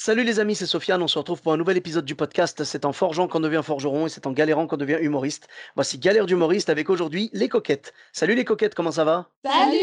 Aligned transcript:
Salut 0.00 0.22
les 0.22 0.38
amis, 0.38 0.54
c'est 0.54 0.64
Sofiane. 0.66 1.02
On 1.02 1.08
se 1.08 1.18
retrouve 1.18 1.42
pour 1.42 1.52
un 1.52 1.56
nouvel 1.56 1.76
épisode 1.76 2.04
du 2.04 2.14
podcast. 2.14 2.62
C'est 2.62 2.84
en 2.84 2.92
forgeant 2.92 3.26
qu'on 3.26 3.40
devient 3.40 3.62
forgeron 3.64 4.06
et 4.06 4.08
c'est 4.08 4.28
en 4.28 4.32
galérant 4.32 4.68
qu'on 4.68 4.76
devient 4.76 4.98
humoriste. 5.00 5.48
Voici 5.74 5.98
Galère 5.98 6.24
d'humoriste 6.26 6.70
avec 6.70 6.88
aujourd'hui 6.88 7.30
les 7.32 7.48
coquettes. 7.48 7.92
Salut 8.12 8.36
les 8.36 8.44
coquettes, 8.44 8.76
comment 8.76 8.92
ça 8.92 9.02
va? 9.04 9.28
Salut 9.44 9.76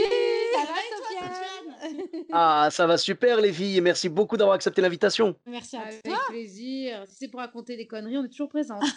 Ça 0.54 0.60
va 0.60 0.80
et 0.80 0.90
toi, 0.90 1.28
Sofiane? 1.28 2.26
Ah, 2.32 2.70
ça 2.72 2.88
va 2.88 2.98
super 2.98 3.42
les 3.42 3.52
filles 3.52 3.78
et 3.78 3.82
merci 3.82 4.08
beaucoup 4.08 4.38
d'avoir 4.38 4.56
accepté 4.56 4.82
l'invitation. 4.82 5.36
Merci 5.48 5.76
à 5.76 5.82
Avec 5.82 6.04
toi. 6.04 6.18
plaisir. 6.30 7.04
Si 7.08 7.16
c'est 7.20 7.28
pour 7.28 7.42
raconter 7.42 7.76
des 7.76 7.86
conneries, 7.86 8.18
on 8.18 8.24
est 8.24 8.30
toujours 8.30 8.50
présent. 8.50 8.80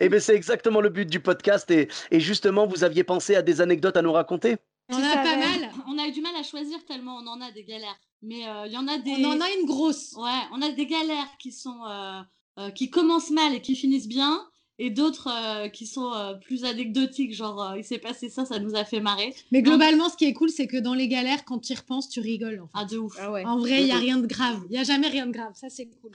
Eh 0.00 0.08
bien, 0.08 0.18
c'est 0.20 0.34
exactement 0.34 0.80
le 0.80 0.88
but 0.88 1.04
du 1.04 1.20
podcast 1.20 1.70
et, 1.70 1.88
et 2.10 2.18
justement, 2.18 2.66
vous 2.66 2.82
aviez 2.82 3.04
pensé 3.04 3.36
à 3.36 3.42
des 3.42 3.60
anecdotes 3.60 3.98
à 3.98 4.02
nous 4.02 4.12
raconter? 4.12 4.56
On 4.90 4.96
a 4.96 5.16
pas 5.16 5.36
mal. 5.36 5.65
A 6.06 6.08
eu 6.08 6.12
du 6.12 6.20
mal 6.20 6.36
à 6.36 6.44
choisir 6.44 6.84
tellement 6.84 7.16
on 7.16 7.26
en 7.26 7.40
a 7.40 7.50
des 7.50 7.64
galères. 7.64 7.98
Mais 8.22 8.46
euh, 8.46 8.66
il 8.66 8.72
y 8.72 8.76
en 8.76 8.86
a 8.86 8.98
des. 8.98 9.10
On 9.10 9.24
en 9.24 9.40
a 9.40 9.50
une 9.60 9.66
grosse. 9.66 10.12
Ouais, 10.16 10.40
on 10.52 10.62
a 10.62 10.70
des 10.70 10.86
galères 10.86 11.36
qui 11.38 11.50
sont 11.50 11.80
euh, 11.84 12.20
euh, 12.58 12.70
qui 12.70 12.90
commencent 12.90 13.30
mal 13.30 13.54
et 13.54 13.60
qui 13.60 13.74
finissent 13.74 14.06
bien, 14.06 14.40
et 14.78 14.90
d'autres 14.90 15.68
qui 15.72 15.86
sont 15.86 16.12
plus 16.42 16.64
anecdotiques, 16.64 17.34
genre 17.34 17.74
il 17.76 17.82
s'est 17.84 17.98
passé 17.98 18.28
ça, 18.28 18.44
ça 18.44 18.60
nous 18.60 18.76
a 18.76 18.84
fait 18.84 19.00
marrer. 19.00 19.34
Mais 19.50 19.62
globalement, 19.62 20.08
ce 20.08 20.16
qui 20.16 20.26
est 20.26 20.32
cool, 20.32 20.50
c'est 20.50 20.68
que 20.68 20.76
dans 20.76 20.94
les 20.94 21.08
galères, 21.08 21.44
quand 21.44 21.58
tu 21.58 21.72
y 21.72 21.76
repenses, 21.76 22.08
tu 22.08 22.20
rigoles. 22.20 22.60
En, 22.60 22.66
fait. 22.66 22.72
Ah 22.74 22.84
de 22.84 22.98
ouf. 22.98 23.16
Ah 23.18 23.32
ouais. 23.32 23.44
En 23.44 23.58
vrai, 23.58 23.80
il 23.80 23.86
n'y 23.86 23.92
a 23.92 23.98
rien 23.98 24.18
de 24.18 24.26
grave. 24.26 24.62
Il 24.68 24.72
n'y 24.72 24.78
a 24.78 24.84
jamais 24.84 25.08
rien 25.08 25.26
de 25.26 25.32
grave. 25.32 25.52
Ça, 25.54 25.68
c'est 25.68 25.86
cool. 25.86 26.12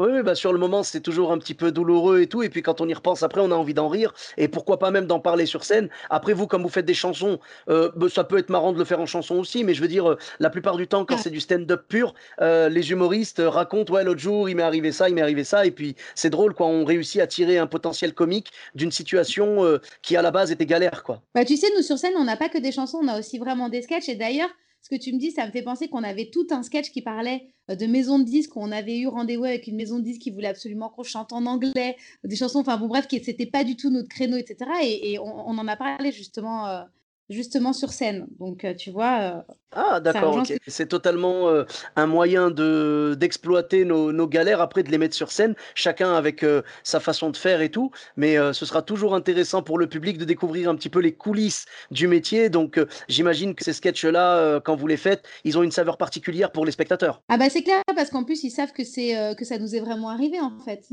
Oui, 0.00 0.22
bah 0.22 0.34
sur 0.34 0.54
le 0.54 0.58
moment, 0.58 0.82
c'est 0.82 1.02
toujours 1.02 1.30
un 1.30 1.36
petit 1.36 1.52
peu 1.52 1.72
douloureux 1.72 2.22
et 2.22 2.26
tout. 2.26 2.42
Et 2.42 2.48
puis 2.48 2.62
quand 2.62 2.80
on 2.80 2.88
y 2.88 2.94
repense 2.94 3.22
après, 3.22 3.42
on 3.42 3.50
a 3.50 3.54
envie 3.54 3.74
d'en 3.74 3.88
rire. 3.88 4.14
Et 4.38 4.48
pourquoi 4.48 4.78
pas 4.78 4.90
même 4.90 5.06
d'en 5.06 5.20
parler 5.20 5.44
sur 5.44 5.62
scène. 5.62 5.90
Après, 6.08 6.32
vous, 6.32 6.46
comme 6.46 6.62
vous 6.62 6.70
faites 6.70 6.86
des 6.86 6.94
chansons, 6.94 7.38
euh, 7.68 7.90
bah, 7.96 8.06
ça 8.08 8.24
peut 8.24 8.38
être 8.38 8.48
marrant 8.48 8.72
de 8.72 8.78
le 8.78 8.86
faire 8.86 8.98
en 9.00 9.04
chanson 9.04 9.34
aussi. 9.36 9.62
Mais 9.62 9.74
je 9.74 9.82
veux 9.82 9.88
dire, 9.88 10.12
euh, 10.12 10.18
la 10.38 10.48
plupart 10.48 10.76
du 10.78 10.86
temps, 10.88 11.04
quand 11.04 11.16
Ouais. 11.16 11.20
c'est 11.22 11.28
du 11.28 11.40
stand-up 11.40 11.84
pur, 11.86 12.14
euh, 12.40 12.70
les 12.70 12.92
humoristes 12.92 13.42
racontent, 13.44 13.92
ouais, 13.92 14.02
l'autre 14.02 14.20
jour, 14.20 14.48
il 14.48 14.56
m'est 14.56 14.62
arrivé 14.62 14.90
ça, 14.90 15.10
il 15.10 15.14
m'est 15.14 15.20
arrivé 15.20 15.44
ça. 15.44 15.66
Et 15.66 15.70
puis 15.70 15.96
c'est 16.14 16.30
drôle, 16.30 16.54
quoi. 16.54 16.66
On 16.66 16.86
réussit 16.86 17.20
à 17.20 17.26
tirer 17.26 17.58
un 17.58 17.66
potentiel 17.66 18.14
comique 18.14 18.52
d'une 18.74 18.92
situation 18.92 19.78
qui, 20.00 20.16
à 20.16 20.22
la 20.22 20.30
base, 20.30 20.50
était 20.50 20.64
galère, 20.64 21.02
quoi. 21.02 21.20
Bah, 21.34 21.44
tu 21.44 21.58
sais, 21.58 21.66
nous 21.76 21.82
sur 21.82 21.98
scène, 21.98 22.14
on 22.16 22.24
n'a 22.24 22.38
pas 22.38 22.48
que 22.48 22.56
des 22.58 22.72
chansons, 22.72 23.00
on 23.02 23.08
a 23.08 23.18
aussi 23.18 23.38
vraiment 23.38 23.68
des 23.68 23.82
sketchs. 23.82 24.08
Et 24.08 24.14
d'ailleurs, 24.14 24.48
ce 24.82 24.88
que 24.88 24.96
tu 24.96 25.12
me 25.12 25.18
dis, 25.18 25.30
ça 25.30 25.46
me 25.46 25.52
fait 25.52 25.62
penser 25.62 25.88
qu'on 25.88 26.02
avait 26.02 26.30
tout 26.30 26.46
un 26.50 26.62
sketch 26.62 26.90
qui 26.90 27.02
parlait 27.02 27.52
euh, 27.70 27.76
de 27.76 27.86
maison 27.86 28.18
de 28.18 28.24
disques. 28.24 28.56
On 28.56 28.72
avait 28.72 28.98
eu 28.98 29.08
rendez-vous 29.08 29.44
avec 29.44 29.66
une 29.66 29.76
maison 29.76 29.98
de 29.98 30.04
disques 30.04 30.22
qui 30.22 30.30
voulait 30.30 30.48
absolument 30.48 30.88
qu'on 30.88 31.02
chante 31.02 31.32
en 31.32 31.46
anglais, 31.46 31.96
des 32.24 32.36
chansons, 32.36 32.60
enfin 32.60 32.76
bon, 32.76 32.88
bref, 32.88 33.06
qui 33.06 33.22
c'était 33.22 33.46
pas 33.46 33.64
du 33.64 33.76
tout 33.76 33.90
notre 33.90 34.08
créneau, 34.08 34.36
etc. 34.36 34.70
Et, 34.82 35.18
on 35.18 35.58
en 35.58 35.68
a 35.68 35.76
parlé 35.76 36.12
justement, 36.12 36.66
euh, 36.66 36.82
justement 37.30 37.72
sur 37.72 37.90
scène. 37.90 38.26
Donc, 38.38 38.64
euh, 38.64 38.74
tu 38.74 38.90
vois, 38.90 39.20
euh, 39.20 39.52
Ah, 39.72 40.00
d'accord, 40.00 40.42
C'est 40.66 40.88
totalement 40.88 41.48
euh, 41.48 41.64
un 41.96 42.06
moyen 42.06 42.50
de 42.50 43.14
d'exploiter 43.16 43.84
nos, 43.84 44.10
nos 44.12 44.26
galères, 44.26 44.60
après 44.60 44.82
de 44.82 44.90
les 44.90 44.98
mettre 44.98 45.14
sur 45.14 45.30
scène, 45.30 45.54
chacun 45.76 46.12
avec 46.14 46.42
euh, 46.42 46.62
sa 46.82 46.98
façon 47.00 47.30
de 47.30 47.36
faire 47.36 47.60
et 47.62 47.70
tout. 47.70 47.92
Mais 48.16 48.36
euh, 48.36 48.52
ce 48.52 48.66
sera 48.66 48.82
toujours 48.82 49.14
intéressant 49.14 49.62
pour 49.62 49.78
le 49.78 49.88
public 49.88 50.18
de 50.18 50.24
découvrir 50.24 50.68
un 50.68 50.74
petit 50.74 50.88
peu 50.90 50.98
les 51.00 51.14
coulisses 51.14 51.66
du 51.92 52.08
métier. 52.08 52.50
Donc, 52.50 52.78
euh, 52.78 52.86
j'imagine 53.08 53.54
que 53.54 53.62
ces 53.64 53.72
sketchs-là, 53.72 54.38
euh, 54.38 54.60
quand 54.60 54.74
vous 54.74 54.88
les 54.88 54.96
faites, 54.96 55.22
ils 55.44 55.56
ont 55.56 55.62
une 55.62 55.70
saveur 55.70 55.96
particulière 55.98 56.50
pour 56.50 56.64
les 56.66 56.72
spectateurs. 56.72 57.22
ah 57.28 57.36
bah 57.38 57.48
c'est 57.48 57.62
clair, 57.62 57.82
parce 57.94 58.10
qu'en 58.10 58.24
plus, 58.24 58.42
ils 58.42 58.50
savent 58.50 58.72
que, 58.72 58.82
c'est, 58.84 59.16
euh, 59.16 59.34
que 59.34 59.44
ça 59.44 59.58
nous 59.58 59.76
est 59.76 59.80
vraiment 59.80 60.08
arrivé, 60.10 60.40
en 60.40 60.58
fait. 60.58 60.84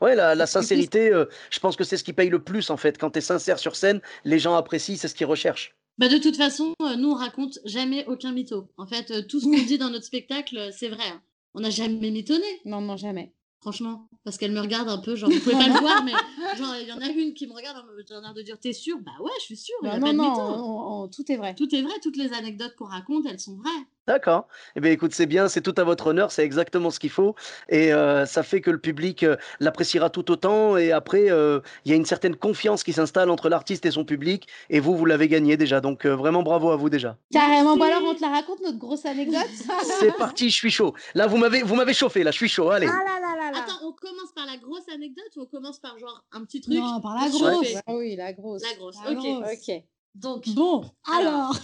Ouais, 0.00 0.14
la, 0.14 0.34
la 0.34 0.46
sincérité, 0.46 1.12
euh, 1.12 1.26
je 1.50 1.60
pense 1.60 1.76
que 1.76 1.84
c'est 1.84 1.98
ce 1.98 2.04
qui 2.04 2.14
paye 2.14 2.30
le 2.30 2.42
plus, 2.42 2.70
en 2.70 2.78
fait. 2.78 2.96
Quand 2.96 3.10
tu 3.10 3.18
es 3.18 3.22
sincère 3.22 3.58
sur 3.58 3.76
scène, 3.76 4.00
les 4.24 4.38
gens 4.38 4.54
apprécient, 4.54 4.96
c'est 4.96 5.08
ce 5.08 5.14
qu'ils 5.14 5.26
recherchent. 5.26 5.74
Bah 5.98 6.08
de 6.08 6.18
toute 6.18 6.36
façon, 6.36 6.74
euh, 6.82 6.96
nous 6.96 7.10
on 7.10 7.14
raconte 7.14 7.58
jamais 7.64 8.04
aucun 8.06 8.32
mytho. 8.32 8.68
En 8.78 8.86
fait, 8.86 9.10
euh, 9.10 9.22
tout 9.22 9.40
ce 9.40 9.44
qu'on 9.44 9.62
dit 9.62 9.78
dans 9.78 9.90
notre 9.90 10.04
spectacle, 10.06 10.56
euh, 10.56 10.70
c'est 10.72 10.88
vrai. 10.88 11.04
hein. 11.06 11.20
On 11.54 11.60
n'a 11.60 11.70
jamais 11.70 12.10
mitonné, 12.10 12.46
Non, 12.64 12.80
non, 12.80 12.96
jamais. 12.96 13.34
franchement, 13.60 14.08
parce 14.24 14.38
qu'elle 14.38 14.52
me 14.52 14.60
regarde 14.60 14.88
un 14.88 14.98
peu, 14.98 15.14
genre 15.16 15.30
vous 15.30 15.38
pouvez 15.40 15.54
pas 15.54 15.68
le 15.68 15.78
voir, 15.78 16.02
mais 16.02 16.12
genre 16.56 16.74
il 16.80 16.88
y 16.88 16.92
en 16.92 17.00
a 17.00 17.08
une 17.08 17.34
qui 17.34 17.46
me 17.46 17.52
regarde, 17.52 17.76
en 17.78 17.84
me- 17.84 18.02
j'ai 18.08 18.14
l'air 18.20 18.32
de 18.34 18.42
dire 18.42 18.58
t'es 18.58 18.72
sûr 18.72 18.98
Bah 19.00 19.12
ouais, 19.20 19.30
je 19.40 19.44
suis 19.44 19.56
sûre. 19.56 19.76
Il 19.82 19.86
y 19.86 19.88
Bah 19.90 19.94
a 19.96 19.98
non, 20.00 20.06
pas 20.06 20.12
de 20.12 20.16
non, 20.16 20.30
mytho. 20.30 20.42
on- 20.42 21.02
on- 21.04 21.08
tout 21.08 21.30
est 21.30 21.36
vrai. 21.36 21.54
Tout 21.54 21.72
est 21.74 21.82
vrai, 21.82 21.92
toutes 22.02 22.16
les 22.16 22.32
anecdotes 22.32 22.74
qu'on 22.76 22.86
raconte, 22.86 23.26
elles 23.26 23.38
sont 23.40 23.56
vraies. 23.56 23.70
D'accord. 24.08 24.48
Eh 24.74 24.80
bien, 24.80 24.90
écoute, 24.90 25.14
c'est 25.14 25.26
bien, 25.26 25.46
c'est 25.46 25.60
tout 25.60 25.74
à 25.76 25.84
votre 25.84 26.08
honneur, 26.08 26.32
c'est 26.32 26.42
exactement 26.44 26.90
ce 26.90 26.98
qu'il 26.98 27.10
faut. 27.10 27.36
Et 27.68 27.92
euh, 27.92 28.26
ça 28.26 28.42
fait 28.42 28.60
que 28.60 28.70
le 28.72 28.78
public 28.78 29.22
euh, 29.22 29.36
l'appréciera 29.60 30.10
tout 30.10 30.28
autant. 30.32 30.76
Et 30.76 30.90
après, 30.90 31.30
euh, 31.30 31.60
il 31.84 31.90
y 31.90 31.94
a 31.94 31.96
une 31.96 32.04
certaine 32.04 32.34
confiance 32.34 32.82
qui 32.82 32.92
s'installe 32.92 33.30
entre 33.30 33.48
l'artiste 33.48 33.86
et 33.86 33.92
son 33.92 34.04
public. 34.04 34.48
Et 34.70 34.80
vous, 34.80 34.96
vous 34.96 35.04
l'avez 35.04 35.28
gagné 35.28 35.56
déjà. 35.56 35.80
Donc, 35.80 36.04
euh, 36.04 36.16
vraiment 36.16 36.42
bravo 36.42 36.70
à 36.70 36.76
vous 36.76 36.90
déjà. 36.90 37.16
Carrément. 37.32 37.76
Bah 37.76 37.86
alors, 37.86 38.02
on 38.04 38.14
te 38.14 38.20
la 38.20 38.30
raconte, 38.30 38.60
notre 38.60 38.78
grosse 38.78 39.06
anecdote 39.06 39.46
C'est 40.00 40.16
parti, 40.16 40.50
je 40.50 40.56
suis 40.56 40.70
chaud. 40.72 40.94
Là, 41.14 41.28
vous 41.28 41.36
m'avez, 41.36 41.62
vous 41.62 41.76
m'avez 41.76 41.94
chauffé, 41.94 42.24
là, 42.24 42.32
je 42.32 42.36
suis 42.38 42.48
chaud. 42.48 42.70
Allez. 42.70 42.88
Ah 42.88 43.04
là 43.04 43.20
là 43.20 43.36
là 43.36 43.52
là. 43.52 43.58
Attends, 43.58 43.86
on 43.86 43.92
commence 43.92 44.32
par 44.34 44.46
la 44.46 44.56
grosse 44.56 44.88
anecdote 44.92 45.30
ou 45.36 45.42
on 45.42 45.46
commence 45.46 45.78
par 45.78 45.96
genre 46.00 46.24
un 46.32 46.44
petit 46.44 46.60
truc? 46.60 46.74
Non, 46.74 47.00
par 47.00 47.14
la 47.14 47.28
grosse. 47.28 47.74
Ah 47.86 47.94
oui, 47.94 48.16
la 48.16 48.32
grosse. 48.32 48.62
La 48.62 48.74
grosse, 48.76 48.96
La 49.04 49.12
ok. 49.12 49.16
grosse. 49.18 49.52
Ok. 49.68 49.82
Donc, 50.16 50.48
Bon, 50.56 50.84
alors. 51.16 51.54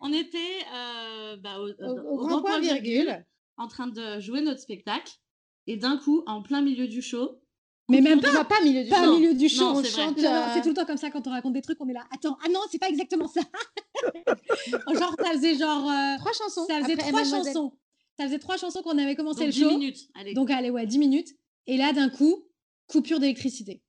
on 0.00 0.12
était 0.12 0.38
euh, 0.74 1.36
bah, 1.36 1.58
au, 1.60 1.68
Au, 1.84 1.98
au 2.12 2.16
grand 2.26 2.40
point 2.42 2.60
virgule. 2.60 3.24
en 3.56 3.68
train 3.68 3.86
de 3.88 4.20
jouer 4.20 4.40
notre 4.40 4.60
spectacle. 4.60 5.12
Et 5.66 5.76
d'un 5.76 5.98
coup, 5.98 6.22
en 6.26 6.42
plein 6.42 6.62
milieu 6.62 6.88
du 6.88 7.02
show, 7.02 7.40
Mais 7.90 8.00
même 8.00 8.20
pas. 8.20 8.44
pas 8.44 8.60
au 8.60 8.64
milieu 8.64 8.84
du 8.84 8.88
Pas 8.90 9.04
show. 9.04 9.18
milieu 9.18 9.34
du 9.34 9.48
show, 9.50 9.64
Non, 9.74 9.76
on 9.80 9.84
chante. 9.84 10.18
Euh, 10.18 10.44
C'est 10.54 10.62
tout 10.62 10.68
le 10.70 10.74
temps 10.74 10.86
comme 10.86 10.96
ça 10.96 11.10
quand 11.10 11.26
on 11.26 11.30
raconte 11.30 11.52
des 11.52 11.60
trucs, 11.62 11.78
on 11.80 11.88
est 11.88 11.92
là. 11.92 12.06
Attends, 12.10 12.38
ah 12.44 12.48
non, 12.48 12.60
c'est 12.70 12.78
pas 12.78 12.88
exactement 12.88 13.28
ça. 13.28 13.40
genre, 14.98 15.14
ça 15.18 15.32
faisait 15.32 15.56
genre. 15.56 15.88
euh, 15.90 16.16
Trois 16.18 16.32
chansons. 16.32 16.66
ça 16.66 16.80
faisait 16.80 16.94
après 16.94 17.10
trois 17.10 17.24
chansons. 17.24 17.72
Ça 18.18 18.24
faisait 18.26 18.38
trois 18.38 18.56
chansons 18.56 18.82
qu'on 18.82 18.98
avait 18.98 19.14
commencé 19.14 19.40
donc 19.40 19.46
le 19.48 19.52
10 19.52 19.60
show. 19.60 19.70
minutes. 19.70 20.08
Allez. 20.14 20.34
Donc, 20.34 20.50
allez, 20.50 20.70
ouais, 20.70 20.86
10 20.86 20.98
minutes. 20.98 21.28
Et 21.66 21.76
là, 21.76 21.92
d'un 21.92 22.08
coup, 22.08 22.44
coupure 22.86 23.20
d'électricité. 23.20 23.82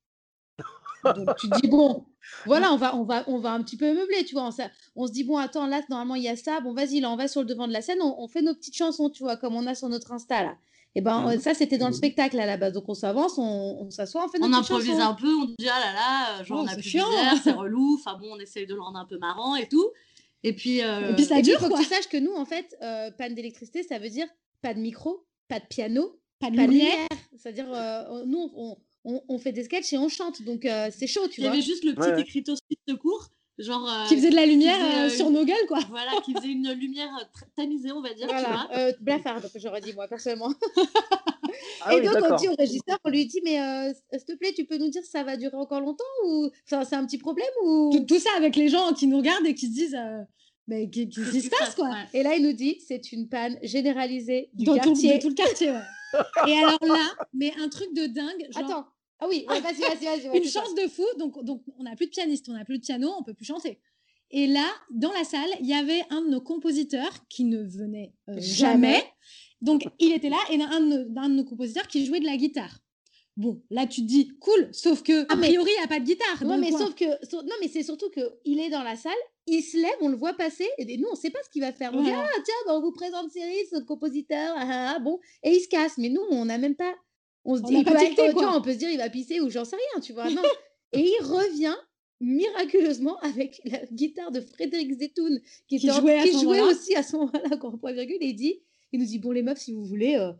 Donc 1.04 1.36
tu 1.36 1.48
te 1.48 1.60
dis 1.60 1.68
bon, 1.68 2.04
voilà, 2.46 2.72
on 2.72 2.76
va, 2.76 2.96
on 2.96 3.04
va, 3.04 3.24
on 3.26 3.38
va 3.38 3.52
un 3.52 3.62
petit 3.62 3.76
peu 3.76 3.92
meubler, 3.94 4.24
tu 4.24 4.34
vois. 4.34 4.50
On, 4.96 5.06
se 5.06 5.12
dit 5.12 5.24
bon, 5.24 5.36
attends, 5.36 5.66
là 5.66 5.80
normalement 5.88 6.14
il 6.14 6.22
y 6.22 6.28
a 6.28 6.36
ça. 6.36 6.60
Bon, 6.60 6.72
vas-y, 6.72 7.00
là 7.00 7.10
on 7.10 7.16
va 7.16 7.28
sur 7.28 7.40
le 7.40 7.46
devant 7.46 7.66
de 7.68 7.72
la 7.72 7.82
scène, 7.82 7.98
on, 8.02 8.16
on 8.18 8.28
fait 8.28 8.42
nos 8.42 8.54
petites 8.54 8.76
chansons, 8.76 9.10
tu 9.10 9.22
vois, 9.22 9.36
comme 9.36 9.54
on 9.54 9.66
a 9.66 9.74
sur 9.74 9.88
notre 9.88 10.12
Insta 10.12 10.42
là. 10.42 10.56
Et 10.96 11.00
ben 11.02 11.28
euh, 11.28 11.38
ça 11.38 11.54
c'était 11.54 11.78
dans 11.78 11.86
le 11.86 11.92
spectacle 11.94 12.38
à 12.40 12.46
la 12.46 12.56
base, 12.56 12.72
donc 12.72 12.88
on 12.88 12.94
s'avance, 12.94 13.38
on, 13.38 13.78
on 13.80 13.90
s'assoit, 13.90 14.24
on 14.24 14.28
fait 14.28 14.40
nos 14.40 14.48
on 14.48 14.52
improvise 14.52 14.88
chansons. 14.88 15.00
un 15.02 15.14
peu, 15.14 15.32
on 15.32 15.44
dit 15.44 15.68
ah 15.68 15.78
là 15.78 15.92
là, 15.92 16.42
genre 16.42 16.58
Oh, 16.60 16.64
on 16.64 16.66
a 16.66 16.74
plus 16.74 16.98
c'est 17.42 17.52
relou. 17.52 17.96
Enfin 18.00 18.18
bon, 18.18 18.30
on 18.32 18.40
essaye 18.40 18.66
de 18.66 18.74
le 18.74 18.80
rendre 18.80 18.98
un 18.98 19.04
peu 19.04 19.16
marrant 19.18 19.54
et 19.54 19.68
tout. 19.68 19.90
Et 20.42 20.54
puis, 20.54 20.82
euh, 20.82 21.10
Et 21.10 21.14
puis 21.14 21.24
ça 21.24 21.38
Et 21.38 21.42
puis, 21.42 21.52
il 21.52 21.58
dure, 21.58 21.60
faut 21.60 21.74
que 21.74 21.80
tu 21.82 21.88
saches 21.88 22.08
que 22.08 22.16
nous, 22.16 22.32
en 22.34 22.44
fait, 22.44 22.76
euh, 22.82 23.10
panne 23.12 23.34
d'électricité, 23.34 23.82
ça 23.82 23.98
veut 23.98 24.08
dire 24.08 24.26
pas 24.62 24.74
de 24.74 24.80
micro, 24.80 25.24
pas 25.48 25.60
de 25.60 25.66
piano, 25.66 26.18
Pas 26.38 26.50
de 26.50 26.56
pas 26.56 26.66
de 26.66 26.70
lumière. 26.72 26.86
lumière. 26.92 27.08
C'est-à-dire, 27.36 27.72
euh, 27.72 28.24
nous, 28.26 28.50
on, 28.56 28.76
on, 29.04 29.20
on 29.28 29.38
fait 29.38 29.52
des 29.52 29.64
sketchs 29.64 29.92
et 29.92 29.98
on 29.98 30.08
chante, 30.08 30.42
donc 30.42 30.64
euh, 30.64 30.88
c'est 30.96 31.06
chaud, 31.06 31.26
tu 31.28 31.40
il 31.40 31.44
y 31.44 31.46
vois. 31.46 31.52
avait 31.54 31.62
juste 31.62 31.84
le 31.84 31.94
petit 31.94 32.08
Ouais, 32.08 32.14
ouais. 32.14 32.20
écriteau 32.22 32.52
de 32.54 32.76
secours, 32.92 33.28
genre 33.58 33.88
euh, 33.90 34.06
Qui 34.08 34.16
faisait 34.16 34.30
de 34.30 34.36
la 34.36 34.46
lumière 34.46 34.76
faisait, 34.78 34.98
euh, 35.00 35.08
sur 35.08 35.30
nos 35.30 35.44
gueules, 35.44 35.66
quoi. 35.68 35.78
voilà, 35.88 36.12
qui 36.24 36.34
faisait 36.34 36.48
une 36.48 36.70
lumière 36.72 37.08
tamisée, 37.56 37.92
on 37.92 38.00
va 38.02 38.12
dire, 38.14 38.26
tu 38.28 38.32
Voilà, 38.34 38.66
vois. 38.68 38.76
euh, 38.78 38.92
blafarde, 39.00 39.50
j'aurais 39.56 39.80
dit 39.80 39.92
moi 39.94 40.06
personnellement. 40.08 40.52
Ah 41.82 41.94
et 41.94 42.00
oui, 42.00 42.06
donc 42.06 42.16
on 42.30 42.36
dit 42.36 42.46
au 42.48 42.54
régisseur, 42.54 42.98
on 43.04 43.10
lui 43.10 43.26
dit 43.26 43.40
mais 43.42 43.60
euh, 43.60 43.92
s'il 44.12 44.24
te 44.24 44.32
plaît, 44.34 44.52
tu 44.54 44.66
peux 44.66 44.76
nous 44.76 44.88
dire 44.90 45.02
si 45.02 45.10
ça 45.10 45.24
va 45.24 45.36
durer 45.36 45.56
encore 45.56 45.80
longtemps 45.80 46.04
ou 46.26 46.48
enfin 46.64 46.84
c'est 46.84 46.94
un 46.94 47.04
petit 47.06 47.18
problème 47.18 47.46
ou? 47.64 47.90
Tout, 47.92 48.04
tout 48.04 48.18
ça 48.20 48.30
avec 48.36 48.54
les 48.54 48.68
gens 48.68 48.92
qui 48.92 49.06
nous 49.06 49.16
regardent 49.16 49.46
et 49.46 49.54
qui 49.54 49.66
se 49.66 49.72
disent. 49.72 49.94
euh, 49.94 50.20
mais 50.68 50.88
qu'est- 50.90 51.08
qu'est-ce 51.08 51.30
qui 51.30 51.40
se 51.40 51.50
passe, 51.50 51.74
quoi? 51.74 51.88
ouais. 51.88 52.04
Et 52.14 52.22
là 52.22 52.36
il 52.36 52.42
nous 52.44 52.52
dit 52.52 52.80
c'est 52.86 53.10
une 53.12 53.28
panne 53.28 53.58
généralisée 53.62 54.50
du 54.52 54.64
Dans 54.66 54.74
tout, 54.74 54.90
quartier. 54.92 55.16
de 55.16 55.22
tout 55.22 55.28
le 55.28 55.34
quartier, 55.34 55.70
ouais. 55.70 55.80
et 56.46 56.52
alors 56.58 56.78
là, 56.86 57.06
mais 57.32 57.52
un 57.58 57.68
truc 57.68 57.92
de 57.94 58.06
dingue. 58.06 58.46
Genre, 58.52 58.64
Attends. 58.64 58.86
Ah 59.20 59.26
oui, 59.28 59.44
ouais, 59.48 59.60
vas-y, 59.60 59.80
vas-y, 59.80 60.04
vas-y. 60.04 60.28
ouais, 60.30 60.38
une 60.38 60.44
ça. 60.44 60.60
chance 60.60 60.74
de 60.74 60.88
fou. 60.88 61.04
Donc, 61.18 61.42
donc, 61.44 61.62
on 61.78 61.84
n'a 61.84 61.96
plus 61.96 62.06
de 62.06 62.10
pianiste, 62.10 62.48
on 62.48 62.52
n'a 62.52 62.64
plus 62.64 62.78
de 62.78 62.84
piano, 62.84 63.12
on 63.18 63.22
peut 63.22 63.34
plus 63.34 63.44
chanter. 63.44 63.80
Et 64.30 64.46
là, 64.46 64.66
dans 64.90 65.12
la 65.12 65.24
salle, 65.24 65.50
il 65.60 65.66
y 65.66 65.74
avait 65.74 66.02
un 66.10 66.22
de 66.22 66.28
nos 66.28 66.40
compositeurs 66.40 67.26
qui 67.28 67.44
ne 67.44 67.62
venait 67.62 68.14
euh, 68.28 68.36
jamais. 68.38 68.92
Jamais. 68.92 69.04
Donc, 69.60 69.84
il 69.98 70.12
était 70.12 70.30
là 70.30 70.38
et 70.50 70.60
un 70.60 70.80
de, 70.80 70.86
nos, 71.04 71.20
un 71.20 71.28
de 71.28 71.34
nos 71.34 71.44
compositeurs 71.44 71.86
qui 71.86 72.06
jouait 72.06 72.20
de 72.20 72.26
la 72.26 72.36
guitare. 72.36 72.78
Bon, 73.36 73.62
là, 73.70 73.86
tu 73.86 74.02
te 74.02 74.06
dis, 74.06 74.28
cool, 74.40 74.68
sauf 74.72 75.02
que, 75.02 75.22
a 75.22 75.26
Ah, 75.30 75.36
mais- 75.36 75.48
priori, 75.48 75.70
il 75.74 75.78
n'y 75.78 75.84
a 75.84 75.88
pas 75.88 76.00
de 76.00 76.04
guitare. 76.04 76.42
Le 76.42 76.56
mais 76.58 76.70
sauf 76.70 76.94
que 76.94 77.04
non 77.34 77.54
mais 77.60 77.68
c'est 77.68 77.82
surtout 77.82 78.10
que 78.10 78.20
il 78.44 78.60
est 78.60 78.70
dans 78.70 78.82
la 78.82 78.96
salle 78.96 79.12
il 79.50 79.62
se 79.62 79.76
lève, 79.76 79.96
on 80.00 80.08
le 80.08 80.16
voit 80.16 80.34
passer, 80.34 80.68
et 80.78 80.96
nous, 80.96 81.08
on 81.10 81.14
sait 81.14 81.30
pas 81.30 81.40
ce 81.44 81.50
qu'il 81.50 81.62
va 81.62 81.72
faire. 81.72 81.92
On 81.94 82.02
dit, 82.02 82.10
ah, 82.10 82.26
tiens, 82.44 82.54
bah, 82.66 82.74
on 82.76 82.80
vous 82.80 82.92
présente 82.92 83.30
Cyril, 83.30 83.66
ce 83.70 83.80
compositeur, 83.80 84.54
ah, 84.56 84.66
ah, 84.68 84.92
ah, 84.96 84.98
bon. 85.00 85.18
Et 85.42 85.50
il 85.50 85.60
se 85.60 85.68
casse. 85.68 85.98
Mais 85.98 86.08
nous, 86.08 86.22
on 86.30 86.44
n'a 86.44 86.58
même 86.58 86.76
pas. 86.76 86.94
On 87.44 87.56
se 87.56 87.62
dit, 87.62 87.74
il 87.74 87.84
peut 87.84 87.92
on 88.46 88.60
peut 88.62 88.72
se 88.72 88.78
dire, 88.78 88.90
il 88.90 88.98
va 88.98 89.08
pisser 89.08 89.40
ou 89.40 89.50
j'en 89.50 89.64
sais 89.64 89.76
rien, 89.76 90.00
tu 90.00 90.12
vois. 90.12 90.30
Non. 90.30 90.42
et 90.92 91.00
il 91.00 91.24
revient 91.24 91.76
miraculeusement 92.20 93.18
avec 93.20 93.60
la 93.64 93.84
guitare 93.86 94.30
de 94.30 94.40
Frédéric 94.40 94.92
Zetoun, 94.92 95.40
qui, 95.68 95.78
jouait, 95.78 96.22
qui 96.22 96.38
jouait 96.38 96.60
aussi 96.60 96.94
à 96.94 97.02
ce 97.02 97.16
moment-là, 97.16 97.56
grand 97.56 97.76
point 97.78 97.92
virgule, 97.92 98.18
et 98.20 98.26
il 98.26 98.36
dit, 98.36 98.60
il 98.92 99.00
nous 99.00 99.06
dit, 99.06 99.18
bon, 99.18 99.30
les 99.30 99.42
meufs, 99.42 99.58
si 99.58 99.72
vous 99.72 99.84
voulez, 99.84 100.16
euh, 100.16 100.32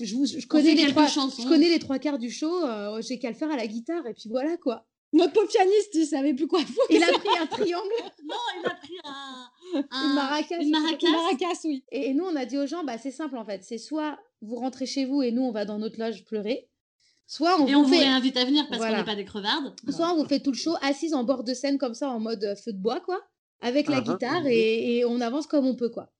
je, 0.00 0.46
connais 0.46 0.74
les 0.74 0.86
trois, 0.88 1.06
je 1.06 1.48
connais 1.48 1.68
les 1.68 1.78
trois 1.78 1.98
quarts 1.98 2.18
du 2.18 2.30
show, 2.30 2.64
euh, 2.64 3.00
j'ai 3.00 3.18
qu'à 3.18 3.30
le 3.30 3.36
faire 3.36 3.50
à 3.50 3.56
la 3.56 3.66
guitare, 3.66 4.06
et 4.06 4.14
puis 4.14 4.28
voilà, 4.28 4.56
quoi. 4.58 4.86
Notre 5.14 5.32
pauvre 5.32 5.48
pianiste, 5.48 5.94
il 5.94 6.06
savait 6.06 6.34
plus 6.34 6.48
quoi 6.48 6.58
foutre. 6.60 6.86
Il 6.90 7.02
a 7.02 7.12
pris 7.12 7.38
un 7.40 7.46
triangle. 7.46 7.88
non, 8.24 8.36
il 8.60 8.66
a 8.66 8.74
pris 8.74 8.98
un, 9.04 9.48
une 9.74 10.14
maracas. 10.14 10.60
Une 10.60 10.70
maracas. 10.70 11.60
oui. 11.64 11.84
Et, 11.92 12.12
nous, 12.14 12.24
on 12.24 12.34
a 12.34 12.44
dit 12.44 12.58
aux 12.58 12.66
gens, 12.66 12.82
bah, 12.82 12.98
c'est 12.98 13.12
simple 13.12 13.36
en 13.36 13.44
fait. 13.44 13.62
C'est 13.62 13.78
soit 13.78 14.18
vous 14.42 14.56
rentrez 14.56 14.86
chez 14.86 15.04
vous 15.04 15.22
et 15.22 15.30
nous, 15.30 15.42
on 15.42 15.52
va 15.52 15.64
dans 15.64 15.78
notre 15.78 16.00
loge 16.00 16.24
pleurer. 16.24 16.68
Soit 17.28 17.60
on 17.60 17.66
et 17.66 17.72
vous 17.72 17.80
on 17.80 17.84
fait... 17.84 17.94
vous 17.94 18.00
réinvite 18.00 18.36
à 18.36 18.44
venir 18.44 18.66
parce 18.68 18.84
qu'on 18.84 18.96
n'est 18.96 19.04
pas 19.04 19.14
des 19.14 19.24
crevardes. 19.24 19.74
Soit 19.88 20.12
on 20.12 20.16
vous 20.16 20.28
fait 20.28 20.40
tout 20.40 20.50
le 20.50 20.56
show 20.56 20.74
assise 20.82 21.14
en 21.14 21.22
bord 21.22 21.44
de 21.44 21.54
scène 21.54 21.78
comme 21.78 21.94
ça, 21.94 22.10
en 22.10 22.18
mode 22.18 22.54
feu 22.62 22.72
de 22.72 22.78
bois, 22.78 23.00
quoi, 23.00 23.22
avec 23.60 23.88
la 23.88 24.00
uh-huh, 24.00 24.12
guitare 24.12 24.46
et, 24.46 24.98
et, 24.98 25.04
on 25.04 25.20
avance 25.20 25.46
comme 25.46 25.64
on 25.64 25.76
peut, 25.76 25.90
quoi. 25.90 26.10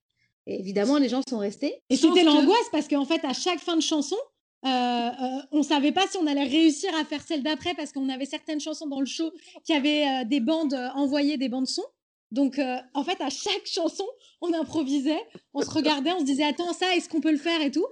Et 0.46 0.61
évidemment, 0.61 0.99
les 0.99 1.08
gens 1.08 1.23
sont 1.29 1.38
restés. 1.38 1.82
Et 1.91 1.96
c'était 1.96 2.23
l'angoisse 2.23 2.69
parce 2.70 2.87
qu'en 2.87 3.05
fait, 3.05 3.25
à 3.25 3.32
chaque 3.32 3.61
fin 3.61 3.76
de 3.76 3.82
chanson, 3.82 4.17
euh, 4.64 4.69
euh, 4.69 5.43
on 5.52 5.62
savait 5.62 5.93
pas 5.93 6.06
si 6.06 6.16
on 6.16 6.26
allait 6.26 6.44
réussir 6.44 6.94
à 6.96 7.05
faire 7.05 7.20
celle 7.20 7.43
d'après 7.43 7.75
parce 7.75 7.93
qu'on 7.93 8.08
avait 8.08 8.25
certaines 8.25 8.61
chansons 8.61 8.87
dans 8.87 9.00
le 9.00 9.06
show 9.06 9.31
qui 9.64 9.75
avaient 9.75 10.08
euh, 10.08 10.25
des 10.25 10.40
bandes 10.40 10.75
envoyées, 10.94 11.37
des 11.37 11.50
bandes 11.50 11.66
son. 11.66 11.84
Donc, 12.31 12.58
en 12.94 13.05
fait, 13.05 13.20
à 13.20 13.31
chaque 13.31 13.64
chanson, 13.64 14.05
on 14.40 14.52
improvisait, 14.52 15.22
on 15.52 15.62
se 15.62 15.70
regardait, 15.70 16.11
on 16.11 16.19
se 16.19 16.25
disait 16.25 16.43
attends 16.43 16.72
ça, 16.72 16.96
est-ce 16.96 17.08
qu'on 17.08 17.20
peut 17.20 17.31
le 17.31 17.38
faire 17.38 17.61
et 17.61 17.70
tout? 17.70 17.87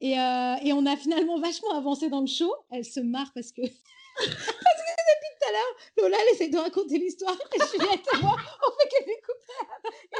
Et, 0.00 0.14
on 0.14 0.86
a 0.86 0.96
finalement 0.96 1.38
vachement 1.38 1.76
avancé 1.76 2.08
dans 2.08 2.22
le 2.22 2.26
show. 2.26 2.50
Elle 2.70 2.86
se 2.86 3.00
marre 3.00 3.30
parce 3.34 3.52
que 3.52 3.60
parce 4.16 4.26
que 4.26 4.94
depuis 5.04 5.32
tout 5.38 5.48
à 5.48 5.52
l'heure, 5.52 5.76
Lola, 5.98 6.16
elle 6.18 6.34
essaie 6.34 6.48
de 6.48 6.56
raconter 6.56 6.98
l'histoire. 6.98 7.36
Et 7.54 7.58
Juliette 7.58 8.06
et 8.14 8.22
moi, 8.22 8.36
on 8.36 8.80
fait 8.80 8.88
que 8.88 9.04
lui 9.04 9.16
couper. 9.20 9.38
Et 9.60 9.67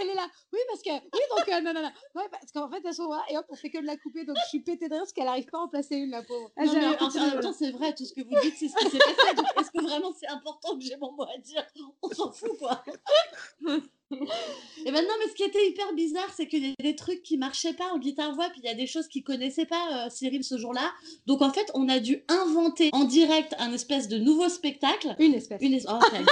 elle 0.01 0.11
est 0.11 0.15
là. 0.15 0.27
Oui, 0.53 0.59
parce 0.69 0.83
que. 0.83 0.91
Oui, 0.91 1.21
donc, 1.37 1.49
euh, 1.49 1.61
non, 1.61 1.73
non, 1.73 1.83
non. 1.83 1.91
Ouais, 2.15 2.29
parce 2.31 2.53
qu'en 2.53 2.69
fait, 2.71 2.87
à 2.87 2.93
ce 2.93 3.03
moment-là, 3.03 3.23
et 3.31 3.39
hop, 3.39 3.47
on 3.49 3.57
fait 3.57 3.71
que 3.71 3.79
de 3.79 3.87
la 3.87 3.97
couper. 3.97 4.25
Donc, 4.25 4.37
je 4.45 4.49
suis 4.49 4.61
pétée 4.61 4.89
de 4.89 4.95
rire 4.95 5.03
parce 5.03 5.13
qu'elle 5.13 5.25
n'arrive 5.25 5.47
pas 5.47 5.59
à 5.59 5.63
en 5.63 5.69
placer 5.69 5.97
une, 5.97 6.11
la 6.11 6.23
pauvre. 6.23 6.51
Non, 6.57 6.73
mais 6.73 6.87
en, 6.87 6.91
même 6.91 7.41
temps, 7.41 7.53
c'est 7.53 7.71
vrai, 7.71 7.95
tout 7.95 8.05
ce 8.05 8.13
que 8.13 8.23
vous 8.23 8.41
dites, 8.43 8.55
c'est 8.59 8.69
ce 8.69 8.77
qui 8.77 8.91
s'est 8.91 8.99
passé. 8.99 9.35
Donc, 9.35 9.47
est-ce 9.59 9.71
que 9.71 9.83
vraiment 9.83 10.13
c'est 10.19 10.29
important 10.29 10.77
que 10.77 10.85
j'ai 10.85 10.97
mon 10.97 11.13
mot 11.13 11.25
à 11.25 11.39
dire? 11.39 11.65
On 12.03 12.11
s'en 12.11 12.33
fout, 12.33 12.57
quoi. 12.59 12.83
Et 14.11 14.91
maintenant, 14.91 15.15
mais 15.19 15.29
ce 15.29 15.35
qui 15.35 15.43
était 15.43 15.69
hyper 15.69 15.93
bizarre, 15.93 16.31
c'est 16.35 16.47
qu'il 16.49 16.67
y 16.67 16.71
a 16.71 16.83
des 16.83 16.97
trucs 16.97 17.23
qui 17.23 17.37
marchaient 17.37 17.75
pas 17.75 17.93
en 17.93 17.99
guitare-voix, 17.99 18.49
puis 18.51 18.61
il 18.63 18.67
y 18.67 18.73
a 18.73 18.75
des 18.75 18.87
choses 18.87 19.07
qu'il 19.07 19.23
connaissait 19.23 19.67
pas 19.67 20.07
euh, 20.07 20.11
Cyril 20.11 20.45
ce 20.45 20.57
jour-là. 20.57 20.93
Donc 21.27 21.43
en 21.43 21.53
fait, 21.53 21.71
on 21.75 21.89
a 21.89 22.01
dû 22.01 22.25
inventer 22.29 22.91
en 22.93 23.05
direct 23.05 23.55
un 23.59 23.73
espèce 23.73 24.09
de 24.09 24.19
nouveau 24.19 24.49
spectacle. 24.49 25.15
Une 25.19 25.35
espèce. 25.35 25.61
Une, 25.61 25.75
oh, 25.89 25.99
une 26.13 26.25
espèce 26.25 26.31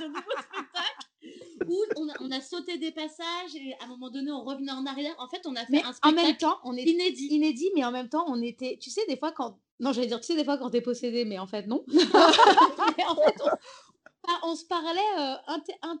de 0.00 0.06
nouveau 0.06 0.20
spectacle 0.20 1.02
on 1.96 2.08
a, 2.08 2.12
on 2.20 2.30
a, 2.30 2.40
sauté 2.40 2.78
des 2.78 2.92
passages 2.92 3.54
et 3.54 3.74
à 3.80 3.84
un 3.84 3.88
moment 3.88 4.10
donné, 4.10 4.30
on 4.30 4.44
revenait 4.44 4.72
en 4.72 4.86
arrière. 4.86 5.14
En 5.18 5.28
fait, 5.28 5.42
on 5.46 5.54
a 5.56 5.64
fait 5.66 5.82
un 5.82 5.92
spectacle 5.92 6.08
en 6.08 6.12
même 6.12 6.36
temps, 6.36 6.58
on 6.64 6.76
est 6.76 6.82
inédit. 6.82 7.28
Inédit, 7.28 7.70
mais 7.74 7.84
en 7.84 7.92
même 7.92 8.08
temps, 8.08 8.24
on 8.28 8.40
était. 8.42 8.78
Tu 8.80 8.90
sais, 8.90 9.02
des 9.08 9.16
fois, 9.16 9.32
quand. 9.32 9.58
Non, 9.80 9.92
j'allais 9.92 10.06
dire, 10.06 10.20
tu 10.20 10.26
sais, 10.26 10.36
des 10.36 10.44
fois, 10.44 10.58
quand 10.58 10.70
t'es 10.70 10.80
possédé, 10.80 11.24
mais 11.24 11.38
en 11.38 11.46
fait, 11.46 11.66
non. 11.66 11.84
mais 11.88 13.04
en 13.06 13.16
fait, 13.16 13.34
ah, 14.28 14.40
on 14.44 14.54
se 14.54 14.64
parlait 14.64 15.00
euh, 15.18 15.34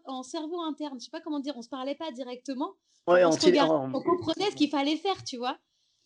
en 0.06 0.22
cerveau 0.22 0.60
interne. 0.60 0.98
Je 1.00 1.04
sais 1.04 1.10
pas 1.10 1.20
comment 1.20 1.40
dire. 1.40 1.54
On 1.56 1.62
se 1.62 1.68
parlait 1.68 1.94
pas 1.94 2.10
directement. 2.12 2.74
Ouais, 3.06 3.24
on, 3.24 3.30
on, 3.30 4.00
comprenait 4.00 4.50
ce 4.50 4.56
qu'il 4.56 4.70
fallait 4.70 4.96
faire, 4.96 5.24
tu 5.24 5.36
vois. 5.36 5.58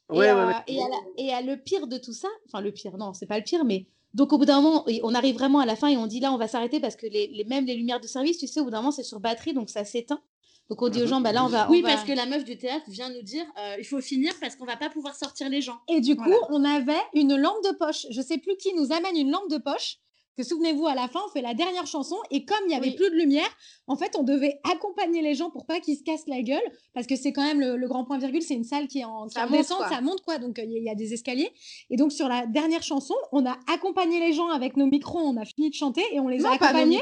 Ouais, 0.08 0.28
et, 0.28 0.32
ouais, 0.32 0.84
et, 1.16 1.32
à 1.32 1.42
le 1.42 1.56
pire 1.56 1.88
de 1.88 1.98
tout 1.98 2.12
ça, 2.12 2.28
enfin 2.46 2.60
le 2.60 2.70
pire, 2.70 2.96
non, 2.96 3.12
c'est 3.12 3.26
pas 3.26 3.38
le 3.38 3.44
pire, 3.44 3.64
mais 3.64 3.86
donc 4.14 4.32
au 4.32 4.38
bout 4.38 4.44
d'un 4.44 4.60
moment, 4.60 4.84
on 5.02 5.14
arrive 5.14 5.34
vraiment 5.34 5.58
à 5.58 5.66
la 5.66 5.74
fin 5.74 5.88
et 5.88 5.96
on 5.96 6.06
dit 6.06 6.20
là, 6.20 6.32
on 6.32 6.36
va 6.36 6.46
s'arrêter 6.46 6.78
parce 6.78 6.94
que 6.94 7.06
les, 7.06 7.26
les, 7.26 7.44
même 7.44 7.66
les 7.66 7.74
lumières 7.74 8.00
de 8.00 8.06
service, 8.06 8.38
tu 8.38 8.46
sais, 8.46 8.60
au 8.60 8.64
bout 8.64 8.70
d'un 8.70 8.78
moment, 8.78 8.92
c'est 8.92 9.02
sur 9.02 9.18
batterie, 9.18 9.52
donc 9.52 9.68
ça 9.68 9.84
s'éteint. 9.84 10.20
Donc 10.68 10.82
on 10.82 10.88
dit 10.88 11.00
aux 11.00 11.04
mmh 11.04 11.08
gens, 11.08 11.20
bah 11.20 11.32
là, 11.32 11.44
on 11.44 11.48
va. 11.48 11.68
Oui, 11.70 11.82
on 11.84 11.88
parce 11.88 12.04
que 12.04 12.12
la 12.12 12.26
meuf 12.26 12.44
du 12.44 12.56
théâtre 12.56 12.86
vient 12.88 13.08
nous 13.08 13.22
dire, 13.22 13.44
euh, 13.58 13.76
il 13.78 13.84
faut 13.84 14.00
finir 14.00 14.32
parce 14.40 14.56
qu'on 14.56 14.64
va 14.64 14.76
pas 14.76 14.90
pouvoir 14.90 15.14
sortir 15.14 15.48
les 15.48 15.60
gens. 15.60 15.78
Et 15.88 16.00
du 16.00 16.16
coup, 16.16 16.34
on 16.50 16.64
avait 16.64 16.94
une 17.14 17.36
lampe 17.36 17.62
de 17.64 17.76
poche. 17.76 18.06
Je 18.10 18.20
sais 18.20 18.38
plus 18.38 18.56
qui 18.56 18.74
nous 18.74 18.92
amène 18.92 19.16
une 19.16 19.30
lampe 19.30 19.48
de 19.48 19.58
poche 19.58 19.98
que 20.36 20.42
souvenez-vous, 20.42 20.86
à 20.86 20.94
la 20.94 21.08
fin, 21.08 21.20
on 21.26 21.30
fait 21.30 21.42
la 21.42 21.54
dernière 21.54 21.86
chanson 21.86 22.16
et 22.30 22.44
comme 22.44 22.58
il 22.64 22.68
n'y 22.68 22.74
avait 22.74 22.92
plus 22.92 23.10
de 23.10 23.14
lumière, 23.14 23.48
en 23.86 23.96
fait, 23.96 24.16
on 24.18 24.22
devait 24.22 24.60
accompagner 24.70 25.22
les 25.22 25.34
gens 25.34 25.50
pour 25.50 25.66
pas 25.66 25.80
qu'ils 25.80 25.96
se 25.96 26.02
cassent 26.02 26.26
la 26.26 26.42
gueule 26.42 26.62
parce 26.94 27.06
que 27.06 27.16
c'est 27.16 27.32
quand 27.32 27.42
même 27.42 27.60
le, 27.60 27.86
grand 27.88 28.04
point 28.04 28.18
virgule, 28.18 28.42
c'est 28.42 28.54
une 28.54 28.64
salle 28.64 28.88
qui 28.88 29.00
est 29.00 29.04
en, 29.04 29.28
ça 29.28 29.46
descente, 29.46 29.88
ça 29.88 30.00
monte 30.00 30.20
quoi, 30.22 30.38
donc 30.38 30.60
il 30.62 30.82
y, 30.82 30.90
a 30.90 30.94
des 30.94 31.14
escaliers. 31.14 31.50
Et 31.90 31.96
donc 31.96 32.12
sur 32.12 32.28
la 32.28 32.46
dernière 32.46 32.82
chanson, 32.82 33.14
on 33.32 33.46
a 33.46 33.56
accompagné 33.72 34.20
les 34.20 34.32
gens 34.32 34.48
avec 34.48 34.76
nos 34.76 34.86
micros, 34.86 35.20
on 35.20 35.36
a 35.36 35.44
fini 35.44 35.70
de 35.70 35.74
chanter 35.74 36.02
et 36.12 36.20
on 36.20 36.28
les 36.28 36.44
a 36.44 36.52
accompagnés. 36.52 37.00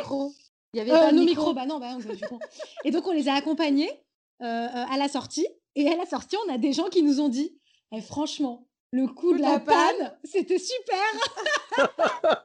Il 0.75 0.79
y 0.79 0.81
avait 0.81 0.91
pas 0.91 1.13
nos 1.13 1.25
micros, 1.25 1.55
bah 1.55 1.67
non, 1.67 1.79
bah 1.79 1.95
non, 1.95 2.39
Et 2.85 2.91
donc 2.91 3.07
on 3.07 3.13
les 3.13 3.29
a 3.29 3.35
accompagnés 3.35 3.91
euh, 4.43 4.47
euh, 4.47 4.85
à 4.91 4.97
la 4.99 5.09
sortie. 5.09 5.47
Et 5.77 5.89
à 5.89 5.97
la 5.97 6.07
sortie, 6.07 6.37
on 6.47 6.53
a 6.53 6.59
des 6.59 6.73
gens 6.73 6.89
qui 6.89 7.03
nous 7.03 7.21
ont 7.21 7.29
dit, 7.29 7.59
eh, 7.93 8.01
franchement, 8.01 8.69
le 8.95 9.09
coup 9.09 9.37
de 9.37 9.43
la, 9.43 9.59
panne, 9.59 10.13
c'était 10.25 10.59
super. 10.59 10.97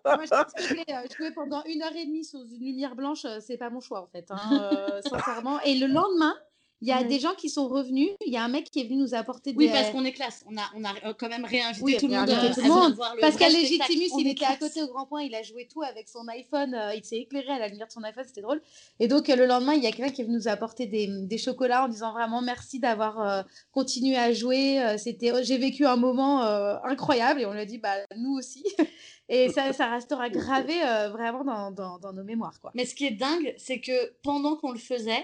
Moi, 0.06 0.26
je 0.26 0.94
euh, 0.94 1.08
jouer 1.16 1.32
pendant 1.32 1.64
une 1.66 1.84
heure 1.84 1.96
et 1.96 2.06
demie 2.08 2.26
sous 2.26 2.44
une 2.44 2.66
lumière 2.66 2.96
blanche, 2.96 3.24
euh, 3.26 3.38
c'est 3.40 3.58
pas 3.58 3.70
mon 3.70 3.82
choix 3.82 4.02
en 4.02 4.08
fait, 4.08 4.26
hein, 4.32 4.40
euh, 4.52 5.02
sincèrement. 5.08 5.62
Et 5.62 5.76
le 5.76 5.86
lendemain, 5.86 6.36
il 6.82 6.88
y 6.88 6.92
a 6.92 7.04
des 7.04 7.20
gens 7.20 7.34
qui 7.36 7.50
sont 7.50 7.68
revenus. 7.68 8.10
Il 8.26 8.32
y 8.32 8.38
a 8.38 8.44
un 8.44 8.48
mec 8.48 8.72
qui 8.72 8.80
est 8.80 8.84
venu 8.86 8.98
nous 8.98 9.14
apporter 9.14 9.52
des. 9.52 9.58
Oui, 9.58 9.70
parce 9.70 9.90
qu'on 9.90 10.06
est 10.06 10.14
classe. 10.14 10.46
On 10.48 10.58
a, 10.58 10.64
on 10.76 10.84
a 10.86 10.94
euh, 11.06 11.14
quand 11.18 11.28
même 11.28 11.44
réinvité 11.44 11.98
tout 11.98 12.08
le 12.08 12.16
monde. 12.16 12.30
À, 12.30 12.94
voir 12.96 13.16
le 13.16 13.22
Pascal 13.22 13.52
Légitimus, 13.52 14.10
il 14.18 14.28
était 14.28 14.46
à 14.46 14.56
côté 14.56 14.82
au 14.82 14.88
Grand 14.88 15.06
Point. 15.06 15.24
Il 15.24 15.36
a 15.36 15.44
joué 15.44 15.68
tout 15.72 15.82
avec 15.82 16.08
son 16.08 16.26
iPhone. 16.30 16.74
Euh, 16.74 16.96
il 16.96 17.04
s'est 17.04 17.18
éclairé 17.18 17.50
à 17.50 17.60
la 17.60 17.68
lumière 17.68 17.88
de 17.88 17.92
son 17.92 18.04
iPhone. 18.04 18.24
C'était 18.26 18.42
drôle. 18.42 18.62
Et 19.00 19.10
donc, 19.10 19.30
euh, 19.30 19.36
le 19.36 19.46
lendemain, 19.46 19.74
il 19.74 19.84
y 19.84 19.88
a 19.88 19.92
quelqu'un 19.92 20.12
qui 20.12 20.22
est 20.22 20.24
venu 20.24 20.38
nous 20.38 20.48
apporter 20.48 20.86
des, 20.86 21.08
des 21.08 21.38
chocolats 21.38 21.84
en 21.84 21.90
disant 21.90 22.14
vraiment 22.14 22.42
merci 22.42 22.80
d'avoir 22.80 23.46
continué 23.72 24.16
à 24.16 24.32
jouer. 24.32 24.96
C'était, 24.98 25.44
J'ai 25.44 25.58
vécu 25.58 25.86
un 25.86 25.98
moment 25.98 26.42
incroyable. 26.84 27.42
Et 27.42 27.46
on 27.46 27.52
lui 27.52 27.60
a 27.60 27.66
dit, 27.66 27.78
bah, 27.78 27.96
nous 28.16 28.38
aussi. 28.38 28.64
Et 29.32 29.50
ça, 29.50 29.74
ça 29.74 29.88
restera 29.88 30.30
gravé 30.30 30.74
vraiment 31.12 31.44
dans, 31.44 31.72
dans, 31.72 32.00
dans, 32.00 32.14
nos 32.14 32.24
mémoires. 32.24 32.60
Quoi. 32.62 32.72
Mais 32.74 32.86
ce 32.86 32.96
qui 32.96 33.06
est 33.06 33.12
dingue, 33.12 33.54
c'est 33.58 33.80
que 33.80 34.14
pendant 34.24 34.56
qu'on 34.56 34.72
le 34.72 34.80
faisait, 34.80 35.24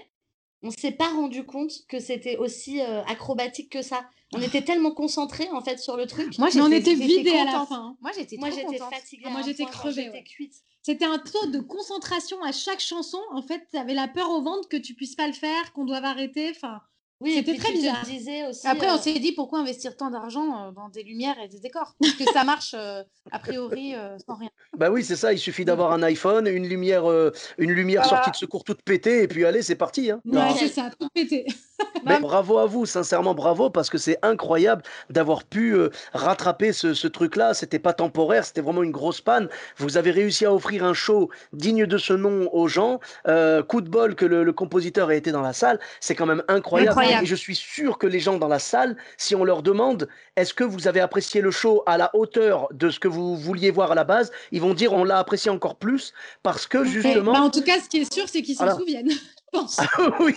on 0.65 0.71
s'est 0.71 0.91
pas 0.91 1.09
rendu 1.09 1.45
compte 1.45 1.85
que 1.87 1.99
c'était 1.99 2.37
aussi 2.37 2.81
euh, 2.81 3.03
acrobatique 3.03 3.71
que 3.71 3.81
ça. 3.81 4.05
On 4.33 4.41
était 4.41 4.63
tellement 4.63 4.91
concentrés 4.91 5.47
en 5.51 5.61
fait 5.61 5.77
sur 5.77 5.95
le 5.95 6.07
truc. 6.07 6.37
Moi, 6.39 6.49
on 6.55 6.71
était 6.71 6.95
vidé 6.95 7.29
à 7.35 7.45
la 7.45 7.65
fin. 7.65 7.95
Moi, 8.01 8.11
j'étais 8.17 8.37
moi 8.37 8.49
j'étais 8.49 8.77
fatiguée. 8.77 9.29
moi, 9.29 9.41
j'étais 9.45 9.65
crevée. 9.65 10.23
cuite. 10.23 10.55
C'était 10.81 11.05
un 11.05 11.19
taux 11.19 11.47
de 11.47 11.59
concentration 11.59 12.43
à 12.43 12.51
chaque 12.51 12.79
chanson. 12.79 13.19
En 13.31 13.41
fait, 13.41 13.67
tu 13.71 13.77
avais 13.77 13.93
la 13.93 14.07
peur 14.07 14.29
au 14.31 14.41
ventre 14.41 14.67
que 14.67 14.77
tu 14.77 14.93
puisses 14.93 15.15
pas 15.15 15.27
le 15.27 15.33
faire, 15.33 15.71
qu'on 15.73 15.85
doive 15.85 16.03
arrêter. 16.03 16.51
Enfin, 16.51 16.81
oui, 17.21 17.33
c'était 17.35 17.55
très 17.55 17.71
bizarre. 17.71 18.03
Aussi, 18.49 18.67
Après, 18.67 18.89
on 18.89 18.95
euh, 18.95 18.97
s'est 18.97 19.17
dit 19.19 19.31
pourquoi 19.31 19.59
investir 19.59 19.95
tant 19.95 20.11
d'argent 20.11 20.67
euh, 20.67 20.71
dans 20.71 20.89
des 20.89 21.01
lumières 21.01 21.37
et 21.41 21.47
des 21.47 21.59
décors? 21.59 21.95
Parce 21.99 22.13
que 22.13 22.25
ça 22.33 22.43
marche 22.43 22.75
euh, 22.77 23.03
a 23.31 23.39
priori 23.39 23.93
sans 24.27 24.35
rien. 24.35 24.49
Bah 24.77 24.91
oui, 24.91 25.03
c'est 25.03 25.15
ça. 25.15 25.31
Il 25.31 25.39
suffit 25.39 25.63
d'avoir 25.63 25.93
un 25.93 26.03
iPhone, 26.03 26.45
une 26.47 26.67
lumière, 26.67 27.05
une 27.57 27.71
lumière 27.71 28.05
sortie 28.05 28.31
de 28.31 28.35
secours 28.35 28.63
toute 28.63 28.81
pétée, 28.81 29.23
et 29.23 29.27
puis 29.27 29.45
allez, 29.45 29.61
c'est 29.61 29.75
parti. 29.75 30.11
Hein. 30.11 30.19
Ouais, 30.25 30.53
c'est 30.57 30.67
ça, 30.67 30.91
tout 30.99 31.07
pété. 31.13 31.45
Mais 32.05 32.19
bravo 32.19 32.59
à 32.59 32.65
vous, 32.65 32.85
sincèrement 32.85 33.33
bravo, 33.33 33.69
parce 33.69 33.89
que 33.89 33.97
c'est 33.97 34.17
incroyable 34.21 34.83
d'avoir 35.09 35.43
pu 35.43 35.75
rattraper 36.13 36.71
ce, 36.71 36.93
ce 36.93 37.07
truc-là. 37.07 37.53
C'était 37.53 37.79
pas 37.79 37.93
temporaire, 37.93 38.45
c'était 38.45 38.61
vraiment 38.61 38.83
une 38.83 38.91
grosse 38.91 39.21
panne. 39.21 39.49
Vous 39.77 39.97
avez 39.97 40.11
réussi 40.11 40.45
à 40.45 40.53
offrir 40.53 40.83
un 40.83 40.93
show 40.93 41.29
digne 41.53 41.85
de 41.85 41.97
ce 41.97 42.13
nom 42.13 42.49
aux 42.53 42.67
gens. 42.67 42.99
coup 43.25 43.81
de 43.81 43.89
bol 43.89 44.15
que 44.15 44.25
le, 44.25 44.43
le 44.43 44.53
compositeur 44.53 45.11
ait 45.11 45.17
été 45.17 45.31
dans 45.31 45.41
la 45.41 45.53
salle, 45.53 45.79
c'est 45.99 46.15
quand 46.15 46.25
même 46.25 46.43
incroyable. 46.47 47.04
Et 47.09 47.25
je 47.25 47.35
suis 47.35 47.55
sûr 47.55 47.97
que 47.97 48.07
les 48.07 48.19
gens 48.19 48.37
dans 48.37 48.47
la 48.47 48.59
salle, 48.59 48.97
si 49.17 49.35
on 49.35 49.43
leur 49.43 49.63
demande 49.63 50.07
est-ce 50.35 50.53
que 50.53 50.63
vous 50.63 50.87
avez 50.87 50.99
apprécié 50.99 51.41
le 51.41 51.51
show 51.51 51.83
à 51.85 51.97
la 51.97 52.15
hauteur 52.15 52.67
de 52.71 52.89
ce 52.89 52.99
que 52.99 53.07
vous 53.07 53.35
vouliez 53.35 53.71
voir 53.71 53.91
à 53.91 53.95
la 53.95 54.03
base, 54.03 54.31
ils 54.51 54.61
vont 54.61 54.73
dire 54.73 54.93
on 54.93 55.03
l'a 55.03 55.19
apprécié 55.19 55.51
encore 55.51 55.75
plus 55.75 56.13
parce 56.43 56.67
que 56.67 56.83
justement. 56.83 57.33
Bah, 57.33 57.41
en 57.41 57.49
tout 57.49 57.63
cas, 57.63 57.79
ce 57.79 57.89
qui 57.89 57.97
est 57.97 58.13
sûr, 58.13 58.27
c'est 58.27 58.41
qu'ils 58.41 58.55
s'en 58.55 58.77
souviennent. 58.77 59.11
Ah 59.77 59.87
oui, 60.19 60.35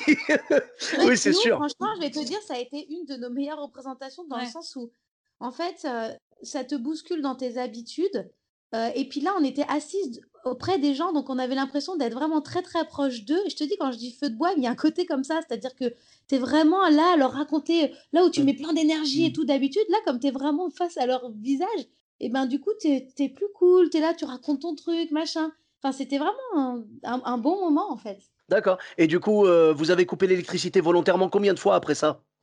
oui 1.00 1.18
c'est 1.18 1.32
sûr. 1.32 1.56
Franchement, 1.56 1.88
je 1.96 2.00
vais 2.02 2.10
te 2.10 2.24
dire, 2.24 2.40
ça 2.46 2.54
a 2.54 2.58
été 2.58 2.86
une 2.88 3.04
de 3.04 3.16
nos 3.16 3.30
meilleures 3.30 3.60
représentations 3.60 4.24
dans 4.28 4.38
le 4.38 4.46
sens 4.46 4.76
où, 4.76 4.92
en 5.40 5.50
fait, 5.50 5.84
euh, 5.84 6.10
ça 6.42 6.62
te 6.62 6.76
bouscule 6.76 7.20
dans 7.20 7.34
tes 7.34 7.58
habitudes. 7.58 8.30
Euh, 8.74 8.90
et 8.94 9.08
puis 9.08 9.20
là, 9.20 9.32
on 9.38 9.44
était 9.44 9.64
assises 9.68 10.20
auprès 10.44 10.78
des 10.78 10.94
gens, 10.94 11.12
donc 11.12 11.30
on 11.30 11.38
avait 11.38 11.54
l'impression 11.54 11.96
d'être 11.96 12.14
vraiment 12.14 12.40
très 12.40 12.62
très 12.62 12.86
proche 12.86 13.24
d'eux. 13.24 13.40
Et 13.46 13.50
je 13.50 13.56
te 13.56 13.64
dis, 13.64 13.76
quand 13.78 13.92
je 13.92 13.98
dis 13.98 14.12
feu 14.12 14.30
de 14.30 14.36
bois, 14.36 14.52
il 14.56 14.62
y 14.62 14.66
a 14.66 14.70
un 14.70 14.76
côté 14.76 15.06
comme 15.06 15.24
ça, 15.24 15.40
c'est-à-dire 15.46 15.74
que 15.74 15.92
tu 16.28 16.34
es 16.34 16.38
vraiment 16.38 16.88
là 16.88 17.14
à 17.14 17.16
leur 17.16 17.32
raconter, 17.32 17.92
là 18.12 18.24
où 18.24 18.30
tu 18.30 18.42
mmh. 18.42 18.44
mets 18.44 18.54
plein 18.54 18.72
d'énergie 18.72 19.24
et 19.26 19.30
mmh. 19.30 19.32
tout 19.32 19.44
d'habitude, 19.44 19.82
là 19.90 19.98
comme 20.04 20.20
tu 20.20 20.28
es 20.28 20.30
vraiment 20.30 20.70
face 20.70 20.96
à 20.96 21.06
leur 21.06 21.30
visage, 21.32 21.86
et 22.20 22.28
ben 22.28 22.46
du 22.46 22.60
coup, 22.60 22.70
tu 22.80 22.88
es, 22.88 23.28
plus 23.28 23.46
cool, 23.54 23.90
tu 23.90 23.98
es 23.98 24.00
là, 24.00 24.14
tu 24.14 24.24
racontes 24.24 24.60
ton 24.60 24.74
truc, 24.74 25.10
machin. 25.12 25.52
Enfin, 25.82 25.92
c'était 25.96 26.18
vraiment 26.18 26.34
un, 26.56 26.82
un- 27.04 27.22
un 27.24 27.38
bon 27.38 27.60
moment, 27.60 27.92
en 27.92 27.96
fait. 27.96 28.18
D'accord. 28.48 28.78
Et 28.96 29.06
du 29.06 29.20
coup, 29.20 29.46
euh, 29.46 29.72
vous 29.72 29.90
avez 29.90 30.06
coupé 30.06 30.26
l'électricité 30.26 30.80
volontairement 30.80 31.28
combien 31.28 31.54
de 31.54 31.58
fois 31.58 31.76
après 31.76 31.94
ça? 31.94 32.22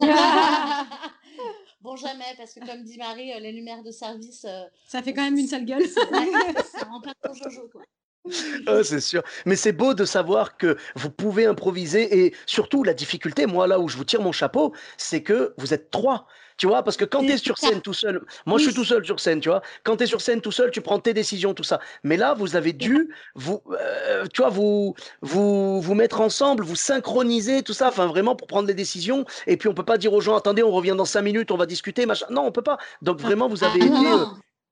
Bon, 1.86 1.96
jamais, 1.96 2.34
parce 2.36 2.52
que 2.56 2.66
comme 2.66 2.82
dit 2.84 2.98
Marie, 2.98 3.32
euh, 3.32 3.40
les 3.40 3.52
lumières 3.52 3.84
de 3.84 3.92
service, 3.92 4.44
euh, 4.46 4.64
Ça 4.88 5.04
fait 5.04 5.14
quand 5.14 5.22
même 5.22 5.38
une 5.38 5.46
sale 5.46 5.66
gueule. 5.66 5.88
ça 5.88 6.86
rend 6.86 7.00
pas 7.00 7.14
ton 7.22 7.32
jojo, 7.32 7.70
quoi. 7.72 7.84
Ah, 8.68 8.84
c'est 8.84 9.00
sûr. 9.00 9.22
Mais 9.46 9.56
c'est 9.56 9.72
beau 9.74 9.94
de 9.94 10.06
savoir 10.06 10.58
que 10.58 10.78
vous 10.96 11.10
pouvez 11.12 11.46
improviser 11.46 12.26
et 12.26 12.36
surtout 12.46 12.84
la 12.84 12.94
difficulté, 12.94 13.46
moi 13.46 13.68
là 13.68 13.80
où 13.80 13.88
je 13.88 13.98
vous 13.98 14.04
tire 14.06 14.22
mon 14.22 14.32
chapeau, 14.32 14.74
c'est 14.98 15.22
que 15.22 15.54
vous 15.58 15.74
êtes 15.74 15.92
trois. 15.92 16.28
Tu 16.58 16.68
vois, 16.68 16.84
parce 16.84 16.96
que 16.96 17.04
quand 17.04 17.20
tu 17.20 17.34
es 17.34 17.38
sur 17.38 17.58
scène 17.58 17.82
tout 17.82 17.94
seul, 17.94 18.22
moi 18.46 18.58
je 18.58 18.64
suis 18.64 18.74
tout 18.74 18.86
seul 18.86 19.04
sur 19.06 19.20
scène, 19.20 19.42
tu 19.42 19.50
vois. 19.50 19.62
Quand 19.84 19.98
tu 19.98 20.04
es 20.06 20.08
sur 20.08 20.22
scène 20.22 20.40
tout 20.40 20.54
seul, 20.54 20.72
tu 20.72 20.80
prends 20.80 21.00
tes 21.00 21.14
décisions, 21.14 21.54
tout 21.54 21.64
ça. 21.66 21.82
Mais 22.04 22.16
là, 22.16 22.34
vous 22.34 22.56
avez 22.56 22.72
dû, 22.72 23.14
vous, 23.36 23.62
euh, 23.78 24.26
tu 24.34 24.42
vois, 24.42 24.50
vous, 24.50 24.96
vous, 25.22 25.82
vous 25.82 25.96
mettre 25.96 26.22
ensemble, 26.22 26.64
vous 26.64 26.78
synchroniser, 26.78 27.62
tout 27.62 27.74
ça, 27.74 27.90
enfin 27.90 28.06
vraiment 28.08 28.38
pour 28.38 28.48
prendre 28.48 28.70
les 28.70 28.74
décisions. 28.74 29.26
Et 29.48 29.58
puis 29.58 29.68
on 29.68 29.74
peut 29.74 29.84
pas 29.84 29.98
dire 29.98 30.14
aux 30.14 30.22
gens, 30.22 30.38
attendez, 30.38 30.64
on 30.64 30.72
revient 30.72 30.96
dans 30.98 31.04
cinq 31.04 31.24
minutes, 31.24 31.52
on 31.52 31.58
va 31.58 31.66
discuter, 31.66 32.06
machin. 32.06 32.26
Non, 32.30 32.44
on 32.46 32.52
peut 32.54 32.62
pas. 32.62 32.78
Donc 33.02 33.20
vraiment, 33.20 33.50
vous 33.50 33.66
avez 33.66 33.82
Ah, 33.82 33.86
été. 33.86 33.90
non. 33.90 34.22
euh, 34.22 34.26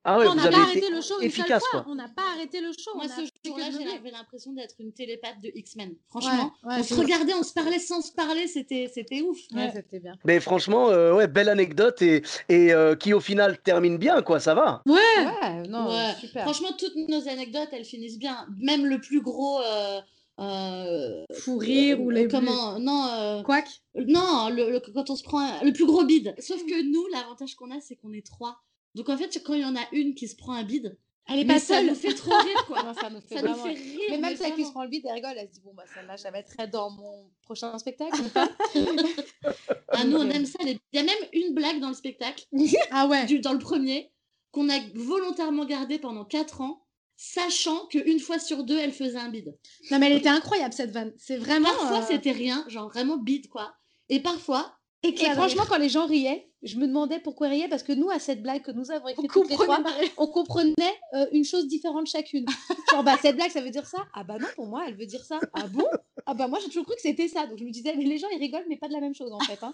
ah 0.05 0.19
ouais, 0.19 0.27
on 0.27 0.35
n'a 0.35 0.49
pas 0.49 0.57
arrêté 0.57 0.89
le 0.89 1.01
show 1.01 1.13
une 1.15 1.19
seule 1.19 1.25
efficace, 1.25 1.63
fois. 1.71 1.81
quoi. 1.83 1.91
On 1.91 1.95
n'a 1.95 2.07
pas 2.09 2.23
arrêté 2.35 2.59
le 2.61 2.71
show. 2.73 2.91
Moi, 2.95 3.05
ce 3.07 3.21
jour-là, 3.47 3.65
j'avais 3.71 4.11
l'impression 4.11 4.53
d'être 4.53 4.75
une 4.79 4.91
télépathe 4.93 5.39
de 5.41 5.51
X-Men. 5.55 5.95
Franchement, 6.09 6.51
Ouais, 6.63 6.69
ouais, 6.73 6.75
on 6.79 6.83
se 6.83 6.93
regardait, 6.93 7.33
on 7.33 7.43
se 7.43 7.53
parlait 7.53 7.79
sans 7.79 8.01
se 8.01 8.11
parler, 8.11 8.47
c'était 8.47 8.91
c'était 8.93 9.21
ouf. 9.21 9.37
Ouais. 9.53 9.71
c'était 9.73 9.99
bien. 9.99 10.13
Mais 10.25 10.39
franchement, 10.39 10.89
euh, 10.89 11.13
ouais, 11.15 11.27
belle 11.27 11.49
anecdote 11.49 12.01
et, 12.01 12.21
et 12.49 12.73
euh, 12.73 12.95
qui 12.95 13.13
au 13.13 13.19
final 13.21 13.57
termine 13.61 13.97
bien, 13.97 14.21
quoi, 14.21 14.39
ça 14.39 14.53
va. 14.55 14.81
Ouais. 14.85 14.95
Ouais, 15.17 15.67
non, 15.69 15.87
Ouais. 15.89 16.13
super. 16.19 16.43
Franchement, 16.43 16.69
toutes 16.77 16.95
nos 17.07 17.27
anecdotes, 17.29 17.69
elles 17.71 17.85
finissent 17.85 18.19
bien. 18.19 18.45
Même 18.59 18.85
le 18.85 18.99
plus 18.99 19.21
gros. 19.21 19.59
euh, 19.61 20.01
euh, 20.39 21.23
Fou 21.33 21.57
rire 21.57 22.01
ou 22.01 22.09
les 22.09 22.27
Comment 22.27 22.79
Non, 22.79 23.05
euh, 23.07 23.43
Quack. 23.43 23.67
non 23.95 24.49
le- 24.49 24.71
le- 24.71 24.79
quand 24.93 25.09
on 25.11 25.15
se 25.15 25.23
prend 25.23 25.39
un- 25.39 25.63
le 25.63 25.71
plus 25.71 25.85
gros 25.85 26.03
bide. 26.03 26.33
Sauf 26.39 26.65
que 26.65 26.81
nous, 26.91 27.05
l'avantage 27.13 27.53
qu'on 27.55 27.69
a, 27.71 27.79
c'est 27.81 27.95
qu'on 27.95 28.13
est 28.13 28.25
trois. 28.25 28.57
Donc 28.95 29.09
en 29.09 29.17
fait, 29.17 29.41
quand 29.43 29.53
il 29.53 29.61
y 29.61 29.65
en 29.65 29.75
a 29.75 29.83
une 29.91 30.13
qui 30.15 30.27
se 30.27 30.35
prend 30.35 30.53
un 30.53 30.63
bide, 30.63 30.97
Elle 31.27 31.39
est 31.39 31.43
mais 31.45 31.53
pas 31.55 31.59
ça 31.59 31.75
seule. 31.77 31.87
nous 31.87 31.95
fait 31.95 32.13
trop 32.13 32.31
rire, 32.37 32.65
quoi. 32.67 32.83
Non, 32.83 32.93
ça 32.93 33.09
nous 33.09 33.21
fait 33.21 33.35
ça 33.35 33.41
nous 33.41 33.47
vraiment 33.53 33.63
fait 33.65 33.73
rire. 33.73 33.99
Mais 34.09 34.17
même 34.17 34.31
mais 34.31 34.35
celle 34.37 34.53
qui 34.55 34.65
se 34.65 34.71
prend 34.71 34.83
le 34.83 34.89
vide, 34.89 35.03
elle 35.07 35.13
rigole, 35.13 35.33
elle 35.37 35.47
se 35.47 35.53
dit 35.53 35.61
bon 35.63 35.73
bah 35.73 35.83
celle-là, 35.93 36.15
je 36.17 36.23
la 36.23 36.31
mettrai 36.31 36.67
dans 36.67 36.89
mon 36.91 37.29
prochain 37.43 37.77
spectacle. 37.79 38.21
Ah, 39.95 40.05
nous, 40.05 40.17
on 40.17 40.29
aime 40.29 40.45
ça. 40.45 40.57
les- 40.63 40.79
Il 40.91 40.97
y 40.97 40.99
a 40.99 41.03
même 41.03 41.15
une 41.33 41.53
blague 41.53 41.79
dans 41.79 41.89
le 41.89 41.93
spectacle, 41.93 42.45
Ah 42.91 43.07
ouais. 43.07 43.25
du- 43.25 43.39
dans 43.39 43.53
le 43.53 43.59
premier, 43.59 44.11
qu'on 44.51 44.67
a 44.69 44.79
volontairement 44.95 45.65
gardé 45.65 45.99
pendant 45.99 46.25
4 46.25 46.61
ans, 46.61 46.83
sachant 47.15 47.85
qu'une 47.87 48.19
fois 48.19 48.39
sur 48.39 48.63
deux, 48.63 48.77
elle 48.77 48.91
faisait 48.91 49.17
un 49.19 49.29
bide. 49.29 49.55
Non 49.91 49.99
mais 49.99 50.07
elle 50.07 50.17
était 50.17 50.29
incroyable 50.29 50.73
cette 50.73 50.89
vanne. 50.91 51.13
C'est 51.17 51.37
vraiment. 51.37 51.69
Parfois, 51.69 51.99
euh, 51.99 52.05
c'était 52.07 52.31
rien, 52.31 52.65
genre 52.69 52.89
vraiment 52.89 53.17
bide, 53.17 53.49
quoi. 53.49 53.75
Et 54.09 54.19
parfois, 54.19 54.75
Et 55.03 55.13
franchement, 55.31 55.63
quand 55.67 55.77
les 55.77 55.89
gens 55.89 56.05
riaient, 56.07 56.47
je 56.63 56.77
me 56.77 56.87
demandais 56.87 57.19
pourquoi 57.19 57.47
ils 57.47 57.51
riaient 57.51 57.67
parce 57.67 57.83
que 57.83 57.91
nous, 57.91 58.09
à 58.09 58.19
cette 58.19 58.41
blague 58.41 58.61
que 58.61 58.71
nous 58.71 58.89
avons 58.89 59.05
on 59.05 59.09
écrite 59.09 59.31
toutes 59.31 59.49
les 59.49 59.55
trois, 59.55 59.83
on 60.17 60.27
comprenait 60.27 60.73
euh, 61.13 61.25
une 61.33 61.43
chose 61.43 61.67
différente 61.67 62.07
chacune. 62.07 62.45
Genre, 62.91 63.03
bah, 63.03 63.17
cette 63.21 63.35
blague, 63.35 63.51
ça 63.51 63.59
veut 63.61 63.69
dire 63.69 63.85
ça 63.85 63.97
Ah 64.13 64.23
bah 64.23 64.37
non, 64.39 64.47
pour 64.55 64.67
moi, 64.67 64.85
elle 64.87 64.95
veut 64.95 65.05
dire 65.05 65.23
ça. 65.25 65.39
Ah 65.53 65.67
bon? 65.67 65.85
Ah 66.25 66.33
bah 66.33 66.47
moi, 66.47 66.59
j'ai 66.61 66.67
toujours 66.67 66.85
cru 66.85 66.95
que 66.95 67.01
c'était 67.01 67.27
ça. 67.27 67.45
Donc 67.47 67.57
je 67.59 67.65
me 67.65 67.69
disais, 67.71 67.93
mais 67.97 68.05
les 68.05 68.17
gens, 68.17 68.27
ils 68.33 68.39
rigolent, 68.39 68.65
mais 68.69 68.77
pas 68.77 68.87
de 68.87 68.93
la 68.93 69.01
même 69.01 69.13
chose 69.13 69.31
en 69.33 69.39
fait. 69.41 69.59
hein. 69.61 69.73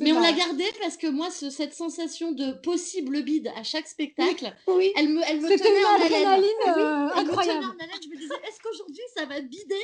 Mais 0.00 0.12
on 0.12 0.20
l'a 0.20 0.32
gardé 0.32 0.64
parce 0.80 0.96
que 0.96 1.06
moi, 1.06 1.30
ce- 1.30 1.50
cette 1.50 1.74
sensation 1.74 2.32
de 2.32 2.52
possible 2.62 3.22
bide 3.22 3.48
à 3.56 3.62
chaque 3.62 3.86
spectacle, 3.86 4.52
Oui. 4.66 4.92
elle 4.96 5.10
me, 5.10 5.20
elle 5.28 5.40
me 5.40 5.48
C'était 5.48 5.64
tenait 5.68 5.84
en 5.84 5.94
haleine. 6.04 6.40
Oui, 6.40 6.48
euh, 6.66 6.72
me 7.06 7.18
incroyable. 7.18 7.64
en 7.66 7.70
haleine. 7.84 8.00
Je 8.02 8.08
me 8.08 8.16
disais, 8.16 8.34
est-ce 8.48 8.58
qu'aujourd'hui 8.62 9.02
ça 9.16 9.26
va 9.26 9.40
bider 9.40 9.74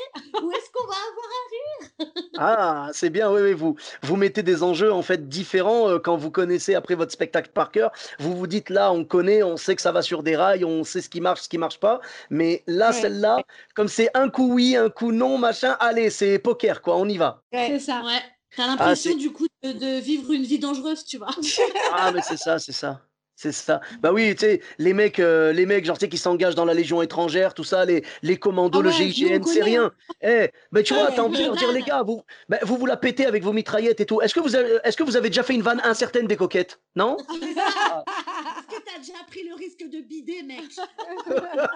ou 0.43 0.50
est-ce 0.50 0.71
qu'on 0.73 0.87
va 0.87 0.95
avoir 1.11 2.12
Ah, 2.38 2.91
c'est 2.93 3.11
bien, 3.11 3.31
oui, 3.31 3.43
oui, 3.43 3.53
vous, 3.53 3.77
vous 4.03 4.17
mettez 4.17 4.43
des 4.43 4.62
enjeux 4.62 4.93
en 4.93 5.03
fait 5.03 5.29
différents 5.29 5.88
euh, 5.88 5.99
quand 5.99 6.17
vous 6.17 6.31
connaissez 6.31 6.75
après 6.75 6.95
votre 6.95 7.12
spectacle 7.12 7.50
par 7.53 7.71
cœur. 7.71 7.93
Vous 8.19 8.37
vous 8.37 8.47
dites 8.47 8.71
là, 8.71 8.93
on 8.93 9.05
connaît, 9.05 9.43
on 9.43 9.57
sait 9.57 9.77
que 9.77 9.83
ça 9.83 9.93
va 9.93 10.03
sur 10.03 10.23
des 10.23 10.37
rails, 10.37 10.65
on 10.65 10.85
sait 10.85 11.00
ce 11.03 11.09
qui 11.09 11.21
marche, 11.21 11.43
ce 11.43 11.49
qui 11.49 11.59
marche 11.59 11.79
pas. 11.81 12.00
Mais 12.31 12.65
là, 12.67 12.88
Ouais. 12.91 13.00
celle-là, 13.00 13.43
comme 13.75 13.88
c'est 13.88 14.11
un 14.15 14.31
coup 14.31 14.53
oui, 14.55 14.75
un 14.77 14.88
coup 14.91 15.12
non, 15.12 15.38
machin, 15.38 15.77
allez, 15.81 16.11
c'est 16.11 16.38
poker, 16.38 16.83
quoi, 16.83 16.97
on 16.97 17.07
y 17.09 17.19
va. 17.19 17.43
C'est 17.53 17.79
ça. 17.79 18.03
Ouais. 18.05 18.23
T'as 18.59 18.67
l'impression 18.67 19.12
c'est- 19.12 19.17
du 19.17 19.31
coup 19.31 19.47
de, 19.62 19.71
de 19.71 20.00
vivre 20.00 20.33
une 20.33 20.43
vie 20.43 20.59
dangereuse, 20.59 21.05
tu 21.05 21.17
vois. 21.19 21.29
Ah, 21.93 22.11
mais 22.12 22.21
c'est 22.23 22.37
ça, 22.37 22.59
c'est 22.59 22.73
ça. 22.73 23.00
C'est 23.37 23.53
ça. 23.53 23.81
Bah 24.00 24.12
oui, 24.12 24.35
tu 24.35 24.41
sais, 24.47 24.61
les 24.79 24.93
mecs, 24.93 25.21
euh, 25.21 25.53
les 25.53 25.65
mecs, 25.65 25.85
genre, 25.85 25.97
tu 25.97 26.07
sais, 26.07 26.09
qui 26.09 26.19
s'engagent 26.19 26.57
dans 26.57 26.65
la 26.65 26.75
Légion 26.75 27.03
étrangère, 27.03 27.55
tout 27.55 27.62
ça, 27.62 27.85
les, 27.85 28.05
les 28.23 28.37
commandos, 28.37 28.81
Ah 28.81 28.83
le 28.83 28.88
ouais, 28.88 29.11
GIGN, 29.12 29.45
c'est 29.45 29.62
rien. 29.62 29.93
Eh, 30.23 30.49
ben 30.73 30.83
tu 30.83 30.93
Ah 30.93 30.97
vois, 30.99 31.09
ouais, 31.11 31.15
t'as 31.15 31.23
envie 31.23 31.35
de 31.35 31.38
les 31.43 31.45
leur 31.47 31.55
dire, 31.55 31.71
les 31.71 31.83
gars, 31.83 32.03
vous, 32.03 32.25
ben, 32.49 32.59
vous 32.62 32.77
vous 32.77 32.87
la 32.87 32.97
pétez 32.97 33.27
avec 33.27 33.45
vos 33.45 33.53
mitraillettes 33.53 34.00
et 34.00 34.07
tout. 34.07 34.21
Est-ce 34.21 34.35
que 34.35 34.41
vous 34.41 34.57
avez, 34.57 34.79
est-ce 34.83 34.97
que 34.97 35.05
vous 35.05 35.17
avez 35.17 35.29
déjà 35.31 35.45
fait 35.45 35.55
une 35.55 35.62
vanne 35.62 35.81
incertaine 35.85 36.27
des 36.27 36.35
coquettes? 36.37 36.81
Non? 36.97 37.17
Est-ce 37.17 37.37
que 37.37 38.83
t'as 38.85 38.99
déjà 38.99 39.12
pris 39.31 39.47
le 39.49 39.55
risque 39.55 39.85
de 39.88 40.00
bider, 40.00 40.43
mec? 40.43 40.65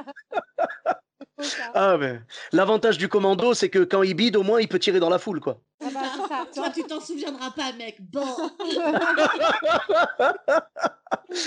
Ah, 1.75 1.97
ben, 1.97 2.25
l'avantage 2.53 2.99
du 2.99 3.09
commando, 3.09 3.55
c'est 3.55 3.69
que 3.71 3.81
quand 3.85 4.03
il 4.03 4.15
bide, 4.15 4.37
au 4.37 4.43
moins, 4.43 4.61
il 4.61 4.69
peut 4.69 4.79
tirer 4.79 5.01
dans 5.01 5.09
la 5.09 5.19
foule, 5.19 5.41
quoi. 5.41 5.61
Bah, 5.95 6.01
ça. 6.29 6.47
Toi, 6.55 6.71
tu 6.71 6.85
t'en 6.85 7.01
souviendras 7.01 7.51
pas, 7.51 7.73
mec. 7.73 7.97
Bon. 8.01 8.23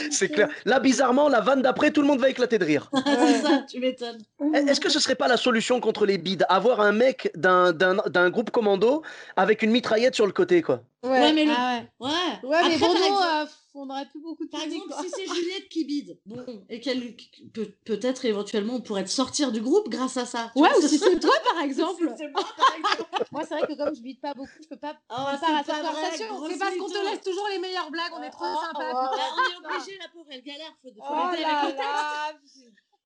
C'est 0.09 0.29
clair. 0.29 0.49
Là, 0.65 0.79
bizarrement, 0.79 1.29
la 1.29 1.41
vanne 1.41 1.61
d'après, 1.61 1.91
tout 1.91 2.01
le 2.01 2.07
monde 2.07 2.19
va 2.19 2.29
éclater 2.29 2.57
de 2.57 2.65
rire. 2.65 2.89
c'est 3.05 3.41
ça, 3.41 3.63
tu 3.69 3.79
m'étonnes. 3.79 4.17
Est-ce 4.53 4.79
que 4.79 4.89
ce 4.89 4.99
serait 4.99 5.15
pas 5.15 5.27
la 5.27 5.37
solution 5.37 5.79
contre 5.79 6.05
les 6.05 6.17
bides? 6.17 6.45
Avoir 6.49 6.81
un 6.81 6.91
mec 6.91 7.31
d'un, 7.35 7.71
d'un, 7.71 7.95
d'un 7.95 8.29
groupe 8.29 8.51
commando 8.51 9.03
avec 9.35 9.61
une 9.61 9.71
mitraillette 9.71 10.15
sur 10.15 10.25
le 10.25 10.31
côté, 10.33 10.61
quoi. 10.61 10.81
Ouais, 11.03 11.33
mais 11.33 11.45
le- 11.45 11.51
Ah 11.55 11.81
ouais. 11.99 12.07
Ouais. 12.07 12.49
Ouais, 12.49 12.67
mais 12.67 12.77
bon, 12.77 12.87
par 12.87 12.95
nous, 12.95 13.03
exemple- 13.05 13.23
euh, 13.23 13.45
on 13.75 13.85
n'aurait 13.85 14.05
plus 14.07 14.21
beaucoup 14.21 14.45
de 14.45 14.49
Par 14.49 14.61
exemple, 14.63 14.87
quoi. 14.87 15.01
si 15.03 15.09
c'est 15.11 15.25
Juliette 15.35 15.69
qui 15.69 15.85
bide, 15.85 16.17
bon, 16.25 16.43
et 16.69 16.79
qu'elle 16.79 17.15
peut, 17.53 17.67
peut-être 17.85 18.25
éventuellement 18.25 18.75
on 18.75 18.81
pourrait 18.81 19.03
te 19.03 19.09
sortir 19.09 19.51
du 19.51 19.61
groupe 19.61 19.89
grâce 19.89 20.17
à 20.17 20.25
ça. 20.25 20.51
tu 20.55 20.61
Ouais, 20.63 20.69
ou 20.77 20.81
si 20.81 20.97
c'est 20.97 21.19
toi 21.19 21.33
par 21.53 21.61
exemple. 21.63 22.11
C'est 22.17 22.31
moi, 22.31 22.43
par 22.57 22.73
exemple. 22.75 23.25
Moi, 23.31 23.41
c'est 23.47 23.55
vrai 23.57 23.67
que 23.67 23.77
comme 23.77 23.95
je 23.95 24.01
bite 24.01 24.19
pas 24.21 24.33
beaucoup, 24.35 24.51
je 24.61 24.67
peux 24.67 24.77
pas 24.77 24.93
Oh, 25.09 25.13
prendre 25.13 25.31
c'est 25.31 25.39
part 25.45 25.55
à 25.59 25.63
pas 25.63 25.81
vrai, 25.91 26.11
C'est 26.17 26.27
parce 26.59 26.75
qu'on 26.77 26.87
te 26.89 27.03
laisse 27.09 27.21
toujours 27.21 27.47
les 27.49 27.59
meilleures 27.59 27.89
blagues, 27.91 28.11
on 28.13 28.21
est 28.23 28.29
trop 28.29 28.45
Oh, 28.45 28.57
sympa. 28.61 28.79
oh, 28.91 29.15
Bah, 29.15 29.21
on 29.37 29.51
est 29.51 29.75
obligé, 29.75 29.97
la 29.97 30.07
pauvre, 30.09 30.27
elle 30.29 30.43
galère, 30.43 30.71
faut, 30.81 30.89
faut 30.89 31.03
Oh 31.09 31.29
l'aider 31.31 31.43
là 31.43 31.59
avec 31.61 31.71
le 31.73 31.77
texte. 31.77 31.79
là 31.79 32.31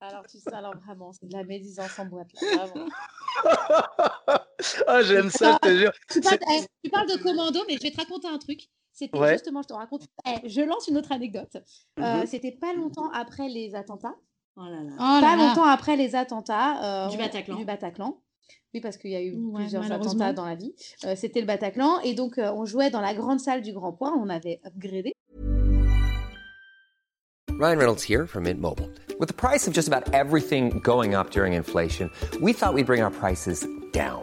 Alors, 0.02 0.26
tu 0.26 0.38
sais, 0.38 0.54
alors 0.54 0.74
vraiment, 0.78 1.12
c'est 1.12 1.26
de 1.28 1.32
la 1.36 1.44
médisance 1.44 1.98
en 1.98 2.06
boîte, 2.06 2.28
là, 2.40 2.66
vraiment. 2.66 2.88
Ah, 4.86 5.02
j'aime 5.02 5.30
ça, 5.30 5.56
je 5.62 5.68
te 5.68 5.76
jure. 5.76 5.92
Tu 6.10 6.20
parles, 6.20 6.38
eh, 6.54 6.64
tu 6.84 6.90
parles 6.90 7.08
de 7.08 7.16
commando, 7.22 7.60
mais 7.66 7.76
je 7.76 7.82
vais 7.82 7.90
te 7.90 7.96
raconter 7.96 8.28
un 8.28 8.38
truc. 8.38 8.68
C'était 8.92 9.18
Ouais. 9.18 9.32
justement, 9.34 9.62
je 9.62 9.68
te 9.68 9.72
raconte. 9.72 10.02
eh, 10.26 10.48
je 10.48 10.60
lance 10.60 10.88
une 10.88 10.98
autre 10.98 11.12
anecdote. 11.12 11.56
Euh, 11.98 12.20
Mhm. 12.20 12.26
C'était 12.26 12.52
pas 12.52 12.72
longtemps 12.74 13.10
après 13.12 13.48
les 13.48 13.74
attentats. 13.74 14.14
Oh 14.56 14.64
là 14.64 14.82
là. 14.82 14.92
Oh 14.98 15.00
là 15.02 15.20
pas 15.20 15.36
là. 15.36 15.48
longtemps 15.48 15.64
après 15.64 15.96
les 15.96 16.14
attentats. 16.14 17.06
euh, 17.06 17.08
Du 17.08 17.16
Bataclan. 17.16 17.56
Du 17.56 17.64
Bataclan. 17.64 18.20
Oui, 18.72 18.80
parce 18.80 18.96
qu'il 18.96 19.10
y 19.10 19.16
a 19.16 19.22
eu 19.22 19.34
Ouais, 19.36 19.62
plusieurs 19.62 19.90
attentats 19.90 20.32
dans 20.32 20.44
la 20.46 20.54
vie. 20.54 20.72
Euh, 21.04 21.14
C'était 21.16 21.40
le 21.40 21.46
Bataclan. 21.46 21.98
Et 22.04 22.14
donc, 22.14 22.38
euh, 22.38 22.52
on 22.52 22.64
jouait 22.64 22.90
dans 22.90 23.00
la 23.00 23.14
grande 23.14 23.40
salle 23.40 23.62
du 23.62 23.72
Grand 23.72 23.92
Point. 23.92 24.14
On 24.16 24.28
avait 24.28 24.60
upgradé. 24.64 25.12
Ryan 27.58 27.76
Reynolds 27.78 28.02
here 28.02 28.26
from 28.26 28.44
Mint 28.44 28.60
Mobile. 28.60 28.88
With 29.18 29.28
the 29.28 29.34
price 29.34 29.66
of 29.66 29.74
just 29.74 29.88
about 29.88 30.14
everything 30.14 30.80
going 30.82 31.14
up 31.14 31.30
during 31.30 31.52
inflation, 31.54 32.10
we 32.40 32.52
thought 32.54 32.72
we'd 32.72 32.86
bring 32.86 33.02
our 33.02 33.10
prices 33.10 33.66
down. 33.92 34.22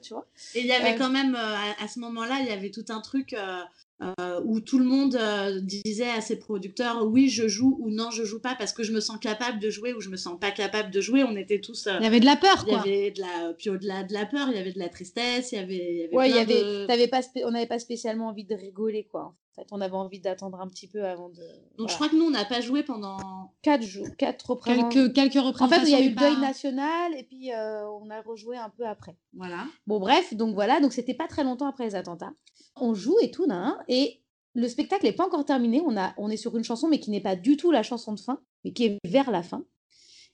Quoi, 0.00 0.08
tu 0.08 0.14
vois 0.14 0.26
Et 0.54 0.60
il 0.60 0.66
y 0.66 0.72
avait 0.72 0.94
Euh, 0.94 0.98
quand 0.98 1.10
même, 1.10 1.34
euh, 1.34 1.38
à, 1.38 1.84
à 1.84 1.88
ce 1.88 1.98
moment-là, 2.00 2.38
il 2.40 2.46
y 2.46 2.50
avait 2.50 2.70
tout 2.70 2.84
un 2.88 3.00
truc 3.00 3.34
euh, 3.34 4.40
où 4.44 4.60
tout 4.60 4.78
le 4.78 4.84
monde 4.86 5.14
euh, 5.16 5.60
disait 5.60 6.08
à 6.08 6.22
ses 6.22 6.38
producteurs 6.38 7.04
oui, 7.06 7.28
je 7.28 7.48
joue 7.48 7.76
ou 7.80 7.90
non, 7.90 8.10
je 8.10 8.24
joue 8.24 8.40
pas 8.40 8.54
parce 8.54 8.72
que 8.72 8.82
je 8.82 8.92
me 8.92 9.00
sens 9.00 9.18
capable 9.18 9.58
de 9.58 9.68
jouer 9.68 9.92
ou 9.92 10.00
je 10.00 10.08
me 10.08 10.16
sens 10.16 10.38
pas 10.40 10.50
capable 10.50 10.90
de 10.90 11.00
jouer. 11.02 11.22
On 11.22 11.36
était 11.36 11.60
tous. 11.60 11.86
euh, 11.86 11.96
Il 12.00 12.04
y 12.04 12.06
avait 12.06 12.20
de 12.20 12.24
la 12.24 12.36
peur, 12.36 12.64
il 12.66 12.68
y 12.68 12.70
quoi. 12.70 12.80
avait 12.80 13.10
de 13.10 13.20
la, 13.20 13.52
puis 13.58 13.68
au-delà 13.68 14.02
de 14.04 14.12
la 14.14 14.24
peur, 14.26 14.48
il 14.48 14.56
y 14.56 14.58
avait 14.58 14.72
de 14.72 14.78
la 14.78 14.88
tristesse, 14.88 15.52
il 15.52 15.56
y 15.56 15.58
avait, 15.58 15.74
il 15.92 15.98
y 15.98 16.04
avait 16.04 16.16
Ouais, 16.16 16.30
il 16.30 16.30
y 16.30 16.32
plein 16.32 16.42
avait, 16.42 16.62
de- 16.62 16.86
t'avais 16.86 17.08
pas, 17.08 17.20
on 17.44 17.50
n'avait 17.50 17.66
pas 17.66 17.78
spécialement 17.78 18.28
envie 18.28 18.44
de 18.44 18.54
rigoler, 18.54 19.04
quoi. 19.10 19.34
Fait. 19.60 19.66
On 19.70 19.80
avait 19.80 19.94
envie 19.94 20.20
d'attendre 20.20 20.60
un 20.60 20.66
petit 20.66 20.88
peu 20.88 21.04
avant 21.04 21.28
de. 21.28 21.42
Donc 21.78 21.88
je 21.88 21.94
crois 21.94 22.08
que 22.08 22.16
nous, 22.16 22.24
on 22.24 22.30
n'a 22.30 22.44
pas 22.44 22.60
joué 22.60 22.82
pendant. 22.82 23.18
Quatre 23.62 23.82
jours, 23.82 24.06
quatre 24.16 24.50
représentations. 24.50 25.12
Quelques, 25.12 25.14
quelques 25.14 25.60
En 25.60 25.68
fait, 25.68 25.82
il 25.82 25.90
y 25.90 25.94
a 25.94 26.00
eu 26.00 26.10
deuil 26.10 26.38
national 26.38 27.14
et 27.14 27.24
puis 27.24 27.52
euh, 27.52 27.86
on 27.90 28.08
a 28.10 28.22
rejoué 28.22 28.56
un 28.56 28.70
peu 28.70 28.86
après. 28.86 29.16
Voilà. 29.34 29.66
Bon, 29.86 30.00
bref, 30.00 30.34
donc 30.34 30.54
voilà, 30.54 30.80
donc 30.80 30.92
c'était 30.92 31.14
pas 31.14 31.28
très 31.28 31.44
longtemps 31.44 31.68
après 31.68 31.84
les 31.84 31.94
attentats. 31.94 32.32
On 32.76 32.94
joue 32.94 33.16
et 33.20 33.30
tout, 33.30 33.46
nan, 33.46 33.76
et 33.88 34.22
le 34.54 34.68
spectacle 34.68 35.04
n'est 35.04 35.12
pas 35.12 35.26
encore 35.26 35.44
terminé. 35.44 35.82
On, 35.86 35.96
a, 35.96 36.14
on 36.16 36.30
est 36.30 36.36
sur 36.36 36.56
une 36.56 36.64
chanson, 36.64 36.88
mais 36.88 37.00
qui 37.00 37.10
n'est 37.10 37.20
pas 37.20 37.36
du 37.36 37.56
tout 37.56 37.70
la 37.70 37.82
chanson 37.82 38.14
de 38.14 38.20
fin, 38.20 38.40
mais 38.64 38.72
qui 38.72 38.84
est 38.84 38.98
vers 39.04 39.30
la 39.30 39.42
fin. 39.42 39.64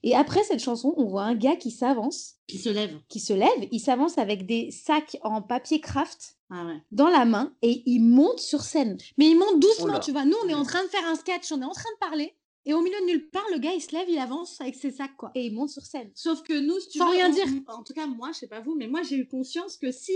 Et 0.09 0.15
après 0.15 0.45
cette 0.45 0.61
chanson, 0.63 0.95
on 0.97 1.05
voit 1.05 1.25
un 1.25 1.35
gars 1.35 1.57
qui 1.57 1.71
s'avance, 1.73 2.35
Qui 2.47 2.59
se 2.59 2.69
lève. 2.69 2.97
qui 3.09 3.19
se 3.19 3.33
lève, 3.33 3.69
il 3.73 3.81
s'avance 3.81 4.19
avec 4.19 4.47
des 4.47 4.71
sacs 4.71 5.17
en 5.23 5.43
papier 5.43 5.81
craft 5.81 6.37
Ah 6.49 6.65
ouais. 6.65 6.81
dans 6.93 7.09
la 7.09 7.25
main 7.25 7.53
et 7.61 7.83
il 7.87 8.01
monte 8.01 8.39
sur 8.39 8.61
scène. 8.63 8.97
Mais 9.19 9.27
il 9.29 9.37
monte 9.37 9.59
doucement, 9.59 9.87
Oula. 9.87 9.99
tu 9.99 10.13
vois. 10.13 10.25
Nous, 10.25 10.37
on 10.45 10.49
est 10.49 10.55
en 10.55 10.63
train 10.65 10.83
de 10.85 10.89
faire 10.89 11.05
un 11.07 11.17
sketch, 11.17 11.51
on 11.51 11.61
est 11.61 11.65
en 11.65 11.73
train 11.73 11.91
de 11.95 11.99
parler. 11.99 12.35
Et 12.67 12.73
au 12.73 12.83
milieu 12.83 13.01
de 13.01 13.07
nulle 13.07 13.29
part, 13.31 13.45
le 13.53 13.59
gars, 13.59 13.73
il 13.75 13.81
se 13.81 13.91
lève, 13.93 14.07
il 14.09 14.19
avance 14.19 14.61
avec 14.61 14.77
ses 14.77 14.93
sacs, 14.93 15.17
quoi. 15.17 15.33
Et 15.35 15.47
il 15.47 15.53
monte 15.55 15.71
sur 15.71 15.83
scène. 15.85 16.11
Sauf 16.15 16.43
que 16.43 16.53
nous, 16.59 16.79
si 16.81 16.89
tu 16.91 16.99
Sans 16.99 17.07
veux, 17.11 17.17
rien 17.17 17.31
on- 17.31 17.35
dire. 17.35 17.47
En 17.69 17.83
tout 17.83 17.93
cas, 17.93 18.07
moi, 18.07 18.31
je 18.33 18.39
sais 18.39 18.49
pas 18.49 18.61
vous, 18.61 18.75
mais 18.77 18.87
moi, 18.87 19.03
j'ai 19.03 19.17
eu 19.17 19.27
conscience 19.27 19.77
que 19.77 19.91
si 19.91 20.13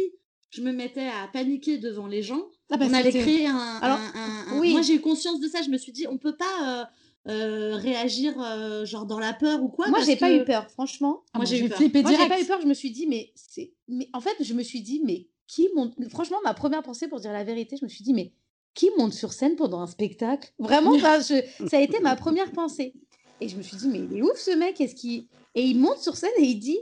je 0.51 0.63
me 0.63 0.73
mettais 0.73 1.07
à 1.09 1.29
paniquer 1.33 1.79
devant 1.79 2.07
les 2.07 2.23
gens, 2.23 2.43
Ah 2.71 2.77
bah, 2.77 2.87
on 2.89 2.93
allait 2.93 3.11
créer 3.11 3.47
un. 3.49 3.57
Alors, 3.83 3.99
un- 3.99 4.21
un- 4.21 4.57
un- 4.57 4.61
oui. 4.61 4.71
Moi, 4.73 4.83
j'ai 4.83 4.95
eu 4.95 5.01
conscience 5.01 5.41
de 5.41 5.49
ça. 5.49 5.63
Je 5.63 5.71
me 5.71 5.79
suis 5.79 5.93
dit, 5.93 6.07
on 6.09 6.17
peut 6.19 6.37
pas 6.37 6.81
euh, 6.83 6.85
euh, 7.29 7.77
réagir 7.77 8.35
euh, 8.41 8.85
genre 8.85 9.07
dans 9.07 9.19
la 9.19 9.33
peur 9.33 9.63
ou 9.63 9.69
quoi. 9.69 9.89
Moi, 9.89 10.01
j'ai 10.05 10.17
pas 10.17 10.33
eu 10.33 10.45
peur, 10.45 10.71
franchement. 10.71 11.23
Ah, 11.33 11.39
Moi, 11.39 11.45
j'ai 11.45 11.65
eu 11.65 11.69
peur. 11.69 11.77
flippé 11.79 12.03
Moi, 12.03 12.11
j'ai 12.13 12.17
direct. 12.17 12.35
pas 12.35 12.41
eu 12.43 12.47
peur, 12.47 12.61
je 12.61 12.67
me 12.67 12.75
suis 12.75 12.91
dit, 12.91 13.07
mais 13.07 13.33
c'est. 13.35 13.73
Mais 13.89 14.09
en 14.13 14.21
fait, 14.21 14.37
je 14.41 14.55
me 14.55 14.63
suis 14.63 14.81
dit, 14.81 15.03
mais 15.05 15.29
qui 15.47 15.69
monte. 15.75 15.95
Franchement, 16.11 16.39
ma 16.45 16.55
première 16.55 16.83
pensée, 16.83 17.09
pour 17.09 17.21
dire 17.21 17.33
la 17.33 17.45
vérité, 17.45 17.77
je 17.77 17.85
me 17.85 17.89
suis 17.91 18.05
dit, 18.05 18.15
mais 18.15 18.33
qui 18.75 18.89
monte 18.97 19.13
sur 19.13 19.33
scène 19.33 19.57
pendant 19.57 19.81
un 19.81 19.87
spectacle? 19.87 20.53
Vraiment, 20.59 20.97
je- 20.97 21.67
ça 21.69 21.77
a 21.77 21.81
été 21.81 22.01
ma 22.01 22.17
première 22.17 22.53
pensée. 22.53 22.95
Et 23.41 23.49
je 23.49 23.57
me 23.57 23.63
suis 23.63 23.77
dit, 23.77 23.89
mais 23.89 24.01
il 24.01 24.17
est 24.17 24.23
ouf 24.23 24.37
ce 24.39 24.53
mec, 24.53 24.81
est-ce 24.81 24.95
qu'il. 24.95 25.27
Et 25.55 25.63
il 25.65 25.79
monte 25.79 25.99
sur 25.99 26.17
scène 26.17 26.31
et 26.39 26.45
il 26.45 26.59
dit, 26.61 26.79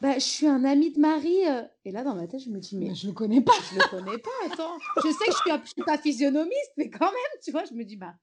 bah, 0.00 0.14
je 0.14 0.24
suis 0.24 0.46
un 0.46 0.62
ami 0.64 0.92
de 0.92 1.00
Marie. 1.00 1.46
euh. 1.48 1.62
Et 1.84 1.90
là, 1.90 2.04
dans 2.04 2.14
ma 2.14 2.26
tête, 2.26 2.40
je 2.40 2.50
me 2.50 2.58
dis, 2.60 2.76
mais 2.76 2.88
Mais 2.90 2.94
je 2.94 3.06
le 3.08 3.12
connais 3.12 3.40
pas. 3.40 3.52
je 3.72 3.76
le 3.80 3.88
connais 3.90 4.18
pas, 4.18 4.30
attends. 4.46 4.76
Je 5.02 5.08
sais 5.08 5.24
que 5.26 5.32
je 5.32 5.36
suis, 5.38 5.50
je 5.64 5.70
suis 5.70 5.82
pas 5.82 5.98
physionomiste, 5.98 6.72
mais 6.76 6.88
quand 6.90 7.06
même, 7.10 7.40
tu 7.42 7.50
vois, 7.50 7.64
je 7.64 7.74
me 7.74 7.82
dis, 7.84 7.96
bah, 7.96 8.14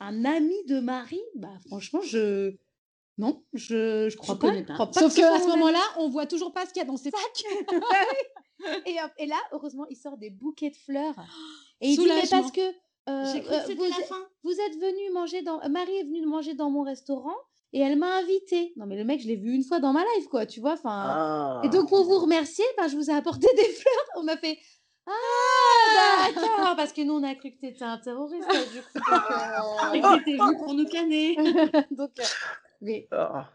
un 0.00 0.24
ami 0.24 0.54
de 0.66 0.80
Marie, 0.80 1.22
bah, 1.36 1.48
franchement, 1.66 2.00
je. 2.02 2.54
Non, 3.16 3.44
je, 3.52 4.08
je 4.08 4.16
crois 4.16 4.38
pas. 4.38 4.50
crois 4.62 4.90
pas 4.90 5.00
Sauf 5.00 5.14
qu'à 5.14 5.38
ce 5.38 5.46
moment-là, 5.46 5.80
on 5.98 6.08
voit 6.08 6.26
toujours 6.26 6.52
pas 6.52 6.66
ce 6.66 6.72
qu'il 6.72 6.80
y 6.80 6.84
a 6.84 6.88
dans 6.88 6.96
ses 6.96 7.10
sacs. 7.10 7.44
Et, 9.18 9.26
là, 9.26 9.36
heureusement, 9.52 9.86
il 9.90 9.96
sort 9.96 10.16
des 10.16 10.30
bouquets 10.30 10.70
de 10.70 10.76
fleurs. 10.76 11.14
Et 11.80 11.90
il 11.90 11.96
dit, 11.96 12.04
mais 12.06 12.26
Soulagement. 12.26 12.40
parce 12.40 12.52
que 12.52 12.60
euh, 12.60 13.40
cru 13.40 13.52
euh, 13.54 13.66
que 13.68 13.72
vous, 13.74 13.82
la 13.84 13.88
êtes- 13.90 14.06
fin. 14.06 14.26
vous 14.42 14.52
êtes 14.52 14.80
venu 14.80 15.12
manger 15.12 15.42
dans... 15.42 15.60
Marie 15.68 15.96
est 15.98 16.04
venue 16.04 16.24
manger 16.26 16.54
dans 16.54 16.70
mon 16.70 16.82
restaurant 16.82 17.36
et 17.72 17.80
elle 17.80 17.98
m'a 17.98 18.16
invité. 18.16 18.72
Non, 18.76 18.86
mais 18.86 18.96
le 18.96 19.04
mec, 19.04 19.20
je 19.20 19.26
l'ai 19.28 19.36
vu 19.36 19.52
une 19.52 19.64
fois 19.64 19.80
dans 19.80 19.92
ma 19.92 20.02
life, 20.16 20.28
quoi, 20.28 20.46
tu 20.46 20.60
vois. 20.60 20.72
Enfin, 20.74 21.04
Ah. 21.06 21.62
Et 21.64 21.68
donc, 21.68 21.88
pour 21.88 22.04
vous 22.04 22.18
remercier, 22.18 22.64
ben, 22.78 22.88
je 22.88 22.96
vous 22.96 23.10
ai 23.10 23.14
apporté 23.14 23.46
des 23.56 23.64
fleurs. 23.64 24.06
On 24.16 24.22
m'a 24.22 24.36
fait... 24.36 24.58
Ah, 25.06 26.28
d'accord, 26.34 26.76
parce 26.76 26.92
que 26.92 27.02
nous, 27.02 27.14
on 27.14 27.22
a 27.22 27.34
cru 27.34 27.50
que 27.52 27.58
tu 27.60 27.66
étais 27.66 27.84
un 27.84 27.98
terroriste. 27.98 28.48
Du 28.72 28.80
coup, 28.80 29.10
donc, 29.10 29.94
Et 29.94 29.98
euh, 29.98 30.00
que 30.00 30.18
t'étais 30.24 30.36
venu 30.36 30.56
pour 30.58 30.74
nous 30.74 30.86
canner. 30.86 31.36
donc, 31.90 32.10
euh, 32.18 32.24
mais 32.80 33.06
Ah. 33.12 33.48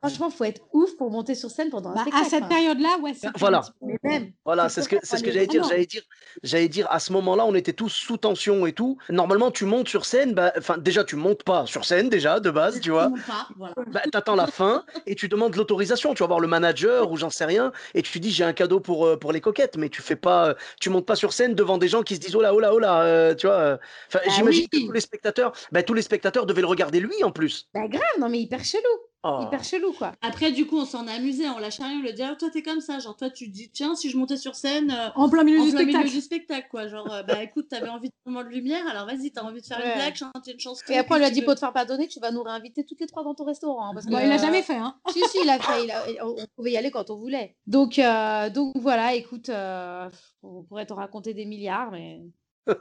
Franchement, 0.00 0.30
faut 0.30 0.44
être 0.44 0.60
ouf 0.72 0.96
pour 0.96 1.10
monter 1.10 1.34
sur 1.34 1.50
scène 1.50 1.70
pendant 1.70 1.90
un 1.90 1.94
Bah, 1.94 2.00
spectacle. 2.02 2.26
à 2.26 2.28
cette 2.28 2.42
hein. 2.44 2.48
période-là, 2.48 2.98
ouais, 3.02 3.12
un 3.24 3.32
Voilà. 3.36 3.62
Mais 3.82 3.96
même. 4.02 4.32
Voilà, 4.44 4.68
c'est 4.68 4.82
ce 4.82 4.88
que 4.88 4.96
c'est 5.02 5.16
ce 5.16 5.22
que 5.24 5.30
j'allais 5.32 5.46
dire. 5.46 5.64
J'allais 5.64 5.86
dire, 5.86 6.02
j'allais 6.42 6.68
dire. 6.68 6.86
À 6.90 6.98
ce 7.00 7.12
moment-là, 7.12 7.44
on 7.46 7.54
était 7.54 7.72
tous 7.72 7.88
sous 7.90 8.16
tension 8.16 8.66
et 8.66 8.72
tout. 8.72 8.98
Normalement, 9.08 9.50
tu 9.50 9.64
montes 9.64 9.88
sur 9.88 10.04
scène. 10.04 10.34
Bah, 10.34 10.52
enfin, 10.58 10.78
déjà, 10.78 11.04
tu 11.04 11.16
montes 11.16 11.42
pas 11.42 11.66
sur 11.66 11.84
scène 11.84 12.08
déjà 12.08 12.40
de 12.40 12.50
base, 12.50 12.80
tu 12.80 12.90
vois. 12.90 13.10
Pas, 13.26 13.48
voilà. 13.56 13.74
Bah, 13.88 14.02
t'attends 14.12 14.36
la 14.36 14.46
fin 14.46 14.84
et 15.06 15.14
tu 15.14 15.28
demandes 15.28 15.56
l'autorisation. 15.56 16.14
Tu 16.14 16.22
vas 16.22 16.26
voir 16.26 16.40
le 16.40 16.48
manager 16.48 17.10
ou 17.10 17.16
j'en 17.16 17.30
sais 17.30 17.44
rien 17.46 17.72
et 17.94 18.02
tu 18.02 18.20
dis 18.20 18.30
j'ai 18.30 18.44
un 18.44 18.52
cadeau 18.52 18.80
pour 18.80 19.06
euh, 19.06 19.16
pour 19.16 19.32
les 19.32 19.40
coquettes, 19.40 19.76
mais 19.78 19.88
tu 19.88 20.02
fais 20.02 20.16
pas, 20.16 20.48
euh, 20.48 20.54
tu 20.80 20.90
montes 20.90 21.06
pas 21.06 21.16
sur 21.16 21.32
scène 21.32 21.54
devant 21.54 21.78
des 21.78 21.88
gens 21.88 22.02
qui 22.02 22.16
se 22.16 22.20
disent 22.20 22.36
oh 22.36 22.40
là 22.42 22.54
oh 22.54 22.60
là 22.60 22.74
oh 22.74 22.78
là, 22.78 23.02
euh, 23.02 23.34
tu 23.34 23.46
vois. 23.46 23.78
Enfin, 24.08 24.20
Bah 24.24 24.30
j'imagine 24.36 24.68
que 24.68 24.76
oui. 24.76 24.86
tous 24.86 24.92
les 24.92 25.00
spectateurs, 25.00 25.52
bah, 25.72 25.82
tous 25.82 25.94
les 25.94 26.02
spectateurs 26.02 26.46
devaient 26.46 26.60
le 26.60 26.66
regarder 26.66 27.00
lui 27.00 27.22
en 27.24 27.30
plus. 27.32 27.68
Bah 27.74 27.88
grave, 27.88 28.02
non 28.20 28.28
mais 28.28 28.40
hyper 28.40 28.62
chelou. 28.64 28.82
Oh. 29.26 29.40
Hyper 29.42 29.64
chelou, 29.64 29.92
quoi. 29.92 30.12
Après, 30.20 30.52
du 30.52 30.66
coup, 30.66 30.76
on 30.78 30.84
s'en 30.84 31.06
amusait, 31.06 31.48
on 31.48 31.58
lâchait 31.58 31.82
rien, 31.82 31.98
on 31.98 32.02
lui 32.02 32.12
dit, 32.12 32.22
ah, 32.22 32.36
toi, 32.38 32.50
t'es 32.50 32.62
comme 32.62 32.80
ça. 32.82 32.98
Genre, 32.98 33.16
toi, 33.16 33.30
tu 33.30 33.48
dis, 33.48 33.70
tiens, 33.70 33.94
si 33.94 34.10
je 34.10 34.18
montais 34.18 34.36
sur 34.36 34.54
scène, 34.54 34.90
euh, 34.90 35.08
En 35.14 35.30
plein 35.30 35.44
milieu 35.44 35.60
en 35.60 35.64
du 35.64 35.70
plein 35.70 35.80
milieu 35.80 35.92
spectacle. 35.92 36.14
du 36.14 36.20
spectacle, 36.20 36.68
quoi. 36.70 36.88
Genre, 36.88 37.10
euh, 37.10 37.22
bah 37.22 37.42
écoute, 37.42 37.68
t'avais 37.68 37.88
envie 37.88 38.08
de 38.10 38.14
moment 38.26 38.44
de 38.44 38.50
lumière, 38.50 38.86
alors 38.86 39.06
vas-y, 39.06 39.30
t'as 39.32 39.42
envie 39.42 39.62
de 39.62 39.66
faire 39.66 39.78
Ouais. 39.78 39.88
une 39.88 39.94
blague, 39.94 40.14
chanter 40.14 40.52
une 40.52 40.60
chanson. 40.60 40.82
Et 40.90 40.98
après, 40.98 41.14
on 41.14 41.18
lui 41.18 41.24
a 41.24 41.30
dit 41.30 41.40
pour 41.42 41.54
te 41.54 41.60
faire 41.60 41.72
pardonner, 41.72 42.06
tu 42.06 42.20
vas 42.20 42.30
nous 42.30 42.42
réinviter 42.42 42.84
toutes 42.84 43.00
les 43.00 43.06
trois 43.06 43.24
dans 43.24 43.34
ton 43.34 43.44
restaurant. 43.44 43.86
hein, 43.88 43.90
parce 43.94 44.04
Bon, 44.06 44.18
que, 44.18 44.22
il 44.22 44.28
l'a 44.28 44.34
euh, 44.34 44.38
jamais 44.38 44.62
fait, 44.62 44.76
hein. 44.76 44.94
Si, 45.10 45.20
si, 45.30 45.38
il 45.42 45.48
a 45.48 45.58
fait. 45.58 45.84
il 45.84 45.90
a- 45.90 46.04
on 46.26 46.34
on 46.38 46.46
pouvait 46.56 46.72
y 46.72 46.76
aller 46.76 46.90
quand 46.90 47.08
on 47.10 47.16
voulait. 47.16 47.56
Donc, 47.66 47.98
euh, 47.98 48.50
donc 48.50 48.74
voilà, 48.76 49.14
écoute, 49.14 49.48
euh, 49.48 50.10
on 50.42 50.62
pourrait 50.64 50.84
t'en 50.86 50.96
raconter 50.96 51.32
des 51.32 51.46
milliards, 51.46 51.90
mais. 51.90 52.20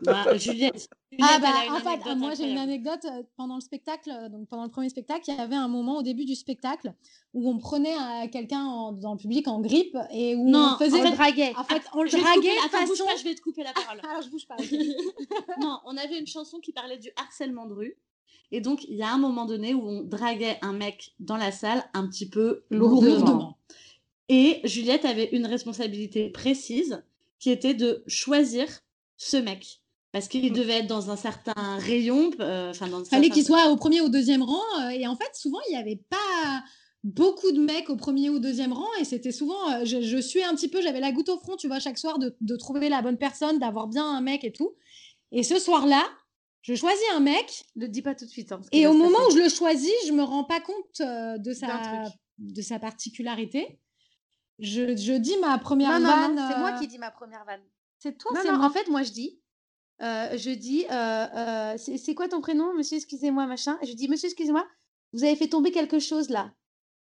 Bah, 0.03 0.37
Juliette. 0.37 0.89
Ah 1.21 1.39
bah 1.39 1.49
en 1.69 1.79
fait, 1.79 1.89
anecdote 1.89 2.17
moi 2.17 2.33
j'ai 2.33 2.49
une 2.49 2.57
anecdote 2.57 3.05
euh, 3.05 3.23
pendant 3.35 3.55
le 3.55 3.61
spectacle, 3.61 4.09
euh, 4.09 4.29
donc 4.29 4.47
pendant 4.47 4.63
le 4.63 4.69
premier 4.69 4.89
spectacle, 4.89 5.25
il 5.27 5.35
y 5.35 5.39
avait 5.39 5.55
un 5.55 5.67
moment 5.67 5.97
au 5.97 6.01
début 6.01 6.25
du 6.25 6.35
spectacle 6.35 6.93
où 7.33 7.49
on 7.49 7.57
prenait 7.57 7.93
euh, 7.95 8.27
quelqu'un 8.31 8.93
dans 8.93 9.11
le 9.11 9.17
public 9.17 9.47
en 9.47 9.59
grippe 9.59 9.97
et 10.11 10.35
où 10.35 10.49
Non, 10.49 10.75
on 10.75 10.77
faisait 10.83 11.01
On 11.01 11.03
le 11.03 11.15
draguait. 11.15 11.53
en 11.55 11.63
fait 11.63 11.81
on 11.93 12.03
le 12.03 12.09
draguait 12.09 12.49
Attends, 12.65 12.79
bouge 12.79 12.97
façon 12.97 13.05
pas, 13.05 13.17
je 13.17 13.23
vais 13.23 13.35
te 13.35 13.41
couper 13.41 13.63
la 13.63 13.73
parole. 13.73 13.99
alors 14.09 14.21
je 14.21 14.29
bouge 14.29 14.47
pas. 14.47 14.55
non, 15.61 15.79
on 15.85 15.97
avait 15.97 16.17
une 16.17 16.27
chanson 16.27 16.59
qui 16.59 16.71
parlait 16.71 16.97
du 16.97 17.09
harcèlement 17.17 17.65
de 17.65 17.73
rue. 17.73 17.97
Et 18.51 18.61
donc, 18.61 18.85
il 18.87 18.95
y 18.95 19.01
a 19.01 19.11
un 19.11 19.17
moment 19.17 19.45
donné 19.45 19.73
où 19.73 19.81
on 19.81 20.03
draguait 20.03 20.59
un 20.61 20.73
mec 20.73 21.15
dans 21.19 21.37
la 21.37 21.51
salle 21.51 21.83
un 21.95 22.07
petit 22.07 22.29
peu 22.29 22.63
lourdement. 22.69 23.15
Lourdement. 23.15 23.57
Et 24.29 24.61
Juliette 24.63 25.05
avait 25.05 25.29
une 25.31 25.47
responsabilité 25.47 26.29
précise 26.29 27.03
qui 27.39 27.49
était 27.49 27.73
de 27.73 28.03
choisir 28.07 28.67
ce 29.23 29.37
mec. 29.37 29.81
Parce 30.11 30.27
qu'il 30.27 30.53
devait 30.53 30.79
être 30.79 30.87
dans 30.87 31.09
un 31.09 31.15
certain 31.15 31.77
rayon. 31.77 32.29
euh, 32.39 32.69
Enfin, 32.69 32.87
dans 32.87 33.03
Fallait 33.03 33.29
qu'il 33.29 33.43
soit 33.45 33.67
au 33.69 33.75
premier 33.77 34.01
ou 34.01 34.05
au 34.05 34.09
deuxième 34.09 34.43
rang 34.43 34.61
euh, 34.81 34.89
et 34.89 35.07
en 35.07 35.15
fait 35.15 35.31
souvent 35.33 35.57
il 35.67 35.71
n'y 35.73 35.79
avait 35.79 36.01
pas 36.09 36.63
beaucoup 37.03 37.51
de 37.51 37.59
mecs 37.59 37.89
au 37.89 37.95
premier 37.95 38.29
ou 38.29 38.37
deuxième 38.39 38.73
rang 38.73 38.87
et 38.99 39.05
c'était 39.05 39.31
souvent 39.31 39.71
euh, 39.71 39.85
je, 39.85 40.01
je 40.01 40.17
suis 40.19 40.43
un 40.43 40.53
petit 40.55 40.67
peu 40.69 40.81
j'avais 40.83 40.99
la 40.99 41.11
goutte 41.11 41.29
au 41.29 41.37
front 41.39 41.55
tu 41.57 41.67
vois 41.67 41.79
chaque 41.79 41.97
soir 41.97 42.19
de, 42.19 42.35
de 42.41 42.55
trouver 42.55 42.89
la 42.89 43.01
bonne 43.01 43.17
personne 43.17 43.57
d'avoir 43.59 43.87
bien 43.87 44.05
un 44.05 44.21
mec 44.21 44.43
et 44.43 44.53
tout 44.53 44.75
et 45.31 45.41
ce 45.43 45.57
soir-là 45.59 46.03
je 46.61 46.75
choisis 46.75 47.03
un 47.15 47.19
mec 47.19 47.63
Ne 47.75 47.85
le 47.85 47.89
dis 47.89 48.01
pas 48.03 48.13
tout 48.15 48.25
de 48.25 48.29
suite. 48.29 48.51
hein, 48.51 48.61
Et 48.71 48.85
au 48.87 48.93
moment 48.93 49.17
passer. 49.17 49.27
où 49.33 49.37
je 49.39 49.43
le 49.43 49.49
choisis, 49.49 49.91
je 50.07 50.13
me 50.13 50.21
rends 50.23 50.45
pas 50.45 50.61
compte 50.61 51.01
euh, 51.01 51.37
de, 51.39 51.51
sa, 51.53 52.03
de 52.37 52.61
sa 52.61 52.79
particularité. 52.79 53.79
Je, 54.59 54.95
je 54.95 55.11
dis 55.13 55.35
ma 55.41 55.57
première 55.57 55.99
Non, 55.99 56.07
vanne. 56.07 56.35
non, 56.35 56.47
c'est 56.49 56.57
moi 56.59 56.71
qui 56.73 56.87
dis 56.87 56.99
ma 56.99 57.11
première 57.11 57.43
vanne. 57.43 57.59
C'est 58.03 58.17
toi, 58.17 58.37
c'est 58.41 58.49
en 58.49 58.69
fait, 58.69 58.89
moi, 58.89 59.03
je 59.03 59.11
dis. 59.13 59.39
euh, 60.01 60.37
je 60.37 60.49
dis, 60.49 60.85
euh, 60.91 61.25
euh, 61.37 61.77
c'est 61.77 62.13
quoi 62.15 62.27
ton 62.27 62.41
prénom, 62.41 62.73
monsieur, 62.73 62.97
excusez-moi, 62.97 63.45
machin. 63.45 63.77
Et 63.81 63.85
je 63.85 63.93
dis, 63.93 64.09
monsieur, 64.09 64.27
excusez-moi, 64.27 64.67
vous 65.13 65.23
avez 65.23 65.37
fait 65.37 65.47
tomber 65.47 65.71
quelque 65.71 65.99
chose 65.99 66.29
là. 66.29 66.53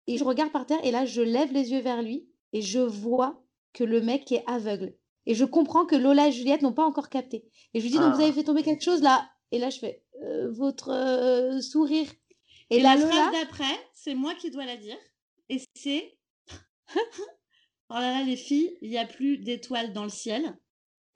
Et 0.08 0.18
je 0.18 0.24
regarde 0.24 0.52
par 0.52 0.66
terre 0.66 0.84
et 0.84 0.90
là, 0.90 1.06
je 1.06 1.22
lève 1.22 1.54
les 1.54 1.72
yeux 1.72 1.82
vers 1.82 2.02
lui 2.02 2.28
et 2.52 2.64
je 2.64 2.80
vois 2.80 3.44
que 3.74 3.84
le 3.84 4.02
mec 4.02 4.32
est 4.32 4.44
aveugle. 4.48 4.96
Et 5.28 5.36
je 5.36 5.46
comprends 5.46 5.86
que 5.86 5.96
Lola 5.96 6.30
et 6.30 6.32
Juliette 6.32 6.64
n'ont 6.64 6.74
pas 6.74 6.86
encore 6.86 7.10
capté. 7.10 7.46
Et 7.76 7.80
je 7.80 7.84
lui 7.86 7.92
dis, 7.92 8.00
donc 8.00 8.16
vous 8.16 8.22
Ah. 8.22 8.24
avez 8.24 8.34
fait 8.34 8.46
tomber 8.46 8.64
quelque 8.64 8.84
chose 8.84 9.04
là. 9.04 9.30
Et 9.52 9.60
là, 9.60 9.70
je 9.70 9.78
fais, 9.78 10.04
euh, 10.24 10.50
votre 10.52 11.60
sourire. 11.62 12.08
Et, 12.72 12.78
Et 12.78 12.82
là, 12.82 12.96
la 12.96 13.02
Lola, 13.02 13.12
phrase 13.14 13.32
d'après, 13.34 13.76
c'est 13.94 14.16
moi 14.16 14.34
qui 14.34 14.50
dois 14.50 14.66
la 14.66 14.78
dire. 14.78 14.98
Et 15.50 15.62
c'est. 15.76 16.18
oh 17.90 17.94
là 17.94 18.20
là, 18.20 18.24
les 18.24 18.36
filles, 18.38 18.76
il 18.82 18.90
n'y 18.90 18.98
a 18.98 19.06
plus 19.06 19.38
d'étoiles 19.38 19.94
dans 19.94 20.04
le 20.04 20.10
ciel. 20.10 20.58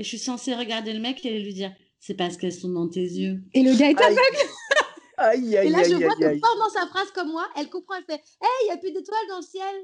Et 0.01 0.03
je 0.03 0.09
suis 0.09 0.17
censée 0.17 0.55
regarder 0.55 0.93
le 0.93 0.99
mec 0.99 1.23
et 1.27 1.39
lui 1.39 1.53
dire 1.53 1.71
c'est 1.99 2.15
parce 2.15 2.35
qu'elles 2.35 2.51
sont 2.53 2.69
dans 2.69 2.87
tes 2.87 3.01
yeux. 3.03 3.39
Et 3.53 3.61
le 3.61 3.71
gars 3.75 3.91
est 3.91 4.01
Aïe. 4.01 4.17
aveugle. 4.17 4.49
Aïe 5.17 5.53
Et 5.53 5.57
aïe 5.59 5.69
là, 5.69 5.83
je 5.83 5.93
aïe 5.93 6.03
vois 6.03 6.15
que 6.15 6.39
pendant 6.39 6.69
sa 6.73 6.87
phrase 6.87 7.11
comme 7.11 7.29
moi, 7.29 7.47
elle 7.55 7.69
comprend, 7.69 7.93
elle 7.99 8.03
fait 8.05 8.23
Hey, 8.41 8.49
il 8.63 8.65
n'y 8.65 8.71
a 8.71 8.77
plus 8.77 8.91
d'étoiles 8.91 9.27
dans 9.29 9.35
le 9.37 9.43
ciel. 9.43 9.75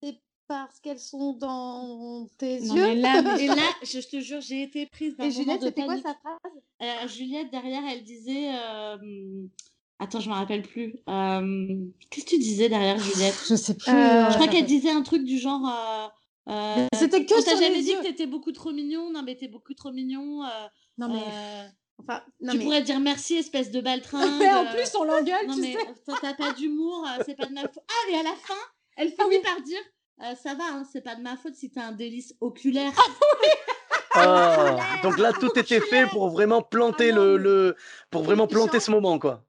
C'est 0.00 0.14
parce 0.46 0.78
qu'elles 0.78 1.00
sont 1.00 1.32
dans 1.32 2.28
tes 2.38 2.60
Non, 2.60 2.76
yeux. 2.76 2.82
mais 2.82 2.94
là, 2.94 3.20
mais- 3.22 3.46
là, 3.48 3.68
je 3.82 3.98
te 3.98 4.20
jure, 4.20 4.40
j'ai 4.40 4.62
été 4.62 4.86
prise 4.86 5.16
d'un 5.16 5.24
Et 5.24 5.30
moment 5.30 5.42
Juliette, 5.42 5.62
c'était 5.62 5.84
quoi 5.86 5.96
sa 5.96 6.14
phrase? 6.14 6.52
Euh, 6.82 7.08
Juliette, 7.08 7.50
derrière, 7.50 7.82
elle 7.90 8.04
disait. 8.04 8.50
euh, 8.54 8.96
Attends, 9.98 10.20
je 10.20 10.28
me 10.28 10.34
rappelle 10.34 10.62
plus. 10.62 10.94
Euh, 11.08 11.76
Qu'est-ce 12.10 12.26
que 12.26 12.30
tu 12.30 12.38
disais 12.38 12.68
derrière 12.68 12.98
Juliette? 13.00 13.34
Je 13.48 13.56
sais 13.56 13.74
plus. 13.76 13.90
Je 13.90 14.34
crois 14.34 14.46
qu'elle 14.46 14.66
disait 14.66 14.90
un 14.90 15.02
truc 15.02 15.24
du 15.24 15.38
genre. 15.38 15.68
Euh, 16.48 16.86
C'était 16.94 17.24
que 17.24 17.34
on 17.38 17.42
t'a 17.42 17.56
jamais 17.56 17.80
dit 17.82 17.90
yeux. 17.92 17.98
que 17.98 18.02
t'étais 18.04 18.26
beaucoup 18.26 18.52
trop 18.52 18.72
mignon. 18.72 19.10
Non, 19.10 19.22
mais 19.22 19.36
t'es 19.36 19.48
beaucoup 19.48 19.74
trop 19.74 19.90
mignon. 19.92 20.44
euh, 20.44 20.48
Non, 20.98 21.08
mais. 21.08 21.22
euh, 21.26 21.68
Enfin, 22.00 22.22
non, 22.40 22.52
tu 22.52 22.58
mais 22.58 22.64
pourrais 22.64 22.82
dire 22.82 22.98
merci, 22.98 23.36
espèce 23.36 23.70
de 23.70 23.80
baltringue. 23.80 24.28
Mais 24.40 24.52
en 24.52 24.66
euh, 24.66 24.74
plus, 24.74 24.92
on 24.96 25.04
l'engueule, 25.04 25.46
Non, 25.46 25.54
tu 25.54 25.60
mais 25.60 25.72
sais. 25.74 25.94
toi, 26.04 26.16
t'as 26.20 26.34
pas 26.34 26.52
d'humour, 26.52 27.06
c'est 27.24 27.36
pas 27.36 27.46
de 27.46 27.52
ma 27.54 27.60
faute. 27.62 27.84
Ah, 27.88 28.10
et 28.10 28.16
à 28.16 28.22
la 28.24 28.34
fin, 28.34 28.54
elle 28.96 29.10
finit 29.10 29.18
Ah 29.20 29.26
oui. 29.28 29.38
par 29.44 29.60
dire 29.62 29.78
euh, 30.24 30.34
Ça 30.34 30.54
va, 30.54 30.64
hein, 30.72 30.84
c'est 30.92 31.02
pas 31.02 31.14
de 31.14 31.22
ma 31.22 31.36
faute 31.36 31.54
si 31.54 31.70
t'as 31.70 31.84
un 31.84 31.92
délice 31.92 32.34
oculaire. 32.40 32.92
Ah, 34.14 34.76
donc 35.02 35.18
là, 35.18 35.32
tout 35.32 35.56
était 35.58 35.80
fait 35.80 36.06
pour 36.06 36.28
vraiment 36.30 36.62
planter 36.62 37.10
Ah 37.10 37.14
non, 37.14 37.24
le, 37.24 37.36
mais- 37.38 37.44
le- 37.44 37.76
pour 38.10 38.22
vraiment 38.22 38.46
planter 38.48 38.78
gens- 38.78 38.84
ce 38.86 38.90
moment, 38.90 39.18
quoi. 39.20 39.44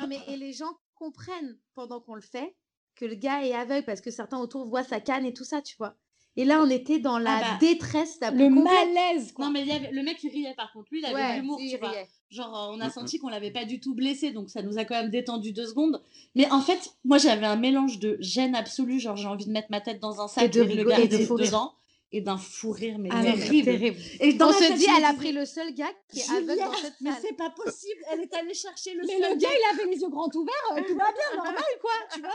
Non, 0.00 0.06
mais 0.06 0.20
et 0.28 0.36
les 0.36 0.52
gens 0.52 0.72
comprennent 0.94 1.58
pendant 1.74 2.00
qu'on 2.00 2.14
le 2.14 2.20
fait 2.22 2.54
que 2.94 3.04
le 3.04 3.14
gars 3.16 3.44
est 3.44 3.54
aveugle 3.54 3.84
parce 3.86 4.00
que 4.00 4.10
certains 4.10 4.38
autour 4.38 4.66
voient 4.66 4.84
sa 4.84 5.00
canne 5.00 5.24
et 5.26 5.32
tout 5.34 5.44
ça, 5.44 5.62
tu 5.62 5.76
vois. 5.78 5.96
Et 6.36 6.44
là, 6.46 6.62
on 6.62 6.70
était 6.70 6.98
dans 6.98 7.18
la 7.18 7.40
bah, 7.40 7.46
détresse 7.60 8.18
la 8.20 8.30
Le 8.30 8.48
malaise, 8.48 9.32
quoi. 9.32 9.44
Non, 9.46 9.50
mais 9.52 9.60
il 9.62 9.68
y 9.68 9.72
avait- 9.72 9.90
le 9.90 10.02
mec, 10.02 10.16
il 10.22 10.30
riait 10.30 10.54
par 10.56 10.72
contre. 10.72 10.88
Lui, 10.90 11.00
il 11.00 11.04
avait 11.04 11.14
Ouais, 11.14 11.36
de 11.36 11.40
l'humour, 11.42 11.58
tu 11.58 11.76
vois. 11.76 11.92
Genre, 12.30 12.56
euh, 12.70 12.74
on 12.74 12.80
a 12.80 12.88
senti 12.88 13.18
qu'on 13.18 13.28
l'avait 13.28 13.50
pas 13.50 13.66
du 13.66 13.80
tout 13.80 13.94
blessé, 13.94 14.30
donc 14.30 14.48
ça 14.48 14.62
nous 14.62 14.78
a 14.78 14.86
quand 14.86 14.94
même 14.94 15.10
détendu 15.10 15.52
deux 15.52 15.66
secondes. 15.66 16.02
Mais 16.34 16.50
en 16.50 16.62
fait, 16.62 16.94
moi, 17.04 17.18
j'avais 17.18 17.44
un 17.44 17.56
mélange 17.56 17.98
de 17.98 18.16
gêne 18.20 18.54
absolue, 18.54 18.98
genre 18.98 19.16
j'ai 19.16 19.28
envie 19.28 19.44
de 19.44 19.50
mettre 19.52 19.68
ma 19.70 19.82
tête 19.82 20.00
dans 20.00 20.22
un 20.22 20.28
sac 20.28 20.44
Et 20.44 20.48
de 20.48 20.62
le 20.62 20.70
et 20.98 21.06
de 21.08 21.16
est 21.16 21.24
fou 21.26 21.34
rire. 21.34 21.46
dedans, 21.48 21.74
et 22.10 22.22
d'un 22.22 22.38
fou 22.38 22.70
rire, 22.70 22.96
mais 22.98 23.10
Ah 23.12 23.20
mais 23.22 23.34
terrible. 23.34 23.64
Terrible. 23.66 23.96
Et 24.20 24.32
dans 24.32 24.48
On 24.48 24.52
se 24.54 24.58
tête, 24.60 24.74
dit, 24.76 24.86
elle 24.96 25.04
a 25.04 25.12
pris 25.12 25.32
le 25.32 25.44
seul 25.44 25.74
gars 25.74 25.84
qui 26.10 26.20
est 26.20 26.30
aveugle 26.30 26.52
Juliette, 26.52 26.64
dans 26.64 26.72
cette 26.72 26.94
mais 27.02 27.10
c'est 27.20 27.36
pas 27.36 27.50
possible. 27.50 28.00
Elle 28.10 28.20
est 28.20 28.34
allée 28.34 28.54
chercher 28.54 28.94
le 28.94 29.02
Mais 29.06 29.18
seul 29.20 29.32
le 29.34 29.36
gars, 29.38 29.48
il 29.50 29.78
avait 29.80 29.90
les 29.94 30.00
yeux 30.00 30.08
grands 30.08 30.30
ouverts, 30.34 30.54
euh, 30.72 30.76
tout 30.88 30.96
va 30.96 31.04
bien, 31.12 31.36
normal, 31.36 31.62
quoi, 31.82 31.90
tu 32.14 32.20
vois. 32.22 32.30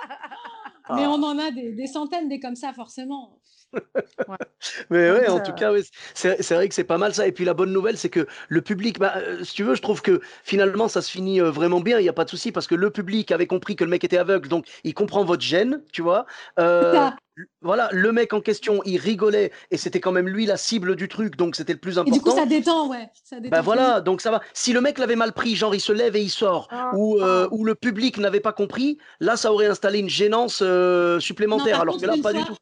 Mais 0.95 1.03
Ah. 1.05 1.10
on 1.12 1.23
en 1.23 1.39
a 1.39 1.49
des, 1.49 1.71
des 1.71 1.88
centaines 1.88 2.29
des 2.29 2.39
comme 2.39 2.55
ça, 2.55 2.71
forcément. 2.73 3.39
Mais 4.89 5.12
ouais, 5.12 5.30
en 5.30 5.39
tout 5.39 5.53
cas, 5.53 5.71
ouais, 5.71 5.82
c'est 6.13 6.51
vrai 6.53 6.67
que 6.67 6.75
c'est 6.75 6.84
pas 6.84 6.97
mal 6.97 7.13
ça. 7.13 7.27
Et 7.27 7.32
puis 7.32 7.45
la 7.45 7.53
bonne 7.53 7.71
nouvelle, 7.71 7.97
c'est 7.97 8.10
que 8.10 8.27
le 8.49 8.62
public, 8.62 8.99
bah, 8.99 9.13
euh, 9.17 9.43
si 9.43 9.53
tu 9.53 9.63
veux, 9.63 9.75
je 9.75 9.82
trouve 9.82 10.01
que 10.01 10.21
finalement, 10.43 10.88
ça 10.88 11.01
se 11.01 11.12
finit 11.12 11.41
euh, 11.41 11.51
vraiment 11.51 11.80
bien. 11.80 11.99
Il 11.99 12.03
n'y 12.03 12.10
a 12.10 12.13
pas 12.13 12.25
de 12.25 12.30
souci 12.30 12.51
parce 12.51 12.67
que 12.67 12.75
le 12.75 12.89
public 12.89 13.32
avait 13.32 13.47
compris 13.47 13.75
que 13.75 13.84
le 13.84 13.89
mec 13.89 14.03
était 14.03 14.17
aveugle, 14.17 14.47
donc 14.47 14.65
il 14.84 14.93
comprend 14.93 15.23
votre 15.23 15.41
gêne, 15.43 15.82
tu 15.91 16.01
vois. 16.01 16.25
Euh, 16.60 17.10
voilà, 17.62 17.89
le 17.91 18.12
mec 18.12 18.34
en 18.34 18.41
question, 18.41 18.82
il 18.86 18.97
rigolait 18.97 19.51
et 19.71 19.77
c'était 19.77 19.99
quand 19.99 20.12
même 20.12 20.27
lui 20.27 20.45
la 20.45 20.58
cible 20.58 20.95
du 20.95 21.08
truc, 21.08 21.36
donc 21.36 21.56
c'était 21.56 21.73
le 21.73 21.80
plus 21.80 21.95
Et 21.95 21.99
important. 21.99 22.15
du 22.15 22.21
coup, 22.21 22.32
ça 22.36 22.45
détend, 22.45 22.89
ouais. 22.89 23.10
Ça 23.23 23.39
détend 23.39 23.56
Bah 23.56 23.62
voilà, 23.62 24.01
donc 24.01 24.21
ça 24.21 24.32
va. 24.32 24.41
Si 24.53 24.73
le 24.73 24.82
mec 24.82 24.97
l'avait 24.97 25.15
mal 25.15 25.34
pris, 25.34 25.56
genre 25.56 25.75
il 25.75 25.82
se 25.82 25.91
lève 25.91 26.15
et 26.15 26.21
il 26.21 26.30
sort, 26.30 26.67
Ah, 26.71 26.91
ou, 26.95 27.19
ah. 27.21 27.47
ou 27.51 27.63
le 27.63 27.75
public 27.75 28.17
n'avait 28.17 28.39
pas 28.39 28.53
compris, 28.53 28.97
là 29.19 29.38
ça 29.38 29.51
aurait 29.51 29.67
installé 29.67 29.99
une 29.99 30.10
gênance 30.10 30.62
Non, 30.62 31.19
supplémentaire. 31.19 31.82
alors 31.82 31.95
contre, 31.95 32.06
que 32.06 32.12
là, 32.12 32.13
pas 32.23 32.32
fois, 32.32 32.34
du 32.34 32.45
tout. 32.45 32.56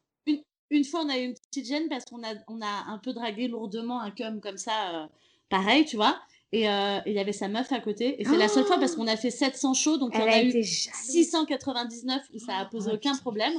Une, 0.71 0.84
fois, 0.84 1.01
on 1.06 1.10
a 1.10 1.17
eu 1.17 1.25
une 1.25 1.34
petite 1.34 1.67
gêne 1.67 1.88
parce 1.89 2.06
qu'on 2.06 2.23
a, 2.23 2.34
on 2.47 2.62
a 2.62 2.86
un 2.88 2.97
peu 2.97 3.13
dragué 3.13 3.47
lourdement 3.47 4.01
un 4.01 4.12
cum 4.12 4.41
comme 4.41 4.58
ça, 4.58 5.04
euh, 5.04 5.08
pareil, 5.49 5.86
tu 5.86 5.95
vois. 5.95 6.19
Et 6.51 6.69
euh, 6.69 6.99
et 7.06 7.12
il 7.12 7.15
y 7.15 7.19
avait 7.19 7.34
sa 7.34 7.47
meuf 7.47 7.71
à 7.71 7.80
côté. 7.82 8.21
Et 8.21 8.25
c'est 8.25 8.38
la 8.38 8.47
seule 8.47 8.65
fois 8.65 8.80
parce 8.80 8.95
qu'on 8.95 9.08
a 9.08 9.17
fait 9.17 9.32
700 9.32 9.73
shows, 9.73 9.97
donc 9.97 10.12
il 10.13 10.19
y 10.19 10.23
en 10.23 10.28
a 10.28 10.32
a 10.32 10.41
eu 10.43 10.51
jalouse. 10.51 10.89
699 10.93 12.21
où 12.34 12.39
ça 12.39 12.58
a 12.58 12.65
posé 12.65 12.89
Oh, 12.91 12.95
aucun 12.95 13.12
putain. 13.12 13.21
problème. 13.21 13.54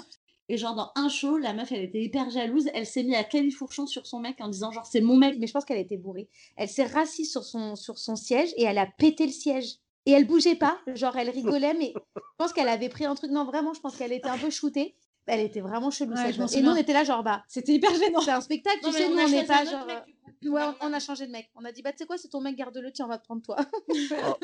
Et 0.48 0.56
genre 0.56 0.74
dans 0.74 0.92
un 0.94 1.08
show, 1.08 1.36
la 1.38 1.52
meuf, 1.52 1.72
elle 1.72 1.82
était 1.82 2.00
hyper 2.00 2.30
jalouse. 2.30 2.68
Elle 2.72 2.86
s'est 2.86 3.02
mise 3.02 3.16
à 3.16 3.24
califourchon 3.24 3.86
sur 3.86 4.06
son 4.06 4.20
mec 4.20 4.36
en 4.40 4.48
disant 4.48 4.70
genre 4.70 4.86
c'est 4.86 5.00
mon 5.00 5.16
mec. 5.16 5.36
Mais 5.38 5.46
je 5.46 5.52
pense 5.52 5.64
qu'elle 5.64 5.78
était 5.80 5.96
bourrée. 5.96 6.28
Elle 6.56 6.68
s'est 6.68 6.84
rassise 6.86 7.30
sur 7.30 7.44
son, 7.44 7.74
sur 7.76 7.98
son 7.98 8.16
siège 8.16 8.50
et 8.56 8.62
elle 8.64 8.78
a 8.78 8.86
pété 8.86 9.26
le 9.26 9.32
siège. 9.32 9.76
Et 10.08 10.12
elle 10.12 10.24
bougeait 10.24 10.54
pas, 10.54 10.78
genre 10.94 11.16
elle 11.16 11.30
rigolait, 11.30 11.74
mais 11.74 11.92
je 11.92 12.22
pense 12.38 12.52
qu'elle 12.52 12.68
avait 12.68 12.88
pris 12.88 13.04
un 13.04 13.16
truc. 13.16 13.32
Non, 13.32 13.44
vraiment, 13.44 13.74
je 13.74 13.80
pense 13.80 13.96
qu'elle 13.96 14.12
était 14.12 14.28
un 14.28 14.38
peu 14.38 14.50
shootée. 14.50 14.94
Elle 15.26 15.40
était 15.40 15.60
vraiment 15.60 15.90
chelou. 15.90 16.12
Ouais, 16.14 16.26
cette 16.26 16.38
meuf. 16.38 16.54
Et 16.54 16.62
nous, 16.62 16.70
on 16.70 16.76
était 16.76 16.92
là, 16.92 17.02
genre, 17.04 17.22
bah, 17.24 17.42
C'était 17.48 17.72
hyper 17.72 17.92
gênant. 17.94 18.20
c'est 18.20 18.30
un 18.30 18.40
spectacle, 18.40 18.78
tu 18.84 18.92
sais, 18.92 19.06
on 19.06 19.10
nous, 19.10 19.18
a 19.18 19.24
on 19.24 19.28
n'est 19.28 19.44
pas 19.44 19.64
genre. 19.64 19.86
Ouais, 19.86 19.94
On 20.44 20.56
a- 20.56 20.76
on, 20.82 20.90
on 20.90 20.92
a 20.92 21.00
changé 21.00 21.26
de 21.26 21.32
mec. 21.32 21.50
On 21.56 21.64
a 21.64 21.72
dit, 21.72 21.82
bah, 21.82 21.90
tu 21.92 21.98
sais 21.98 22.06
quoi, 22.06 22.16
c'est 22.18 22.28
ton 22.28 22.40
mec, 22.40 22.54
garde-le, 22.56 22.92
tiens, 22.92 23.06
on 23.06 23.08
va 23.08 23.18
te 23.18 23.24
prendre 23.24 23.42
toi. 23.42 23.56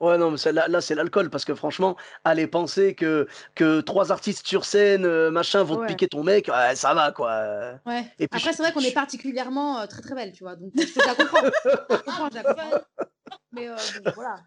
Ouais, 0.00 0.18
non, 0.18 0.30
mais 0.32 0.52
là, 0.52 0.68
là, 0.68 0.80
c'est 0.80 0.94
l'alcool, 0.94 1.30
parce 1.30 1.44
que 1.44 1.54
franchement, 1.54 1.96
aller 2.24 2.46
penser 2.46 2.94
que, 2.94 3.26
que 3.54 3.80
trois 3.80 4.12
artistes 4.12 4.46
sur 4.46 4.64
scène, 4.64 5.04
euh, 5.04 5.30
machin, 5.30 5.62
vont 5.62 5.76
Ouais. 5.78 5.86
te 5.86 5.92
piquer 5.92 6.08
ton 6.08 6.22
mec, 6.22 6.48
ouais, 6.48 6.74
ça 6.74 6.94
va, 6.94 7.12
quoi. 7.12 7.78
Ouais. 7.86 8.00
Et 8.18 8.26
puis, 8.28 8.38
Après, 8.40 8.52
c'est 8.52 8.62
vrai 8.62 8.72
qu'on 8.72 8.80
est 8.80 8.92
particulièrement 8.94 9.80
euh, 9.80 9.86
très 9.86 10.02
très 10.02 10.14
belle, 10.14 10.32
tu 10.32 10.42
vois. 10.44 10.56
Donc, 10.56 10.72
je 10.74 11.06
la 11.06 11.14
comprendre. 11.14 11.50
Je 11.64 11.68
la 11.68 11.76
comprends, 11.98 12.28
je 12.30 12.34
la 12.34 12.42
comprends. 12.42 12.70
Mais 13.52 13.68
euh, 13.68 13.76
bon, 14.04 14.12
voilà. 14.14 14.40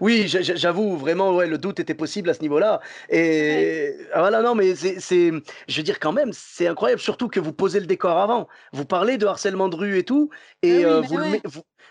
Oui, 0.00 0.28
j'a- 0.28 0.42
j'a- 0.42 0.54
j'avoue, 0.56 0.96
vraiment, 0.96 1.34
ouais, 1.34 1.46
le 1.46 1.58
doute 1.58 1.80
était 1.80 1.94
possible 1.94 2.30
à 2.30 2.34
ce 2.34 2.40
niveau-là. 2.40 2.80
Et 3.10 3.94
ah, 4.12 4.20
voilà, 4.20 4.42
non, 4.42 4.54
mais 4.54 4.74
c'est, 4.74 5.00
c'est- 5.00 5.30
je 5.68 5.76
veux 5.76 5.82
dire, 5.82 5.98
quand 6.00 6.12
même, 6.12 6.32
c'est 6.32 6.66
incroyable, 6.66 7.00
surtout 7.00 7.28
que 7.28 7.40
vous 7.40 7.52
posez 7.52 7.80
le 7.80 7.86
décor 7.86 8.18
avant. 8.18 8.48
Vous 8.72 8.84
parlez 8.84 9.18
de 9.18 9.26
harcèlement 9.26 9.68
de 9.68 9.76
rue 9.76 9.98
et 9.98 10.04
tout, 10.04 10.30
et 10.62 10.70
Ah 10.70 10.84
oui, 10.84 10.84
euh, 10.84 11.00
bah 11.00 11.06
vous 11.06 11.18
ouais. 11.30 11.42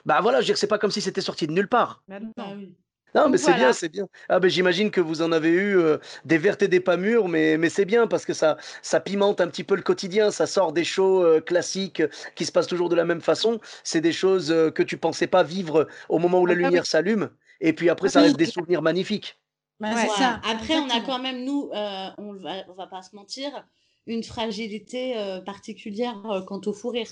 Bah 0.05 0.19
voilà, 0.21 0.37
je 0.39 0.43
veux 0.43 0.47
dire, 0.47 0.57
c'est 0.57 0.67
pas 0.67 0.77
comme 0.79 0.91
si 0.91 1.01
c'était 1.01 1.21
sorti 1.21 1.47
de 1.47 1.51
nulle 1.53 1.67
part. 1.67 2.03
Bah 2.07 2.19
oui. 2.55 2.75
Non, 3.15 3.29
Donc 3.29 3.29
mais 3.29 3.37
c'est 3.37 3.53
bien, 3.53 3.73
c'est 3.73 3.89
bien. 3.89 4.05
Ah 4.29 4.39
ben 4.39 4.49
j'imagine 4.49 4.91
que 4.91 5.01
vous 5.01 5.21
en 5.21 5.31
avez 5.31 5.49
eu 5.49 5.77
euh, 5.77 5.97
des 6.25 6.37
vertes 6.37 6.61
et 6.61 6.67
des 6.67 6.79
pas 6.81 6.97
mûres, 6.97 7.27
mais, 7.29 7.57
mais 7.57 7.69
c'est 7.69 7.85
bien 7.85 8.05
parce 8.05 8.25
que 8.25 8.33
ça, 8.33 8.57
ça 8.83 8.99
pimente 8.99 9.41
un 9.41 9.47
petit 9.47 9.63
peu 9.63 9.75
le 9.75 9.81
quotidien, 9.81 10.29
ça 10.29 10.45
sort 10.45 10.71
des 10.73 10.83
shows 10.83 11.23
euh, 11.23 11.41
classiques 11.41 12.01
euh, 12.01 12.09
qui 12.35 12.45
se 12.45 12.51
passent 12.51 12.67
toujours 12.67 12.89
de 12.89 12.95
la 12.95 13.05
même 13.05 13.21
façon. 13.21 13.59
C'est 13.83 14.01
des 14.01 14.11
choses 14.11 14.51
euh, 14.51 14.69
que 14.71 14.83
tu 14.83 14.97
pensais 14.97 15.25
pas 15.27 15.41
vivre 15.43 15.87
au 16.09 16.19
moment 16.19 16.41
où 16.41 16.45
la 16.45 16.53
Ah 16.61 16.71
bah 16.71 16.71
lumière 16.71 16.85
s'allume, 16.85 17.29
et 17.61 17.73
puis 17.73 17.89
après 17.89 18.07
Ah 18.07 18.11
ça 18.11 18.21
reste 18.21 18.37
des 18.37 18.45
souvenirs 18.45 18.81
magnifiques. 18.81 19.37
Bah, 19.79 19.93
Ouais. 19.93 20.07
ça. 20.07 20.41
Après, 20.43 20.75
on 20.77 20.89
a 20.89 21.01
quand 21.01 21.19
même, 21.19 21.43
nous, 21.43 21.69
euh, 21.73 22.09
on 22.17 22.33
va, 22.33 22.63
on 22.69 22.73
va 22.73 22.87
pas 22.87 23.03
se 23.03 23.15
mentir, 23.15 23.51
une 24.07 24.23
fragilité 24.23 25.17
euh, 25.17 25.39
particulière 25.41 26.19
euh, 26.25 26.41
quant 26.41 26.61
au 26.65 26.73
fou 26.73 26.89
rire. 26.89 27.09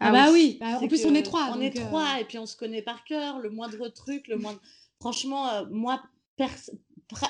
Ah, 0.00 0.12
bah 0.12 0.26
oui. 0.30 0.58
Bah, 0.60 0.78
en 0.80 0.86
plus, 0.86 1.06
on 1.06 1.14
est 1.14 1.22
trois. 1.22 1.54
On 1.56 1.60
est 1.60 1.78
euh, 1.78 1.86
trois, 1.86 2.20
et 2.20 2.24
puis 2.24 2.38
on 2.38 2.44
se 2.44 2.56
connaît 2.56 2.82
par 2.82 3.04
cœur. 3.04 3.38
Le 3.38 3.48
moindre 3.48 3.88
truc, 3.88 4.28
le 4.28 4.36
moindre. 4.36 4.60
Franchement, 5.00 5.48
euh, 5.48 5.64
moi, 5.70 6.02
pers... 6.36 6.50
pra- 6.50 6.72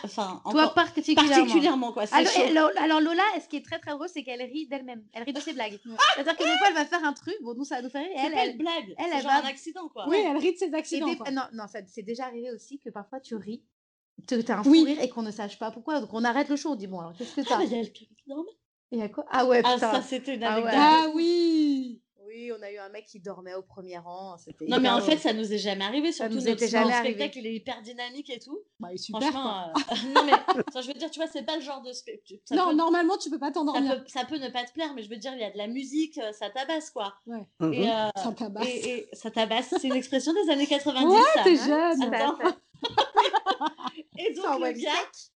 enfin, 0.04 0.40
Toi, 0.44 0.50
encore 0.62 0.74
particulièrement. 0.74 1.28
particulièrement, 1.30 1.92
quoi. 1.92 2.04
Alors, 2.12 3.00
Lola, 3.00 3.22
ce 3.42 3.48
qui 3.48 3.56
est 3.56 3.64
très 3.64 3.78
très 3.78 3.92
drôle, 3.92 4.08
c'est 4.08 4.22
qu'elle 4.22 4.42
rit 4.42 4.66
d'elle-même. 4.66 5.04
Elle 5.12 5.22
rit 5.24 5.32
de 5.32 5.40
ses 5.40 5.52
blagues. 5.52 5.78
C'est-à-dire 6.14 6.36
que 6.36 6.42
des 6.44 6.58
fois, 6.58 6.68
elle 6.68 6.74
va 6.74 6.84
faire 6.84 7.04
un 7.04 7.12
truc, 7.12 7.34
bon, 7.42 7.54
nous, 7.54 7.64
ça 7.64 7.76
va 7.76 7.82
nous 7.82 7.90
faire 7.90 8.02
rire. 8.02 8.12
Elle, 8.16 8.32
pas 8.32 8.44
elle, 8.44 8.58
blague, 8.58 8.94
elle, 8.98 9.06
c'est 9.10 9.16
elle 9.16 9.22
genre 9.22 9.30
va- 9.32 9.38
un 9.38 9.48
accident, 9.50 9.88
quoi. 9.88 10.08
Oui, 10.08 10.18
elle 10.24 10.36
rit 10.36 10.52
de 10.52 10.58
ses 10.58 10.74
accidents. 10.74 11.06
des-. 11.08 11.30
Non, 11.32 11.42
non, 11.52 11.66
ça 11.66 11.80
c'est 11.86 12.02
déjà 12.02 12.26
arrivé 12.26 12.50
aussi 12.52 12.78
que 12.78 12.90
parfois 12.90 13.20
tu 13.20 13.34
ris, 13.36 13.62
tu 14.28 14.34
as 14.34 14.58
un 14.58 14.62
Oui. 14.64 14.80
fou 14.80 14.84
rire 14.84 15.00
et 15.02 15.08
qu'on 15.08 15.22
ne 15.22 15.30
sache 15.30 15.58
pas 15.58 15.70
pourquoi. 15.70 16.00
Donc 16.00 16.10
on 16.12 16.24
arrête 16.24 16.48
le 16.48 16.56
show, 16.56 16.70
on 16.72 16.76
dit 16.76 16.86
bon, 16.86 17.00
alors 17.00 17.12
qu'est-ce 17.16 17.34
que 17.34 17.40
Ah, 17.42 17.44
t'as 17.48 17.58
mais 17.58 17.66
il 17.66 17.72
y 17.72 17.78
a 17.80 17.82
le 17.82 17.88
qui 17.88 18.08
dormait. 18.26 18.50
Il 18.90 18.98
y 18.98 19.02
a 19.02 19.08
quoi? 19.08 19.24
Ah 19.30 19.46
ouais, 19.46 19.62
Ah, 19.64 19.78
ça, 19.78 20.02
c'était 20.02 20.34
une 20.34 20.44
Ah. 20.44 20.60
Ah 20.74 21.06
oui. 21.14 22.01
Oui, 22.34 22.50
on 22.58 22.62
a 22.62 22.70
eu 22.70 22.78
un 22.78 22.88
mec 22.88 23.04
qui 23.06 23.20
dormait 23.20 23.54
au 23.54 23.62
premier 23.62 23.98
rang. 23.98 24.38
C'était 24.38 24.64
Non, 24.66 24.80
mais 24.80 24.88
en 24.88 25.00
fait, 25.02 25.18
ça 25.18 25.34
nous 25.34 25.52
est 25.52 25.58
jamais 25.58 25.84
arrivé. 25.84 26.12
Ça 26.12 26.24
Surtout 26.24 26.36
nous 26.36 26.50
notre, 26.50 26.62
était 26.62 26.68
jamais 26.68 26.92
spectacle, 26.94 27.38
il 27.38 27.46
est 27.46 27.54
hyper 27.56 27.82
dynamique 27.82 28.30
et 28.30 28.38
tout. 28.38 28.58
Bah, 28.80 28.88
il 28.90 28.94
est 28.94 28.98
super. 28.98 29.20
Franchement, 29.20 29.68
euh, 29.68 29.94
non, 30.14 30.24
mais 30.24 30.32
je 30.82 30.86
veux 30.86 30.94
dire, 30.94 31.10
tu 31.10 31.18
vois, 31.20 31.28
c'est 31.28 31.42
pas 31.42 31.56
le 31.56 31.62
genre 31.62 31.82
de 31.82 31.92
spectacle. 31.92 32.40
Non, 32.52 32.70
peut- 32.70 32.74
normalement, 32.76 33.18
tu 33.18 33.28
peux 33.28 33.38
pas 33.38 33.48
ça 33.48 33.52
t'endormir. 33.52 34.02
peut, 34.02 34.08
ça 34.08 34.24
peut 34.24 34.38
ne 34.38 34.48
pas 34.48 34.64
te 34.64 34.72
plaire, 34.72 34.94
mais 34.94 35.02
je 35.02 35.10
veux 35.10 35.16
dire, 35.16 35.32
il 35.34 35.40
y 35.40 35.44
a 35.44 35.50
de 35.50 35.58
la 35.58 35.66
musique, 35.66 36.16
euh, 36.18 36.32
ça 36.32 36.48
tabasse, 36.48 36.90
quoi. 36.90 37.14
Mhm. 37.26 37.72
Et, 37.74 37.90
euh, 37.90 38.08
Ça 38.16 38.32
tabasse. 38.32 38.66
et, 38.66 38.88
et 38.90 39.08
ça 39.12 39.30
tabasse, 39.30 39.74
c'est 39.78 39.88
une 39.88 39.96
expression 39.96 40.32
des 40.32 40.50
années 40.50 40.66
90, 40.66 41.06
Ouais, 41.14 41.20
t'es 41.44 41.56
jeune. 41.56 41.98
Tout 42.00 42.14
à 42.14 42.16
Attends. 42.16 42.56
Et 44.18 44.34
donc, 44.34 44.44
le 44.60 44.72
gars, 44.72 44.90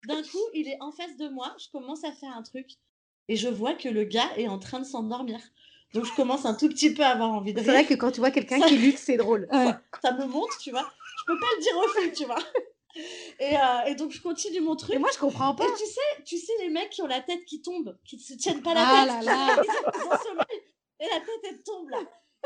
d'un 0.08 0.22
coup, 0.22 0.38
il 0.54 0.68
est 0.68 0.78
en 0.80 0.90
face 0.92 1.16
de 1.16 1.28
moi, 1.28 1.54
je 1.58 1.68
commence 1.70 2.04
à 2.04 2.12
faire 2.12 2.32
un 2.36 2.42
truc, 2.42 2.68
et 3.28 3.36
je 3.36 3.48
vois 3.48 3.74
que 3.74 3.88
le 3.88 4.04
gars 4.04 4.30
est 4.36 4.48
en 4.48 4.58
train 4.58 4.78
de 4.80 4.84
s'endormir. 4.84 5.38
Donc, 5.94 6.04
je 6.04 6.12
commence 6.14 6.44
un 6.44 6.54
tout 6.54 6.68
petit 6.68 6.92
peu 6.92 7.02
à 7.02 7.10
avoir 7.10 7.30
envie 7.30 7.54
de 7.54 7.60
C'est 7.60 7.66
vrai 7.70 7.86
que 7.86 7.94
quand 7.94 8.10
tu 8.10 8.20
vois 8.20 8.30
quelqu'un 8.32 8.60
qui 8.60 8.76
lutte, 8.76 8.98
c'est 8.98 9.16
drôle. 9.16 9.48
Ouais. 9.52 9.72
Ça 10.02 10.12
me 10.12 10.26
monte, 10.26 10.50
tu 10.60 10.70
vois. 10.72 10.86
Je 11.18 11.24
peux 11.32 11.38
pas 11.38 11.46
le 11.56 11.62
dire 11.62 11.76
au 11.78 11.88
fil, 11.88 12.12
tu 12.12 12.24
vois. 12.26 12.38
Et, 13.40 13.56
euh, 13.56 13.84
et 13.86 13.94
donc, 13.94 14.12
je 14.12 14.20
continue 14.20 14.60
mon 14.60 14.76
truc. 14.76 14.94
Et 14.94 14.98
moi, 14.98 15.08
je 15.12 15.18
comprends 15.18 15.54
pas. 15.54 15.64
Et 15.64 15.72
tu 15.78 15.86
sais, 15.86 16.22
tu 16.24 16.36
sais 16.38 16.52
les 16.60 16.68
mecs 16.68 16.90
qui 16.90 17.02
ont 17.02 17.06
la 17.06 17.20
tête 17.20 17.44
qui 17.44 17.62
tombe, 17.62 17.96
qui 18.04 18.16
ne 18.16 18.20
se 18.20 18.34
tiennent 18.34 18.62
pas 18.62 18.74
la 18.74 18.82
Ah 18.84 19.04
tête, 19.06 19.24
là 19.24 19.32
là. 19.56 19.62
ils 19.62 20.18
sommeil, 20.28 20.62
et 21.00 21.04
la 21.06 21.20
tête 21.20 21.40
elle 21.50 21.62
tombe 21.62 21.88
là. 21.90 21.98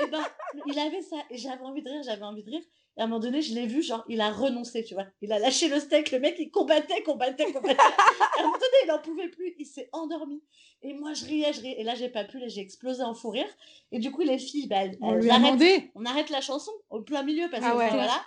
Et 0.03 0.07
ben, 0.07 0.23
il 0.67 0.79
avait 0.79 1.03
ça, 1.03 1.17
et 1.31 1.37
j'avais 1.39 1.63
envie 1.63 1.83
de 1.83 1.89
rire, 1.91 2.03
j'avais 2.05 2.23
envie 2.25 2.43
de 2.43 2.51
rire. 2.51 2.63
Et 2.97 3.01
à 3.01 3.05
un 3.05 3.07
moment 3.07 3.21
donné, 3.21 3.43
je 3.43 3.55
l'ai 3.55 3.67
vu, 3.67 3.81
genre, 3.83 4.05
il 4.09 4.21
a 4.21 4.31
renoncé, 4.31 4.83
tu 4.83 4.95
vois. 4.95 5.07
Il 5.23 5.33
a 5.33 5.39
lâché 5.39 5.69
le 5.69 5.79
steak, 5.79 6.11
le 6.11 6.19
mec, 6.19 6.35
il 6.39 6.51
combattait, 6.51 7.03
combattait, 7.05 7.53
combattait. 7.53 7.77
À 7.79 8.41
un 8.41 8.43
moment 8.43 8.55
donné, 8.55 8.77
il 8.87 8.91
en 8.91 8.99
pouvait 8.99 9.29
plus, 9.29 9.55
il 9.59 9.67
s'est 9.67 9.89
endormi. 9.93 10.43
Et 10.83 10.95
moi, 10.95 11.13
je 11.15 11.25
riais, 11.25 11.53
je 11.53 11.61
riais. 11.61 11.77
Et 11.81 11.85
là, 11.85 11.95
j'ai 11.95 12.09
pas 12.09 12.25
pu, 12.25 12.39
là, 12.41 12.49
j'ai 12.49 12.61
explosé 12.61 13.03
en 13.03 13.15
fou 13.15 13.31
rire. 13.31 13.47
Et 13.93 14.01
du 14.01 14.11
coup, 14.11 14.23
les 14.23 14.39
filles, 14.39 14.67
bah, 14.67 14.85
elles, 14.85 14.99
On 15.01 15.15
elles 15.15 15.31
arrêtent 15.31 15.91
on 15.95 16.05
arrête 16.07 16.31
la 16.31 16.41
chanson 16.41 16.73
au 16.91 17.01
plein 17.01 17.23
milieu 17.23 17.49
parce 17.51 17.63
que 17.63 17.69
Ah 17.71 17.77
ouais. 17.77 17.87
enfin, 17.87 17.97
voilà. 17.97 18.21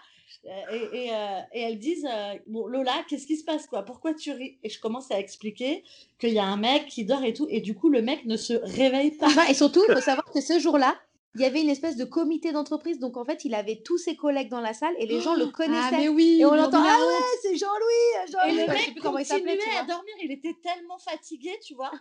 Euh, 0.46 0.50
Et, 0.94 1.06
et, 1.08 1.12
euh, 1.14 1.40
et 1.54 1.62
elles 1.64 1.78
disent 1.78 2.08
euh, 2.10 2.34
bon 2.48 2.66
Lola 2.66 2.94
qu'est-ce 3.10 3.28
qui 3.28 3.36
se 3.36 3.44
passe 3.44 3.68
quoi? 3.68 3.84
Pourquoi 3.84 4.14
tu 4.14 4.32
ris? 4.32 4.58
Et 4.64 4.70
je 4.70 4.80
commence 4.80 5.12
à 5.12 5.20
expliquer 5.20 5.84
qu'il 6.20 6.30
y 6.30 6.40
a 6.40 6.46
un 6.46 6.56
mec 6.56 6.88
qui 6.88 7.04
dort 7.04 7.22
et 7.26 7.34
tout 7.34 7.48
et 7.50 7.60
du 7.60 7.76
coup 7.76 7.90
le 7.90 8.02
mec 8.02 8.24
ne 8.26 8.38
se 8.38 8.54
réveille 8.54 9.12
pas 9.12 9.28
Non, 9.28 9.44
et 9.50 9.54
surtout, 9.54 9.84
il 9.90 9.94
faut 9.94 10.00
savoir 10.00 10.24
que 10.32 10.40
ce 10.40 10.58
jour-là, 10.58 10.96
il 11.36 11.42
y 11.42 11.46
avait 11.46 11.62
une 11.62 11.70
espèce 11.70 11.96
de 11.96 12.04
comité 12.06 12.52
d'entreprise. 12.52 13.00
Donc, 13.00 13.16
en 13.18 13.24
fait, 13.26 13.46
il 13.46 13.54
avait 13.56 13.82
tous 13.84 13.98
ses 13.98 14.16
collègues 14.16 14.50
dans 14.50 14.60
la 14.62 14.74
salle 14.74 14.94
et 14.98 15.06
les 15.06 15.22
gens 15.22 15.34
le 15.36 15.46
Ah, 15.46 15.52
connaissaient. 15.54 15.98
mais 15.98 16.10
oui. 16.10 16.38
et 16.42 16.46
on 16.46 16.54
l'entend, 16.56 16.80
ah 16.82 16.98
ouais, 16.98 17.38
c'est 17.42 17.56
Jean-Louis, 17.56 18.28
et 18.28 18.32
Jean-Louis. 18.32 18.56
le 18.58 18.64
Enfin, 18.64 18.74
je 18.74 18.78
sais 18.80 18.86
mec 18.88 18.94
plus 18.94 19.02
comment 19.02 19.18
il 19.18 19.26
s'appelait, 19.26 19.58
continuait 19.58 19.78
à 19.80 19.84
dormir 19.86 20.14
il 20.24 20.32
était 20.32 20.56
tellement 20.62 20.98
fatigué 21.00 21.52
tu 21.66 21.74
vois 21.74 21.92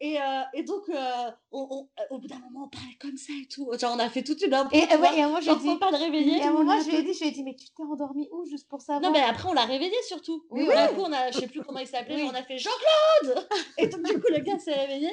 et, 0.00 0.20
euh, 0.20 0.42
et 0.54 0.62
donc 0.62 0.88
euh, 0.88 1.30
on, 1.50 1.66
on- 1.70 1.88
euh, 2.00 2.04
au 2.10 2.18
bout 2.18 2.26
d'un 2.28 2.38
moment 2.38 2.64
on 2.64 2.68
parlait 2.68 2.96
comme 3.00 3.16
ça 3.16 3.32
et 3.42 3.46
tout 3.46 3.68
genre 3.78 3.94
on 3.94 3.98
a 3.98 4.08
fait 4.10 4.22
toute 4.22 4.42
une 4.42 4.54
impro 4.54 4.76
Et, 4.76 4.82
euh, 4.82 4.86
ouais, 4.88 4.96
vois. 4.98 5.14
et 5.16 5.22
à 5.22 5.26
moment, 5.26 5.40
je 5.40 5.50
dit, 5.52 5.66
faut 5.70 5.76
pas 5.78 5.90
le 5.90 5.96
réveiller 5.96 6.38
et 6.38 6.42
à 6.42 6.48
un 6.48 6.52
moment, 6.52 6.78
je 6.80 6.88
lui 6.90 6.96
ai 6.96 7.02
dit, 7.02 7.14
je 7.14 7.20
lui 7.20 7.28
ai 7.28 7.30
dit, 7.30 7.42
mais 7.42 7.54
tu 7.56 7.66
t'es 7.66 7.82
endormi 7.82 8.28
où 8.32 8.44
juste 8.44 8.68
pour 8.68 8.80
savoir? 8.82 9.00
Non, 9.02 9.10
mais 9.18 9.24
après, 9.24 9.48
on 9.48 9.52
l'a 9.54 9.64
réveillé 9.64 9.94
surtout. 10.06 10.44
Oui, 10.50 10.66
D'un 10.66 10.88
oui. 10.88 10.94
coup, 10.94 11.02
on 11.06 11.12
a, 11.12 11.30
je 11.30 11.38
sais 11.40 11.46
plus 11.48 11.62
comment 11.62 11.78
il 11.80 11.86
s'appelait, 11.86 12.16
Oui. 12.16 12.22
mais 12.24 12.28
on 12.30 12.34
a 12.34 12.42
fait 12.42 12.58
Jean-Claude 12.58 13.46
Et 13.78 13.86
donc, 13.88 14.02
du 14.04 14.12
coup, 14.20 14.26
le 14.30 14.40
gars 14.40 14.58
s'est 14.58 14.74
réveillé. 14.74 15.10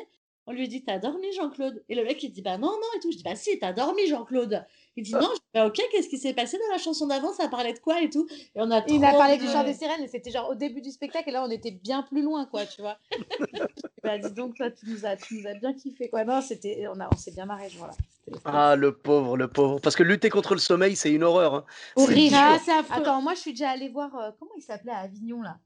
On 0.51 0.53
lui 0.53 0.67
dit, 0.67 0.83
t'as 0.83 0.99
dormi, 0.99 1.31
Jean-Claude? 1.31 1.81
Et 1.87 1.95
le 1.95 2.03
mec, 2.03 2.21
il 2.21 2.29
dit, 2.29 2.41
bah 2.41 2.57
non, 2.57 2.67
non, 2.71 2.87
et 2.97 2.99
tout. 2.99 3.09
Je 3.09 3.15
dis, 3.17 3.23
bah 3.23 3.35
si, 3.35 3.57
t'as 3.57 3.71
dormi, 3.71 4.05
Jean-Claude. 4.07 4.65
Il 4.97 5.03
dit, 5.03 5.13
non, 5.13 5.21
je 5.21 5.35
dis, 5.35 5.41
bah 5.53 5.65
ok, 5.67 5.81
qu'est-ce 5.91 6.09
qui 6.09 6.17
s'est 6.17 6.33
passé 6.33 6.57
dans 6.57 6.73
la 6.73 6.77
chanson 6.77 7.07
d'avant? 7.07 7.31
Ça 7.31 7.47
parlait 7.47 7.71
de 7.71 7.79
quoi 7.79 8.01
et 8.01 8.09
tout? 8.09 8.27
Et 8.29 8.49
on 8.55 8.69
a 8.69 8.83
Il 8.87 9.05
a 9.05 9.13
parlé 9.13 9.37
du 9.37 9.47
chant 9.47 9.63
des 9.63 9.73
sirènes 9.73 10.03
et 10.03 10.09
c'était 10.09 10.29
genre 10.29 10.49
au 10.49 10.55
début 10.55 10.81
du 10.81 10.91
spectacle 10.91 11.29
et 11.29 11.31
là 11.31 11.45
on 11.45 11.49
était 11.49 11.71
bien 11.71 12.03
plus 12.03 12.21
loin 12.21 12.45
quoi, 12.45 12.65
tu 12.65 12.81
vois. 12.81 12.97
bah 14.03 14.17
dis 14.17 14.31
donc 14.33 14.55
toi 14.55 14.69
tu 14.69 14.87
nous 14.87 15.05
as, 15.05 15.15
tu 15.15 15.35
nous 15.39 15.47
as 15.47 15.53
bien 15.53 15.73
kiffé 15.73 16.09
quoi. 16.09 16.25
Non 16.25 16.41
c'était, 16.41 16.85
on 16.93 16.99
a, 16.99 17.07
on 17.11 17.15
s'est 17.15 17.31
bien 17.31 17.45
marré 17.45 17.69
c'était 17.69 18.37
Ah, 18.43 18.75
le 18.75 18.93
pauvre, 18.93 19.37
le 19.37 19.47
pauvre. 19.47 19.79
Parce 19.79 19.95
que 19.95 20.03
lutter 20.03 20.29
contre 20.29 20.53
le 20.53 20.59
sommeil, 20.59 20.95
c'est 20.97 21.11
une 21.11 21.23
horreur. 21.23 21.55
hein. 21.55 21.65
C'est 21.95 22.03
horrible. 22.03 22.35
Ah, 22.37 22.57
c'est 22.63 22.71
affreux. 22.73 23.01
Attends 23.01 23.21
moi 23.21 23.33
je 23.33 23.39
suis 23.39 23.51
déjà 23.51 23.69
allée 23.69 23.89
voir 23.89 24.13
euh, 24.17 24.31
comment 24.39 24.51
il 24.57 24.61
s'appelait 24.61 24.91
à 24.91 24.99
Avignon 24.99 25.41
là, 25.41 25.57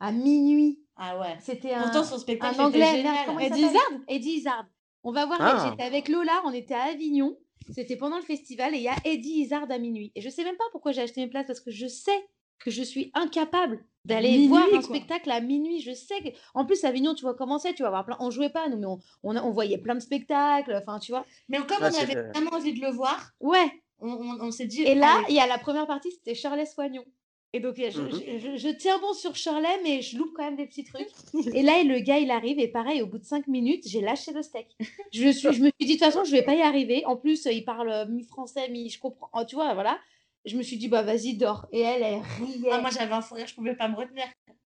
à 0.00 0.12
minuit. 0.12 0.80
Ah 0.96 1.18
ouais. 1.18 1.36
C'était 1.40 1.72
un, 1.72 1.82
Pourtant, 1.82 2.04
son 2.04 2.18
spectacle 2.18 2.60
un 2.60 2.68
était 2.70 2.82
anglais. 2.82 3.46
Eddie 3.46 3.60
Izzard 3.62 4.00
Eddie 4.08 4.30
Izzard. 4.32 4.66
On 5.02 5.12
va 5.12 5.24
voir. 5.26 5.38
Ah. 5.40 5.68
J'étais 5.70 5.82
avec 5.84 6.08
Lola, 6.08 6.42
on 6.44 6.52
était 6.52 6.74
à 6.74 6.82
Avignon. 6.84 7.36
C'était 7.72 7.96
pendant 7.96 8.16
le 8.16 8.22
festival 8.24 8.74
et 8.74 8.78
il 8.78 8.82
y 8.82 8.88
a 8.88 8.96
Eddie 9.04 9.40
Izzard 9.42 9.70
à 9.70 9.78
minuit. 9.78 10.10
Et 10.14 10.20
je 10.20 10.28
sais 10.28 10.44
même 10.44 10.56
pas 10.56 10.64
pourquoi 10.72 10.92
j'ai 10.92 11.02
acheté 11.02 11.20
mes 11.20 11.28
places 11.28 11.46
parce 11.46 11.60
que 11.60 11.70
je 11.70 11.86
sais 11.86 12.26
que 12.58 12.70
je 12.70 12.82
suis 12.82 13.10
incapable 13.14 13.84
d'aller 14.04 14.46
voir 14.48 14.64
un 14.64 14.70
quoi. 14.70 14.82
spectacle 14.82 15.30
à 15.30 15.40
minuit. 15.40 15.80
Je 15.80 15.92
sais 15.92 16.20
que. 16.22 16.28
En 16.54 16.64
plus, 16.66 16.84
Avignon, 16.84 17.14
tu 17.14 17.22
vois 17.22 17.34
comment 17.34 17.58
c'est. 17.58 17.72
Tu 17.74 17.82
vas 17.82 17.90
voir 17.90 18.04
plein. 18.04 18.16
On 18.20 18.30
jouait 18.30 18.50
pas, 18.50 18.68
nous, 18.68 18.76
mais 18.78 18.86
on, 18.86 18.98
on, 19.22 19.36
on 19.36 19.50
voyait 19.50 19.78
plein 19.78 19.94
de 19.94 20.00
spectacles. 20.00 20.74
Enfin, 20.82 20.98
tu 20.98 21.12
vois. 21.12 21.24
Mais 21.48 21.58
comme 21.58 21.78
Ah, 21.80 21.90
on 21.92 22.02
avait 22.02 22.12
vrai. 22.12 22.30
vraiment 22.34 22.50
envie 22.52 22.74
de 22.74 22.80
le 22.80 22.90
voir, 22.90 23.30
Ouais. 23.40 23.70
on, 24.00 24.10
on- 24.10 24.40
on 24.40 24.50
s'est 24.50 24.66
dit. 24.66 24.82
Et 24.82 24.94
là, 24.94 25.22
il 25.28 25.34
y 25.34 25.40
a 25.40 25.46
la 25.46 25.58
première 25.58 25.86
partie, 25.86 26.10
c'était 26.10 26.34
Shirley 26.34 26.66
Soignon. 26.66 27.04
Et 27.52 27.58
donc, 27.60 27.74
je, 27.76 28.00
Mhm. 28.00 28.10
je- 28.12 28.38
je- 28.38 28.56
je 28.56 28.68
tiens 28.68 28.98
bon 29.00 29.12
sur 29.12 29.34
Shirley, 29.34 29.80
mais 29.82 30.02
je 30.02 30.16
loupe 30.16 30.32
quand 30.36 30.44
même 30.44 30.56
des 30.56 30.66
petits 30.66 30.84
trucs. 30.84 31.08
Et 31.56 31.62
là, 31.62 31.82
le 31.82 31.98
gars, 31.98 32.18
il 32.18 32.30
arrive, 32.30 32.60
et 32.60 32.68
pareil, 32.68 33.02
au 33.02 33.06
bout 33.06 33.18
de 33.18 33.24
cinq 33.24 33.48
minutes, 33.48 33.82
j'ai 33.88 34.00
lâché 34.00 34.32
le 34.32 34.42
steak. 34.42 34.68
Je, 35.12 35.24
me 35.26 35.32
suis, 35.32 35.52
je 35.52 35.60
me 35.60 35.66
suis 35.66 35.72
dit, 35.80 35.86
de 35.86 35.92
toute 35.92 36.04
façon, 36.04 36.22
je 36.22 36.30
vais 36.30 36.42
pas 36.42 36.54
y 36.54 36.62
arriver. 36.62 37.04
En 37.06 37.16
plus, 37.16 37.46
il 37.50 37.64
parle 37.64 37.90
euh, 37.90 38.06
mi-français, 38.06 38.68
mi 38.68 38.88
je 38.88 39.00
comprends. 39.00 39.30
Oh, 39.34 39.42
tu 39.44 39.56
vois, 39.56 39.74
voilà. 39.74 39.98
Je 40.44 40.56
me 40.56 40.62
suis 40.62 40.76
dit, 40.76 40.86
bah 40.88 41.02
vas-y, 41.02 41.34
dors. 41.34 41.66
Et 41.72 41.80
elle, 41.80 42.02
elle 42.04 42.20
riait. 42.44 42.68
Ah, 42.70 42.80
moi, 42.80 42.90
j'avais 42.90 43.12
un 43.12 43.20
fou 43.20 43.34
rire, 43.34 43.46
je 43.48 43.54
pouvais 43.54 43.74
pas 43.74 43.88
me 43.88 43.96
retenir. 43.96 44.24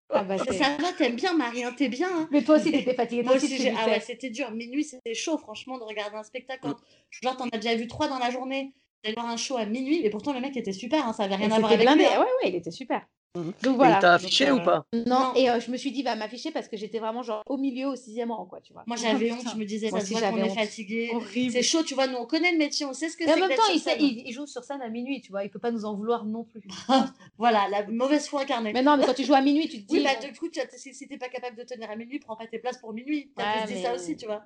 Ah, 0.10 0.24
bah, 0.24 0.38
Ça, 0.40 0.52
ça 0.52 0.78
va, 0.82 0.92
t'aimes 0.94 1.16
bien, 1.16 1.34
Marie, 1.34 1.64
hein, 1.64 1.74
t'es 1.78 1.88
bien. 1.88 2.10
hein. 2.12 2.28
Mais 2.32 2.44
toi 2.44 2.56
aussi, 2.58 2.72
t'étais 2.72 2.96
fatiguée. 2.96 3.22
Moi 3.24 3.36
aussi, 3.36 3.70
ah 3.78 3.86
ouais, 3.88 4.00
c'était 4.00 4.30
dur. 4.32 4.50
Minuit, 4.52 4.84
c'était 4.84 5.14
chaud, 5.14 5.38
franchement, 5.38 5.78
de 5.78 5.84
regarder 5.84 6.18
un 6.18 6.24
spectacle. 6.24 6.68
Genre, 7.12 7.38
t'en 7.38 7.48
as 7.50 7.58
déjà 7.58 7.76
vu 7.76 7.88
trois 7.88 8.08
dans 8.10 8.18
la 8.20 8.32
journée. 8.32 8.74
D'aller 9.04 9.16
voir 9.16 9.28
un 9.28 9.38
show 9.38 9.58
à 9.58 9.66
minuit, 9.66 10.02
mais 10.04 10.10
pourtant, 10.10 10.34
le 10.34 10.40
mec 10.42 10.56
était 10.56 10.74
super, 10.74 11.08
hein, 11.08 11.14
ça 11.14 11.24
avait 11.24 11.34
Et 11.34 11.38
rien 11.38 11.52
à 11.52 11.60
voir 11.60 11.72
avec 11.72 11.82
blindé. 11.86 12.04
lui. 12.04 12.10
hein. 12.10 12.20
Ouais, 12.20 12.26
ouais, 12.44 12.50
il 12.50 12.56
était 12.56 12.70
super. 12.72 13.06
Mhm. 13.36 13.54
Donc 13.64 13.74
Et 13.74 13.78
voilà. 13.78 13.96
il 13.96 14.00
t'a 14.02 14.18
Donc, 14.18 14.26
affiché 14.26 14.50
euh, 14.50 14.56
ou 14.56 14.62
pas? 14.62 14.86
Non, 14.94 15.04
Non. 15.08 15.34
et 15.36 15.50
euh, 15.50 15.60
je 15.62 15.72
me 15.72 15.78
suis 15.78 15.92
dit, 15.92 16.04
va 16.04 16.16
m'afficher 16.18 16.52
parce 16.52 16.68
que 16.68 16.76
j'étais 16.76 17.00
vraiment 17.00 17.24
genre 17.24 17.42
au 17.48 17.58
milieu, 17.58 17.88
au 17.88 17.96
sixième 17.96 18.30
rang, 18.32 18.46
quoi, 18.46 18.60
tu 18.60 18.74
vois. 18.74 18.84
Moi, 18.88 18.98
j'avais 18.98 19.32
honte, 19.32 19.48
je 19.54 19.58
me 19.58 19.64
disais, 19.64 19.90
ça 19.90 20.00
se 20.00 20.04
aussi, 20.04 20.14
voit 20.16 20.22
qu'on 20.30 20.38
j'avais 20.38 20.50
est 20.50 20.54
fatigué. 20.56 21.10
C'est 21.50 21.64
chaud, 21.64 21.82
tu 21.82 21.94
vois, 21.96 22.08
nous, 22.08 22.18
on 22.18 22.26
connaît 22.26 22.52
le 22.52 22.58
métier, 22.58 22.86
on 22.86 22.94
sait 22.94 23.08
ce 23.10 23.16
que 23.18 23.24
c'est 23.24 23.32
en 23.32 23.36
que 23.36 23.40
même 23.48 23.58
temps, 23.58 23.64
sur 23.64 23.74
il, 23.74 23.80
sait- 23.80 23.92
scène. 23.92 24.02
il, 24.02 24.28
il 24.28 24.34
joue 24.34 24.46
sur 24.46 24.64
scène 24.66 24.82
à 24.82 24.90
minuit, 24.90 25.22
tu 25.22 25.32
vois. 25.32 25.46
Il 25.46 25.50
peut 25.50 25.60
pas 25.60 25.72
nous 25.72 25.86
en 25.86 25.96
vouloir 25.96 26.26
non 26.26 26.44
plus. 26.44 26.62
Voilà, 27.38 27.68
la 27.70 27.88
mauvaise 27.88 28.28
foi 28.28 28.42
incarnée. 28.42 28.72
Mais 28.74 28.84
non, 28.84 28.98
mais 28.98 29.06
quand 29.06 29.14
tu 29.16 29.24
joues 29.24 29.34
à 29.34 29.42
minuit, 29.42 29.68
tu 29.70 29.82
te 29.82 29.88
dis. 29.88 29.98
Oui, 29.98 30.04
bah, 30.04 30.12
euh, 30.22 30.28
du 30.28 30.38
coup, 30.38 30.48
si, 30.78 31.08
t'es 31.08 31.18
pas 31.18 31.30
capable 31.30 31.56
de 31.58 31.64
tenir 31.64 31.90
à 31.90 31.96
minuit, 31.96 32.20
prends 32.20 32.36
pas 32.36 32.46
tes 32.46 32.60
places 32.60 32.78
pour 32.78 32.94
minuit. 32.94 33.32
T'as 33.36 33.44
Ouais, 33.44 33.64
plus 33.64 33.74
dit 33.76 33.80
mais- 33.80 33.86
ça 33.88 33.96
aussi, 33.96 34.16
tu 34.18 34.26
vois. 34.28 34.44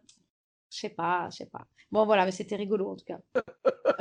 Je 0.72 0.80
sais 0.80 0.90
pas, 0.90 1.28
je 1.32 1.38
sais 1.38 1.46
pas. 1.48 1.66
Bon, 1.92 2.06
voilà, 2.06 2.24
mais 2.26 2.32
c'était 2.32 2.56
rigolo 2.56 2.92
en 2.92 2.96
tout 2.96 3.06
cas. 3.06 3.18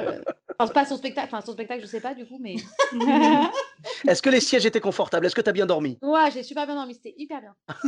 Euh, 0.00 0.20
enfin, 0.58 0.72
pas 0.72 0.84
son 0.86 0.96
spectacle, 0.96 1.28
enfin 1.32 1.44
son 1.44 1.52
spectacle, 1.52 1.80
je 1.82 1.86
sais 1.86 2.00
pas 2.00 2.14
du 2.14 2.26
coup, 2.26 2.38
mais. 2.40 2.56
Est-ce 4.08 4.22
que 4.22 4.30
les 4.30 4.40
sièges 4.40 4.66
étaient 4.66 4.80
confortables? 4.80 5.26
Est-ce 5.26 5.34
que 5.34 5.40
tu 5.40 5.50
as 5.50 5.52
bien 5.52 5.66
dormi? 5.66 5.98
Ouais, 6.02 6.30
j'ai 6.32 6.42
super 6.42 6.66
bien 6.66 6.74
dormi, 6.74 6.94
c'était 6.94 7.14
hyper 7.18 7.40
bien. 7.40 7.54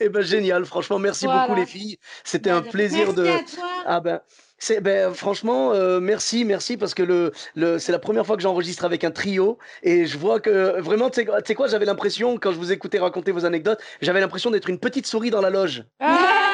Eh 0.00 0.08
ben 0.08 0.20
génial, 0.22 0.64
franchement, 0.64 0.98
merci 0.98 1.24
Voilà. 1.24 1.46
beaucoup 1.46 1.58
les 1.58 1.66
filles. 1.66 1.98
C'était 2.24 2.50
Bah, 2.50 2.56
un 2.56 2.60
de- 2.60 2.68
plaisir 2.68 3.12
Merci 3.12 3.16
de. 3.16 3.26
à 3.26 3.38
toi. 3.38 3.68
Ah 3.86 4.00
ben, 4.00 4.20
c'est 4.58 4.80
ben 4.80 5.12
franchement 5.12 5.72
euh, 5.72 5.98
merci 5.98 6.44
merci 6.44 6.76
parce 6.76 6.94
que 6.94 7.02
le, 7.02 7.32
le 7.56 7.78
c'est 7.80 7.90
la 7.90 7.98
première 7.98 8.24
fois 8.24 8.36
que 8.36 8.42
j'enregistre 8.42 8.84
avec 8.84 9.02
un 9.02 9.10
trio 9.10 9.58
et 9.82 10.06
je 10.06 10.16
vois 10.18 10.38
que 10.40 10.80
vraiment 10.80 11.10
tu 11.10 11.24
sais 11.44 11.54
quoi 11.56 11.66
j'avais 11.66 11.86
l'impression 11.86 12.38
quand 12.38 12.52
je 12.52 12.58
vous 12.58 12.70
écoutais 12.70 13.00
raconter 13.00 13.32
vos 13.32 13.44
anecdotes 13.44 13.80
j'avais 14.02 14.20
l'impression 14.20 14.50
d'être 14.52 14.68
une 14.68 14.78
petite 14.78 15.06
souris 15.08 15.30
dans 15.30 15.40
la 15.40 15.50
loge 15.50 15.84
Ah. 15.98 16.51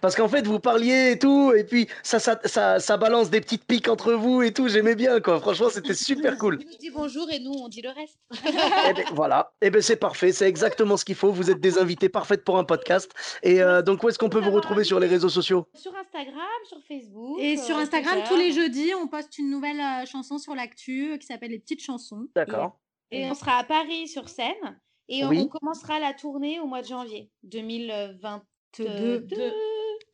Parce 0.00 0.14
qu'en 0.16 0.28
fait 0.28 0.46
vous 0.46 0.60
parliez 0.60 1.12
et 1.12 1.18
tout 1.18 1.52
et 1.52 1.64
puis 1.64 1.88
ça 2.02 2.18
ça, 2.18 2.38
ça 2.44 2.78
ça 2.80 2.96
balance 2.96 3.30
des 3.30 3.40
petites 3.40 3.64
piques 3.64 3.88
entre 3.88 4.12
vous 4.12 4.42
et 4.42 4.52
tout 4.52 4.68
j'aimais 4.68 4.94
bien 4.94 5.20
quoi 5.20 5.40
franchement 5.40 5.68
c'était 5.70 5.94
super 6.08 6.36
cool 6.38 6.58
Je 6.60 6.76
dis 6.78 6.90
bonjour 6.90 7.30
et 7.30 7.38
nous 7.40 7.52
on 7.52 7.68
dit 7.68 7.82
le 7.82 7.90
reste. 7.90 8.18
Eh 8.44 8.92
ben, 8.94 9.04
voilà 9.12 9.52
et 9.62 9.70
ben 9.70 9.82
c'est 9.82 9.96
parfait 9.96 10.32
c'est 10.32 10.48
exactement 10.48 10.96
ce 10.96 11.04
qu'il 11.04 11.14
faut 11.16 11.32
vous 11.32 11.50
êtes 11.50 11.60
des 11.60 11.78
invités 11.78 12.08
parfaites 12.08 12.44
pour 12.44 12.58
un 12.58 12.64
podcast 12.64 13.10
et 13.42 13.60
euh, 13.62 13.82
donc 13.82 14.02
où 14.02 14.08
est-ce 14.08 14.18
qu'on 14.18 14.28
peut 14.28 14.40
vous 14.40 14.50
retrouver 14.52 14.84
sur 14.84 15.00
les 15.00 15.06
réseaux 15.06 15.28
sociaux? 15.28 15.66
Sur 15.74 15.92
Instagram, 15.96 16.44
sur 16.68 16.78
Facebook. 16.86 17.38
Et 17.40 17.56
euh, 17.58 17.62
sur 17.62 17.76
Instagram, 17.76 18.14
Twitter. 18.14 18.28
tous 18.28 18.36
les 18.36 18.52
jeudis, 18.52 18.92
on 18.94 19.06
poste 19.08 19.38
une 19.38 19.50
nouvelle 19.50 19.80
euh, 19.80 20.06
chanson 20.06 20.38
sur 20.38 20.54
l'actu 20.54 21.12
euh, 21.12 21.16
qui 21.16 21.26
s'appelle 21.26 21.50
Les 21.50 21.58
Petites 21.58 21.82
Chansons. 21.82 22.26
d'accord 22.34 22.78
Et 23.10 23.24
on 23.30 23.34
sera 23.34 23.58
à 23.58 23.64
Paris 23.64 24.08
sur 24.08 24.28
scène. 24.28 24.78
Et 25.08 25.24
Oui. 25.24 25.40
on 25.40 25.48
commencera 25.48 25.98
la 26.00 26.12
tournée 26.12 26.60
au 26.60 26.66
mois 26.66 26.82
de 26.82 26.86
janvier 26.86 27.30
2022. 27.44 29.24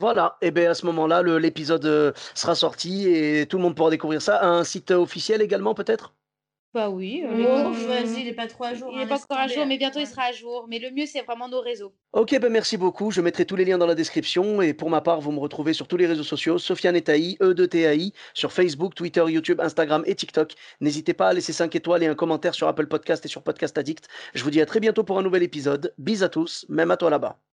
Voilà, 0.01 0.37
et 0.43 0.51
bien 0.51 0.71
à 0.71 0.75
ce 0.75 0.87
moment-là, 0.87 1.23
l'épisode 1.23 1.85
euh, 1.87 2.13
sera 2.35 2.55
sorti 2.55 3.09
et 3.09 3.47
tout 3.47 3.57
le 3.57 3.63
monde 3.63 3.77
pourra 3.77 3.91
découvrir 3.91 4.21
ça. 4.23 4.45
Un 4.45 4.65
site 4.65 4.91
officiel 4.91 5.41
également, 5.43 5.75
peut-être? 5.75 6.15
Bah 6.75 6.91
oui. 6.91 7.23
euh, 7.25 7.67
Oh, 7.69 7.71
vas-y, 7.87 8.23
il 8.23 8.29
est 8.29 8.35
pas 8.35 8.49
trop 8.49 8.65
à 8.65 8.75
jour. 8.75 8.89
Il 8.91 8.97
hein, 8.97 8.99
n'est 9.03 9.07
pas 9.07 9.15
laisse 9.15 9.23
encore 9.25 9.39
à 9.39 9.47
jour, 9.47 9.65
mais 9.65 9.79
bientôt 9.79 10.01
il 10.01 10.09
sera 10.09 10.25
à 10.25 10.33
jour. 10.33 10.67
Mais 10.69 10.81
le 10.81 10.91
mieux, 10.91 11.07
c'est 11.07 11.23
vraiment 11.23 11.49
nos 11.49 11.61
réseaux. 11.61 11.95
Ok, 12.13 12.37
ben 12.41 12.51
merci 12.51 12.77
beaucoup. 12.77 13.13
Je 13.13 13.21
mettrai 13.21 13.45
tous 13.47 13.55
les 13.55 13.65
liens 13.65 13.79
dans 13.79 13.87
la 13.87 13.95
description. 13.95 14.61
Et 14.61 14.75
pour 14.75 14.91
ma 14.91 15.01
part, 15.01 15.21
vous 15.21 15.31
me 15.31 15.39
retrouvez 15.39 15.73
sur 15.73 15.87
tous 15.87 15.97
les 15.97 16.07
réseaux 16.07 16.25
sociaux, 16.25 16.59
Sofiane 16.59 16.97
Etaï, 16.97 17.37
E 17.41 17.55
de 17.55 17.65
TAI, 17.65 18.13
sur 18.35 18.53
Facebook, 18.53 18.97
Twitter, 18.97 19.25
YouTube, 19.29 19.61
Instagram 19.61 20.03
et 20.07 20.17
TikTok. 20.17 20.55
N'hésitez 20.81 21.15
pas 21.15 21.29
à 21.29 21.33
laisser 21.33 21.53
5 21.53 21.73
étoiles 21.77 22.03
et 22.03 22.09
un 22.09 22.17
commentaire 22.17 22.57
sur 22.57 22.67
Apple 22.67 22.89
Podcast 22.89 23.25
et 23.25 23.29
sur 23.29 23.45
Podcast 23.45 23.79
Addict. 23.79 24.09
Je 24.35 24.43
vous 24.43 24.51
dis 24.51 24.61
à 24.61 24.67
très 24.67 24.81
bientôt 24.81 25.05
pour 25.05 25.17
un 25.17 25.23
nouvel 25.23 25.45
épisode. 25.45 25.95
Bis 25.99 26.23
à 26.25 26.29
tous, 26.29 26.67
même 26.69 26.91
à 26.91 26.97
toi 26.97 27.09
là-bas. 27.09 27.54